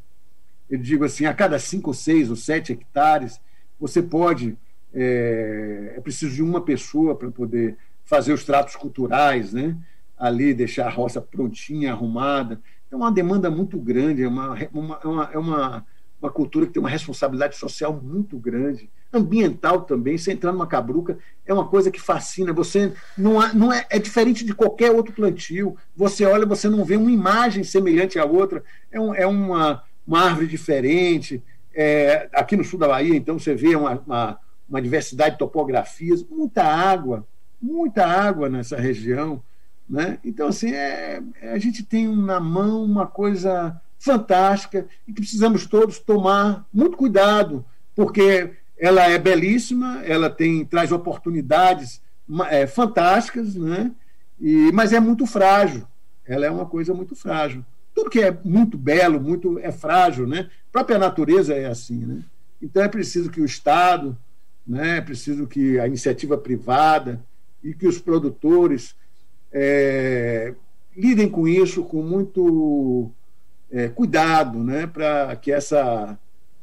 Eu 0.69 0.79
digo 0.79 1.05
assim, 1.05 1.27
a 1.27 1.35
cada 1.35 1.59
cinco, 1.59 1.93
seis 1.93 2.31
ou 2.31 2.37
sete 2.37 2.73
hectares, 2.73 3.41
você 3.79 4.03
pode. 4.03 4.57
É, 4.93 5.95
é 5.97 6.01
preciso 6.01 6.35
de 6.35 6.43
uma 6.43 6.61
pessoa 6.61 7.15
para 7.15 7.31
poder 7.31 7.77
fazer 8.05 8.33
os 8.33 8.45
tratos 8.45 8.75
culturais, 8.77 9.53
né? 9.53 9.77
ali, 10.21 10.53
deixar 10.53 10.87
a 10.87 10.91
roça 10.91 11.21
prontinha, 11.21 11.93
arrumada. 11.93 12.61
É 12.91 12.95
uma 12.95 13.11
demanda 13.11 13.51
muito 13.51 13.79
grande, 13.79 14.23
é 14.23 14.29
uma, 14.29 14.55
uma, 14.73 15.01
é 15.03 15.07
uma, 15.07 15.31
é 15.33 15.39
uma, 15.39 15.87
uma 16.21 16.31
cultura 16.31 16.67
que 16.67 16.75
tem 16.75 16.81
uma 16.81 16.91
responsabilidade 16.91 17.57
social 17.57 17.99
muito 18.03 18.37
grande, 18.37 18.91
ambiental 19.11 19.81
também. 19.83 20.19
Você 20.19 20.33
entrar 20.33 20.53
numa 20.53 20.67
cabruca 20.67 21.19
é 21.47 21.55
uma 21.55 21.67
coisa 21.67 21.91
que 21.91 22.01
fascina. 22.01 22.53
Você 22.53 22.93
não, 23.17 23.41
há, 23.41 23.55
não 23.55 23.73
é, 23.73 23.87
é 23.89 23.99
diferente 23.99 24.45
de 24.45 24.55
qualquer 24.55 24.91
outro 24.91 25.15
plantio. 25.15 25.77
Você 25.97 26.27
olha, 26.27 26.45
você 26.45 26.69
não 26.69 26.85
vê 26.85 26.97
uma 26.97 27.11
imagem 27.11 27.65
semelhante 27.65 28.19
à 28.19 28.25
outra. 28.25 28.63
É, 28.93 29.01
um, 29.01 29.15
é 29.15 29.27
uma, 29.27 29.83
uma 30.07 30.21
árvore 30.21 30.47
diferente. 30.47 31.43
É, 31.75 32.29
aqui 32.35 32.57
no 32.57 32.65
sul 32.65 32.79
da 32.79 32.89
Bahia, 32.89 33.17
então, 33.17 33.39
você 33.39 33.55
vê 33.55 33.75
uma, 33.75 34.03
uma, 34.07 34.39
uma 34.71 34.81
diversidade 34.81 35.33
de 35.33 35.39
topografias, 35.39 36.25
muita 36.25 36.63
água, 36.63 37.27
muita 37.61 38.07
água 38.07 38.49
nessa 38.49 38.77
região. 38.77 39.43
Né? 39.89 40.19
Então, 40.25 40.47
assim, 40.47 40.71
é, 40.73 41.21
a 41.53 41.59
gente 41.59 41.83
tem 41.83 42.07
na 42.07 42.39
mão 42.39 42.85
uma 42.85 43.07
coisa 43.07 43.79
fantástica 43.99 44.87
e 45.07 45.13
que 45.13 45.21
precisamos 45.21 45.67
todos 45.67 45.99
tomar 45.99 46.65
muito 46.73 46.97
cuidado, 46.97 47.65
porque 47.95 48.53
ela 48.79 49.03
é 49.03 49.19
belíssima, 49.19 50.03
ela 50.05 50.31
tem 50.31 50.65
traz 50.65 50.93
oportunidades 50.93 52.01
é, 52.49 52.67
fantásticas, 52.67 53.55
né? 53.57 53.91
E, 54.41 54.71
mas 54.73 54.93
é 54.93 55.01
muito 55.01 55.27
frágil. 55.27 55.87
Ela 56.25 56.47
é 56.47 56.51
uma 56.51 56.65
coisa 56.65 56.95
muito 56.95 57.15
frágil. 57.15 57.65
Tudo 57.95 58.09
que 58.09 58.21
é 58.21 58.39
muito 58.45 58.79
belo, 58.79 59.21
muito 59.21 59.59
é 59.59 59.73
frágil, 59.73 60.27
né? 60.27 60.49
A 60.69 60.73
própria 60.73 60.99
natureza 60.99 61.53
é 61.53 61.67
assim, 61.67 62.07
né? 62.07 62.23
Então 62.63 62.83
é 62.83 62.89
preciso 62.89 63.31
que 63.31 63.41
o 63.41 63.45
Estado, 63.45 64.17
né? 64.71 64.99
É 64.99 65.01
preciso 65.01 65.49
que 65.49 65.81
a 65.81 65.87
iniciativa 65.89 66.39
privada 66.39 67.21
e 67.63 67.75
que 67.75 67.89
os 67.89 67.99
produtores 67.99 68.95
é, 69.53 70.55
lidem 70.97 71.29
com 71.29 71.49
isso 71.49 71.83
com 71.83 72.03
muito 72.03 73.11
é, 73.69 73.89
cuidado, 73.89 74.63
né, 74.63 74.87
para 74.87 75.35
que 75.37 75.51
essa, 75.51 76.17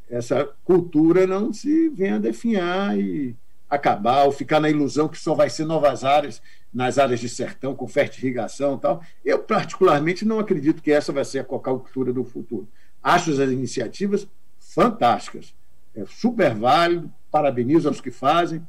essa 0.10 0.50
cultura 0.64 1.28
não 1.28 1.52
se 1.52 1.90
venha 1.90 2.18
definhar 2.18 2.98
e 2.98 3.36
acabar, 3.70 4.24
ou 4.24 4.32
ficar 4.32 4.62
na 4.62 4.70
ilusão 4.70 5.10
que 5.10 5.20
só 5.20 5.36
vai 5.36 5.50
ser 5.50 5.66
novas 5.66 6.06
áreas, 6.06 6.42
nas 6.74 6.98
áreas 6.98 7.20
de 7.20 7.28
sertão, 7.28 7.76
com 7.76 7.88
fertirrigação 7.90 8.76
e 8.76 8.80
tal. 8.80 9.04
Eu, 9.26 9.40
particularmente, 9.40 10.24
não 10.24 10.40
acredito 10.40 10.82
que 10.82 10.92
essa 10.92 11.12
vai 11.12 11.26
ser 11.26 11.40
a 11.40 11.44
cultura 11.44 12.14
do 12.14 12.24
futuro. 12.24 12.68
Acho 13.04 13.32
as 13.32 13.50
iniciativas 13.50 14.26
fantásticas. 14.60 15.54
É 15.94 16.06
super 16.06 16.56
válido, 16.56 17.12
parabenizo 17.32 17.88
aos 17.88 18.02
que 18.02 18.12
fazem, 18.12 18.62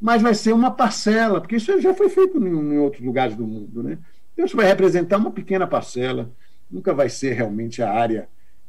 mas 0.00 0.22
vai 0.22 0.34
ser 0.34 0.52
uma 0.52 0.70
parcela, 0.70 1.40
porque 1.40 1.56
isso 1.56 1.80
já 1.80 1.94
foi 1.94 2.08
feito 2.08 2.38
em, 2.38 2.48
em 2.48 2.78
outros 2.78 3.02
lugares 3.02 3.34
do 3.34 3.46
mundo. 3.46 3.82
Né? 3.82 3.98
Então, 4.32 4.44
isso 4.44 4.56
vai 4.56 4.66
representar 4.66 5.16
uma 5.16 5.30
pequena 5.30 5.66
parcela, 5.66 6.30
nunca 6.70 6.92
vai 6.92 7.08
ser 7.08 7.32
realmente 7.32 7.82
a 7.82 7.90
área 7.90 8.28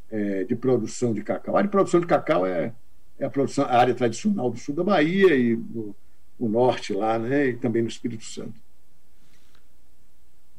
é, 0.10 0.44
de 0.44 0.56
produção 0.56 1.14
de 1.14 1.22
cacau. 1.22 1.56
A 1.56 1.60
área 1.60 1.68
de 1.68 1.72
produção 1.72 2.00
de 2.00 2.08
cacau 2.08 2.46
é, 2.46 2.74
é 3.20 3.26
a, 3.26 3.30
produção, 3.30 3.66
a 3.66 3.78
área 3.78 3.94
tradicional 3.94 4.50
do 4.50 4.58
sul 4.58 4.74
da 4.74 4.84
Bahia 4.84 5.36
e 5.36 5.56
do, 5.56 5.96
do 6.40 6.48
norte 6.48 6.94
lá, 6.94 7.20
né? 7.20 7.48
e 7.48 7.54
também 7.56 7.82
no 7.82 7.88
Espírito 7.88 8.24
Santo. 8.24 8.67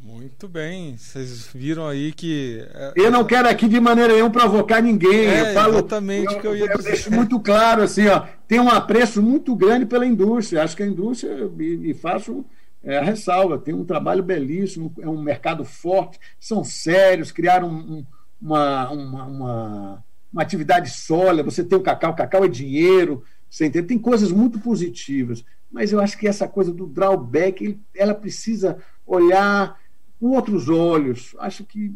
Muito 0.00 0.46
bem, 0.46 0.96
vocês 0.96 1.48
viram 1.52 1.86
aí 1.86 2.12
que. 2.12 2.64
É, 2.72 2.92
eu 2.94 3.10
não 3.10 3.24
quero 3.24 3.48
aqui 3.48 3.68
de 3.68 3.80
maneira 3.80 4.12
nenhuma 4.12 4.30
provocar 4.30 4.80
ninguém. 4.80 5.26
É, 5.26 5.50
eu 5.50 5.54
falo, 5.54 5.74
exatamente 5.74 6.34
o 6.34 6.40
que 6.40 6.46
eu 6.46 6.56
ia 6.56 6.66
eu 6.66 6.82
deixo 6.82 7.12
muito 7.12 7.40
claro 7.40 7.82
assim, 7.82 8.06
ó, 8.06 8.24
tem 8.46 8.60
um 8.60 8.68
apreço 8.68 9.20
muito 9.20 9.56
grande 9.56 9.86
pela 9.86 10.06
indústria. 10.06 10.62
Acho 10.62 10.76
que 10.76 10.84
a 10.84 10.86
indústria, 10.86 11.50
e, 11.58 11.90
e 11.90 11.94
faço 11.94 12.44
é, 12.82 12.96
a 12.96 13.02
ressalva, 13.02 13.58
tem 13.58 13.74
um 13.74 13.84
trabalho 13.84 14.22
belíssimo, 14.22 14.92
é 15.00 15.08
um 15.08 15.20
mercado 15.20 15.64
forte, 15.64 16.20
são 16.38 16.62
sérios, 16.62 17.32
criaram 17.32 17.68
um, 17.68 18.06
uma, 18.40 18.90
uma, 18.90 19.24
uma, 19.24 20.04
uma, 20.32 20.42
atividade 20.42 20.90
sólida. 20.90 21.42
Você 21.42 21.64
tem 21.64 21.76
o 21.76 21.82
cacau, 21.82 22.12
o 22.12 22.16
cacau 22.16 22.44
é 22.44 22.48
dinheiro, 22.48 23.24
você 23.50 23.66
entende? 23.66 23.88
Tem 23.88 23.98
coisas 23.98 24.30
muito 24.30 24.60
positivas, 24.60 25.44
mas 25.70 25.92
eu 25.92 26.00
acho 26.00 26.16
que 26.16 26.28
essa 26.28 26.46
coisa 26.46 26.72
do 26.72 26.86
drawback, 26.86 27.80
ela 27.96 28.14
precisa 28.14 28.78
olhar 29.04 29.76
com 30.18 30.28
outros 30.30 30.68
olhos. 30.68 31.34
Acho 31.38 31.64
que 31.64 31.94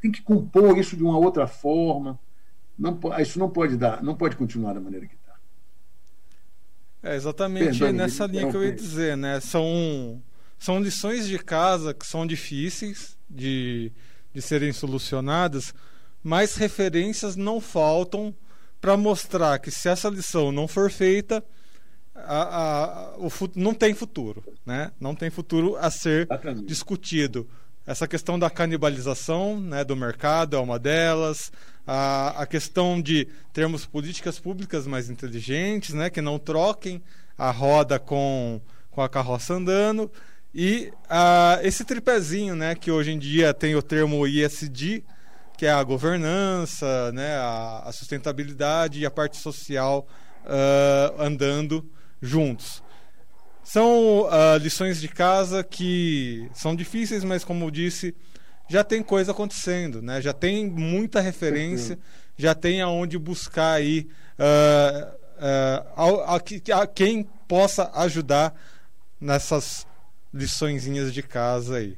tem 0.00 0.10
que 0.10 0.22
compor 0.22 0.78
isso 0.78 0.96
de 0.96 1.02
uma 1.02 1.18
outra 1.18 1.46
forma. 1.46 2.18
Não, 2.78 2.98
isso 3.20 3.38
não 3.38 3.50
pode 3.50 3.76
dar, 3.76 4.02
não 4.02 4.14
pode 4.14 4.36
continuar 4.36 4.72
da 4.72 4.80
maneira 4.80 5.06
que 5.06 5.14
está. 5.14 5.34
É 7.02 7.16
exatamente 7.16 7.78
Perdão, 7.78 7.92
nessa 7.92 8.26
linha 8.26 8.50
que 8.50 8.56
eu 8.56 8.64
ia 8.64 8.72
dizer, 8.72 9.16
né? 9.16 9.40
São, 9.40 10.22
são 10.58 10.80
lições 10.80 11.26
de 11.26 11.38
casa 11.38 11.92
que 11.92 12.06
são 12.06 12.26
difíceis 12.26 13.16
de, 13.28 13.92
de 14.32 14.40
serem 14.40 14.72
solucionadas, 14.72 15.74
mas 16.22 16.54
referências 16.54 17.36
não 17.36 17.60
faltam 17.60 18.34
para 18.80 18.96
mostrar 18.96 19.58
que 19.58 19.70
se 19.70 19.88
essa 19.88 20.08
lição 20.08 20.52
não 20.52 20.68
for 20.68 20.90
feita, 20.90 21.44
a, 22.26 22.42
a, 22.42 23.16
o, 23.18 23.30
não 23.54 23.74
tem 23.74 23.94
futuro, 23.94 24.42
né? 24.64 24.90
Não 25.00 25.14
tem 25.14 25.30
futuro 25.30 25.76
a 25.76 25.90
ser 25.90 26.26
Exatamente. 26.30 26.66
discutido. 26.66 27.48
Essa 27.86 28.06
questão 28.06 28.38
da 28.38 28.50
canibalização 28.50 29.58
né, 29.58 29.82
do 29.82 29.96
mercado 29.96 30.56
é 30.56 30.60
uma 30.60 30.78
delas. 30.78 31.50
A, 31.86 32.42
a 32.42 32.46
questão 32.46 33.00
de 33.00 33.26
termos 33.50 33.86
políticas 33.86 34.38
públicas 34.38 34.86
mais 34.86 35.08
inteligentes, 35.08 35.94
né, 35.94 36.10
que 36.10 36.20
não 36.20 36.38
troquem 36.38 37.02
a 37.36 37.50
roda 37.50 37.98
com, 37.98 38.60
com 38.90 39.00
a 39.00 39.08
carroça 39.08 39.54
andando. 39.54 40.10
E 40.54 40.92
a, 41.08 41.60
esse 41.62 41.82
tripézinho, 41.82 42.54
né, 42.54 42.74
que 42.74 42.90
hoje 42.90 43.12
em 43.12 43.18
dia 43.18 43.54
tem 43.54 43.74
o 43.74 43.82
termo 43.82 44.26
ISD, 44.26 45.02
que 45.56 45.64
é 45.64 45.70
a 45.70 45.82
governança, 45.82 47.10
né, 47.12 47.36
a, 47.36 47.84
a 47.86 47.92
sustentabilidade 47.92 49.00
e 49.00 49.06
a 49.06 49.10
parte 49.10 49.38
social 49.38 50.06
uh, 50.44 51.22
andando 51.22 51.88
juntos. 52.20 52.82
São 53.62 54.22
uh, 54.22 54.56
lições 54.60 55.00
de 55.00 55.08
casa 55.08 55.62
que 55.62 56.48
são 56.54 56.74
difíceis, 56.74 57.22
mas 57.22 57.44
como 57.44 57.66
eu 57.66 57.70
disse, 57.70 58.14
já 58.68 58.82
tem 58.82 59.02
coisa 59.02 59.32
acontecendo, 59.32 60.00
né? 60.00 60.22
Já 60.22 60.32
tem 60.32 60.68
muita 60.70 61.20
referência, 61.20 61.98
já 62.36 62.54
tem 62.54 62.80
aonde 62.80 63.18
buscar 63.18 63.72
aí 63.72 64.08
uh, 64.38 65.08
uh, 65.38 66.22
a, 66.24 66.36
a, 66.36 66.82
a, 66.82 66.86
quem 66.86 67.24
possa 67.46 67.90
ajudar 67.94 68.54
nessas 69.20 69.86
liçõezinhas 70.32 71.12
de 71.12 71.22
casa 71.22 71.76
aí. 71.76 71.96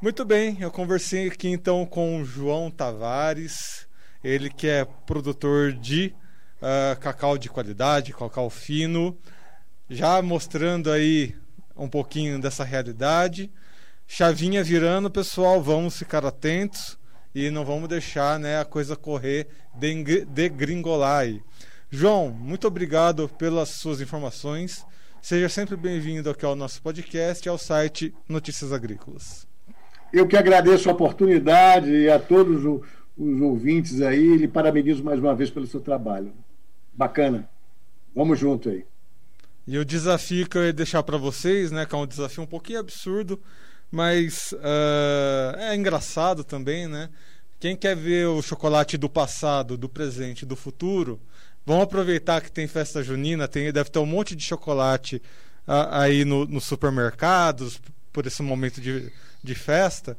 Muito 0.00 0.24
bem, 0.24 0.56
eu 0.60 0.70
conversei 0.70 1.28
aqui 1.28 1.48
então 1.48 1.86
com 1.86 2.20
o 2.20 2.24
João 2.24 2.70
Tavares, 2.70 3.86
ele 4.22 4.50
que 4.50 4.66
é 4.66 4.84
produtor 4.84 5.72
de 5.72 6.14
uh, 6.62 6.98
cacau 7.00 7.36
de 7.36 7.48
qualidade, 7.48 8.12
cacau 8.12 8.48
fino, 8.48 9.18
já 9.90 10.22
mostrando 10.22 10.90
aí 10.90 11.34
um 11.76 11.88
pouquinho 11.88 12.40
dessa 12.40 12.64
realidade. 12.64 13.50
Chavinha 14.06 14.62
virando, 14.62 15.10
pessoal, 15.10 15.62
vamos 15.62 15.96
ficar 15.96 16.24
atentos 16.24 16.98
e 17.34 17.50
não 17.50 17.64
vamos 17.64 17.88
deixar 17.88 18.38
né, 18.38 18.60
a 18.60 18.64
coisa 18.64 18.94
correr, 18.94 19.48
degringolar 20.28 21.20
aí. 21.20 21.42
João, 21.90 22.30
muito 22.30 22.66
obrigado 22.66 23.28
pelas 23.28 23.70
suas 23.70 24.00
informações. 24.00 24.84
Seja 25.20 25.48
sempre 25.48 25.76
bem-vindo 25.76 26.28
aqui 26.30 26.44
ao 26.44 26.56
nosso 26.56 26.82
podcast 26.82 27.46
e 27.46 27.48
ao 27.48 27.58
site 27.58 28.14
Notícias 28.28 28.72
Agrícolas. 28.72 29.46
Eu 30.12 30.26
que 30.26 30.36
agradeço 30.36 30.90
a 30.90 30.92
oportunidade 30.92 31.90
e 31.90 32.10
a 32.10 32.18
todos 32.18 32.64
os 33.16 33.40
ouvintes 33.40 34.00
aí, 34.02 34.36
lhe 34.36 34.48
parabenizo 34.48 35.02
mais 35.02 35.18
uma 35.18 35.34
vez 35.34 35.48
pelo 35.48 35.66
seu 35.66 35.80
trabalho. 35.80 36.32
Bacana. 36.92 37.48
Vamos 38.14 38.38
junto 38.38 38.68
aí. 38.68 38.84
E 39.66 39.78
o 39.78 39.84
desafio 39.84 40.48
que 40.48 40.58
eu 40.58 40.64
ia 40.64 40.72
deixar 40.72 41.02
para 41.02 41.16
vocês, 41.16 41.70
né, 41.70 41.86
que 41.86 41.94
é 41.94 41.98
um 41.98 42.06
desafio 42.06 42.42
um 42.42 42.46
pouquinho 42.46 42.80
absurdo, 42.80 43.40
mas 43.90 44.52
uh, 44.52 45.56
é 45.58 45.76
engraçado 45.76 46.42
também, 46.42 46.88
né? 46.88 47.10
Quem 47.60 47.76
quer 47.76 47.94
ver 47.94 48.26
o 48.26 48.42
chocolate 48.42 48.96
do 48.96 49.08
passado, 49.08 49.76
do 49.76 49.88
presente, 49.88 50.44
do 50.44 50.56
futuro, 50.56 51.20
vamos 51.64 51.84
aproveitar 51.84 52.40
que 52.40 52.50
tem 52.50 52.66
festa 52.66 53.04
junina, 53.04 53.46
tem, 53.46 53.72
deve 53.72 53.88
ter 53.88 54.00
um 54.00 54.06
monte 54.06 54.34
de 54.34 54.42
chocolate 54.42 55.16
uh, 55.68 55.88
aí 55.90 56.24
nos 56.24 56.48
no 56.48 56.60
supermercados 56.60 57.80
por 58.12 58.26
esse 58.26 58.42
momento 58.42 58.80
de, 58.80 59.12
de 59.44 59.54
festa. 59.54 60.18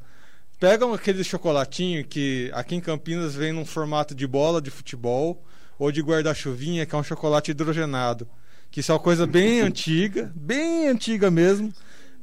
Pegam 0.57 0.93
aquele 0.93 1.24
chocolatinho 1.24 2.05
que 2.05 2.49
aqui 2.53 2.76
em 2.76 2.80
Campinas 2.80 3.36
vem 3.36 3.51
num 3.51 3.65
formato 3.65 4.15
de 4.15 4.26
bola 4.26 4.61
de 4.61 4.71
futebol 4.71 5.43
ou 5.84 5.91
de 5.91 6.01
guarda-chuvinha, 6.01 6.86
que 6.86 6.95
é 6.95 6.97
um 6.97 7.03
chocolate 7.03 7.51
hidrogenado. 7.51 8.25
Que 8.71 8.79
isso 8.79 8.89
é 8.89 8.95
uma 8.95 9.01
coisa 9.01 9.27
bem 9.27 9.59
antiga, 9.67 10.31
bem 10.34 10.88
antiga 10.88 11.29
mesmo. 11.29 11.73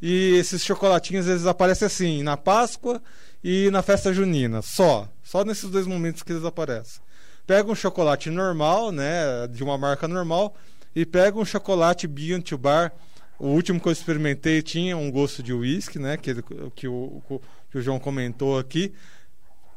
E 0.01 0.35
esses 0.37 0.65
chocolatinhos 0.65 1.29
eles 1.29 1.45
aparecem 1.45 1.85
assim, 1.85 2.23
na 2.23 2.39
Páscoa 2.39 3.03
e 3.45 3.71
na 3.71 3.83
festa 3.83 4.15
junina, 4.15 4.63
só. 4.63 5.07
Só 5.23 5.45
nesses 5.45 5.69
dois 5.69 5.87
momentos 5.87 6.23
que 6.23 6.33
eles 6.33 6.45
aparecem. 6.45 7.03
Pega 7.47 7.71
um 7.71 7.75
chocolate 7.75 8.31
normal, 8.31 8.91
né, 8.91 9.47
de 9.49 9.63
uma 9.63 9.77
marca 9.77 10.09
normal, 10.09 10.57
e 10.97 11.05
pega 11.05 11.39
um 11.39 11.45
chocolate 11.45 12.07
Beyond 12.07 12.45
to 12.45 12.57
Bar. 12.57 12.91
O 13.39 13.49
último 13.49 13.79
que 13.79 13.89
eu 13.89 13.93
experimentei 13.93 14.63
tinha 14.63 14.97
um 14.97 15.11
gosto 15.11 15.43
de 15.43 15.53
uísque, 15.53 15.99
né, 15.99 16.17
que, 16.17 16.35
que, 16.75 16.89
o, 16.89 17.43
que 17.71 17.77
o 17.77 17.83
João 17.83 17.99
comentou 17.99 18.59
aqui. 18.59 18.95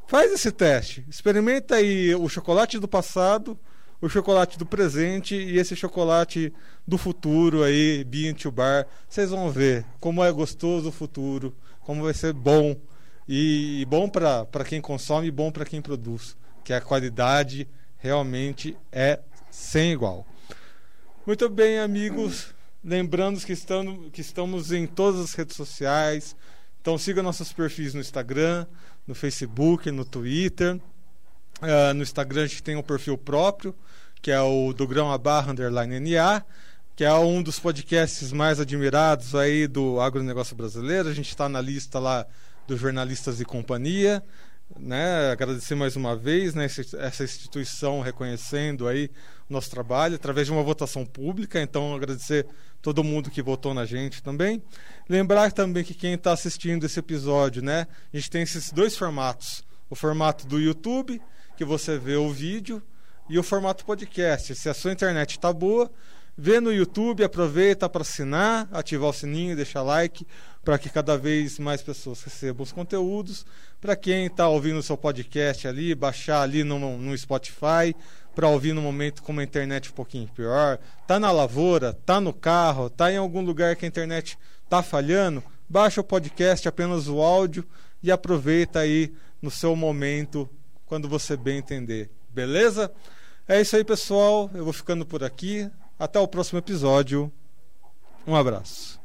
Faz 0.07 0.31
esse 0.31 0.53
teste. 0.53 1.05
Experimenta 1.09 1.75
aí 1.75 2.15
o 2.15 2.29
chocolate 2.29 2.79
do 2.79 2.87
passado, 2.87 3.59
o 4.03 4.09
chocolate 4.09 4.59
do 4.59 4.65
presente 4.65 5.33
e 5.33 5.57
esse 5.57 5.77
chocolate 5.77 6.51
do 6.85 6.97
futuro 6.97 7.63
aí, 7.63 8.03
Bean 8.03 8.33
to 8.33 8.51
Bar. 8.51 8.85
Vocês 9.07 9.29
vão 9.29 9.49
ver 9.49 9.85
como 9.97 10.21
é 10.21 10.29
gostoso 10.29 10.89
o 10.89 10.91
futuro, 10.91 11.55
como 11.79 12.03
vai 12.03 12.13
ser 12.13 12.33
bom. 12.33 12.75
E, 13.25 13.85
bom 13.87 14.09
para 14.09 14.65
quem 14.67 14.81
consome 14.81 15.27
e 15.27 15.31
bom 15.31 15.53
para 15.53 15.63
quem 15.63 15.81
produz. 15.81 16.35
Que 16.65 16.73
a 16.73 16.81
qualidade 16.81 17.65
realmente 17.97 18.75
é 18.91 19.21
sem 19.49 19.93
igual. 19.93 20.27
Muito 21.25 21.47
bem, 21.47 21.79
amigos. 21.79 22.53
Lembrando 22.83 23.39
que 23.39 23.53
estamos, 23.53 24.11
que 24.11 24.19
estamos 24.19 24.73
em 24.73 24.85
todas 24.85 25.21
as 25.21 25.33
redes 25.33 25.55
sociais. 25.55 26.35
Então 26.81 26.97
siga 26.97 27.23
nossos 27.23 27.53
perfis 27.53 27.93
no 27.93 28.01
Instagram, 28.01 28.65
no 29.07 29.15
Facebook, 29.15 29.89
no 29.91 30.03
Twitter. 30.03 30.77
Uh, 31.61 31.93
no 31.93 32.03
Instagram 32.03 32.43
a 32.43 32.47
gente 32.47 32.61
tem 32.61 32.75
um 32.75 32.83
perfil 32.83 33.17
próprio, 33.17 33.73
que 34.23 34.31
é 34.31 34.41
o 34.41 34.71
do 34.71 34.87
Grão 34.87 35.11
a 35.11 35.17
Barra 35.17 35.51
Underline 35.51 35.99
NA, 35.99 36.45
que 36.95 37.03
é 37.03 37.13
um 37.13 37.43
dos 37.43 37.59
podcasts 37.59 38.31
mais 38.31 38.57
admirados 38.57 39.35
aí 39.35 39.67
do 39.67 39.99
agronegócio 39.99 40.55
brasileiro. 40.55 41.09
A 41.09 41.13
gente 41.13 41.27
está 41.27 41.49
na 41.49 41.59
lista 41.59 41.99
lá 41.99 42.25
dos 42.65 42.79
jornalistas 42.79 43.41
e 43.41 43.45
companhia. 43.45 44.23
Né, 44.79 45.29
agradecer 45.29 45.75
mais 45.75 45.95
uma 45.97 46.15
vez 46.15 46.55
né, 46.55 46.65
essa 46.65 47.23
instituição 47.23 48.01
reconhecendo 48.01 48.87
aí 48.87 49.11
o 49.47 49.53
nosso 49.53 49.69
trabalho 49.69 50.15
através 50.15 50.47
de 50.47 50.53
uma 50.53 50.63
votação 50.63 51.05
pública. 51.05 51.61
Então, 51.61 51.93
agradecer 51.93 52.47
todo 52.81 53.03
mundo 53.03 53.29
que 53.29 53.41
votou 53.41 53.73
na 53.73 53.85
gente 53.85 54.23
também. 54.23 54.63
Lembrar 55.07 55.51
também 55.51 55.83
que 55.83 55.93
quem 55.93 56.13
está 56.13 56.31
assistindo 56.31 56.85
esse 56.85 56.97
episódio, 56.97 57.61
né, 57.61 57.87
a 58.11 58.17
gente 58.17 58.31
tem 58.31 58.41
esses 58.41 58.71
dois 58.71 58.95
formatos: 58.97 59.65
o 59.89 59.95
formato 59.95 60.47
do 60.47 60.59
YouTube, 60.59 61.21
que 61.57 61.65
você 61.65 61.99
vê 61.99 62.15
o 62.15 62.31
vídeo, 62.31 62.81
e 63.29 63.37
o 63.39 63.43
formato 63.43 63.85
podcast. 63.85 64.55
Se 64.55 64.69
a 64.69 64.73
sua 64.73 64.91
internet 64.91 65.31
está 65.31 65.51
boa, 65.51 65.91
vê 66.37 66.59
no 66.59 66.73
YouTube, 66.73 67.23
aproveita 67.23 67.87
para 67.87 68.01
assinar, 68.01 68.67
ativar 68.71 69.09
o 69.09 69.13
sininho, 69.13 69.55
deixar 69.55 69.81
like 69.81 70.25
para 70.63 70.77
que 70.77 70.89
cada 70.89 71.17
vez 71.17 71.59
mais 71.59 71.81
pessoas 71.81 72.23
recebam 72.23 72.63
os 72.63 72.71
conteúdos. 72.71 73.45
Para 73.81 73.95
quem 73.95 74.27
está 74.27 74.47
ouvindo 74.47 74.79
o 74.79 74.83
seu 74.83 74.97
podcast 74.97 75.67
ali, 75.67 75.93
baixar 75.93 76.41
ali 76.41 76.63
no, 76.63 76.97
no 76.97 77.17
Spotify, 77.17 77.95
para 78.33 78.47
ouvir 78.47 78.73
no 78.73 78.81
momento 78.81 79.21
com 79.21 79.31
uma 79.31 79.43
internet 79.43 79.89
um 79.89 79.93
pouquinho 79.93 80.27
pior. 80.29 80.79
Tá 81.05 81.19
na 81.19 81.31
lavoura, 81.31 81.93
tá 82.05 82.19
no 82.19 82.33
carro, 82.33 82.89
tá 82.89 83.11
em 83.11 83.17
algum 83.17 83.41
lugar 83.41 83.75
que 83.75 83.85
a 83.85 83.87
internet 83.87 84.37
tá 84.69 84.81
falhando, 84.81 85.43
baixa 85.69 86.01
o 86.01 86.03
podcast, 86.03 86.67
apenas 86.67 87.07
o 87.07 87.21
áudio 87.21 87.65
e 88.01 88.11
aproveita 88.11 88.79
aí 88.79 89.13
no 89.41 89.51
seu 89.51 89.75
momento 89.75 90.49
quando 90.85 91.07
você 91.07 91.35
bem 91.37 91.57
entender. 91.57 92.09
Beleza? 92.33 92.91
É 93.47 93.61
isso 93.61 93.75
aí, 93.75 93.83
pessoal. 93.83 94.49
Eu 94.53 94.63
vou 94.63 94.73
ficando 94.73 95.05
por 95.05 95.23
aqui. 95.23 95.69
Até 95.99 96.19
o 96.19 96.27
próximo 96.27 96.59
episódio. 96.59 97.31
Um 98.25 98.35
abraço. 98.35 99.02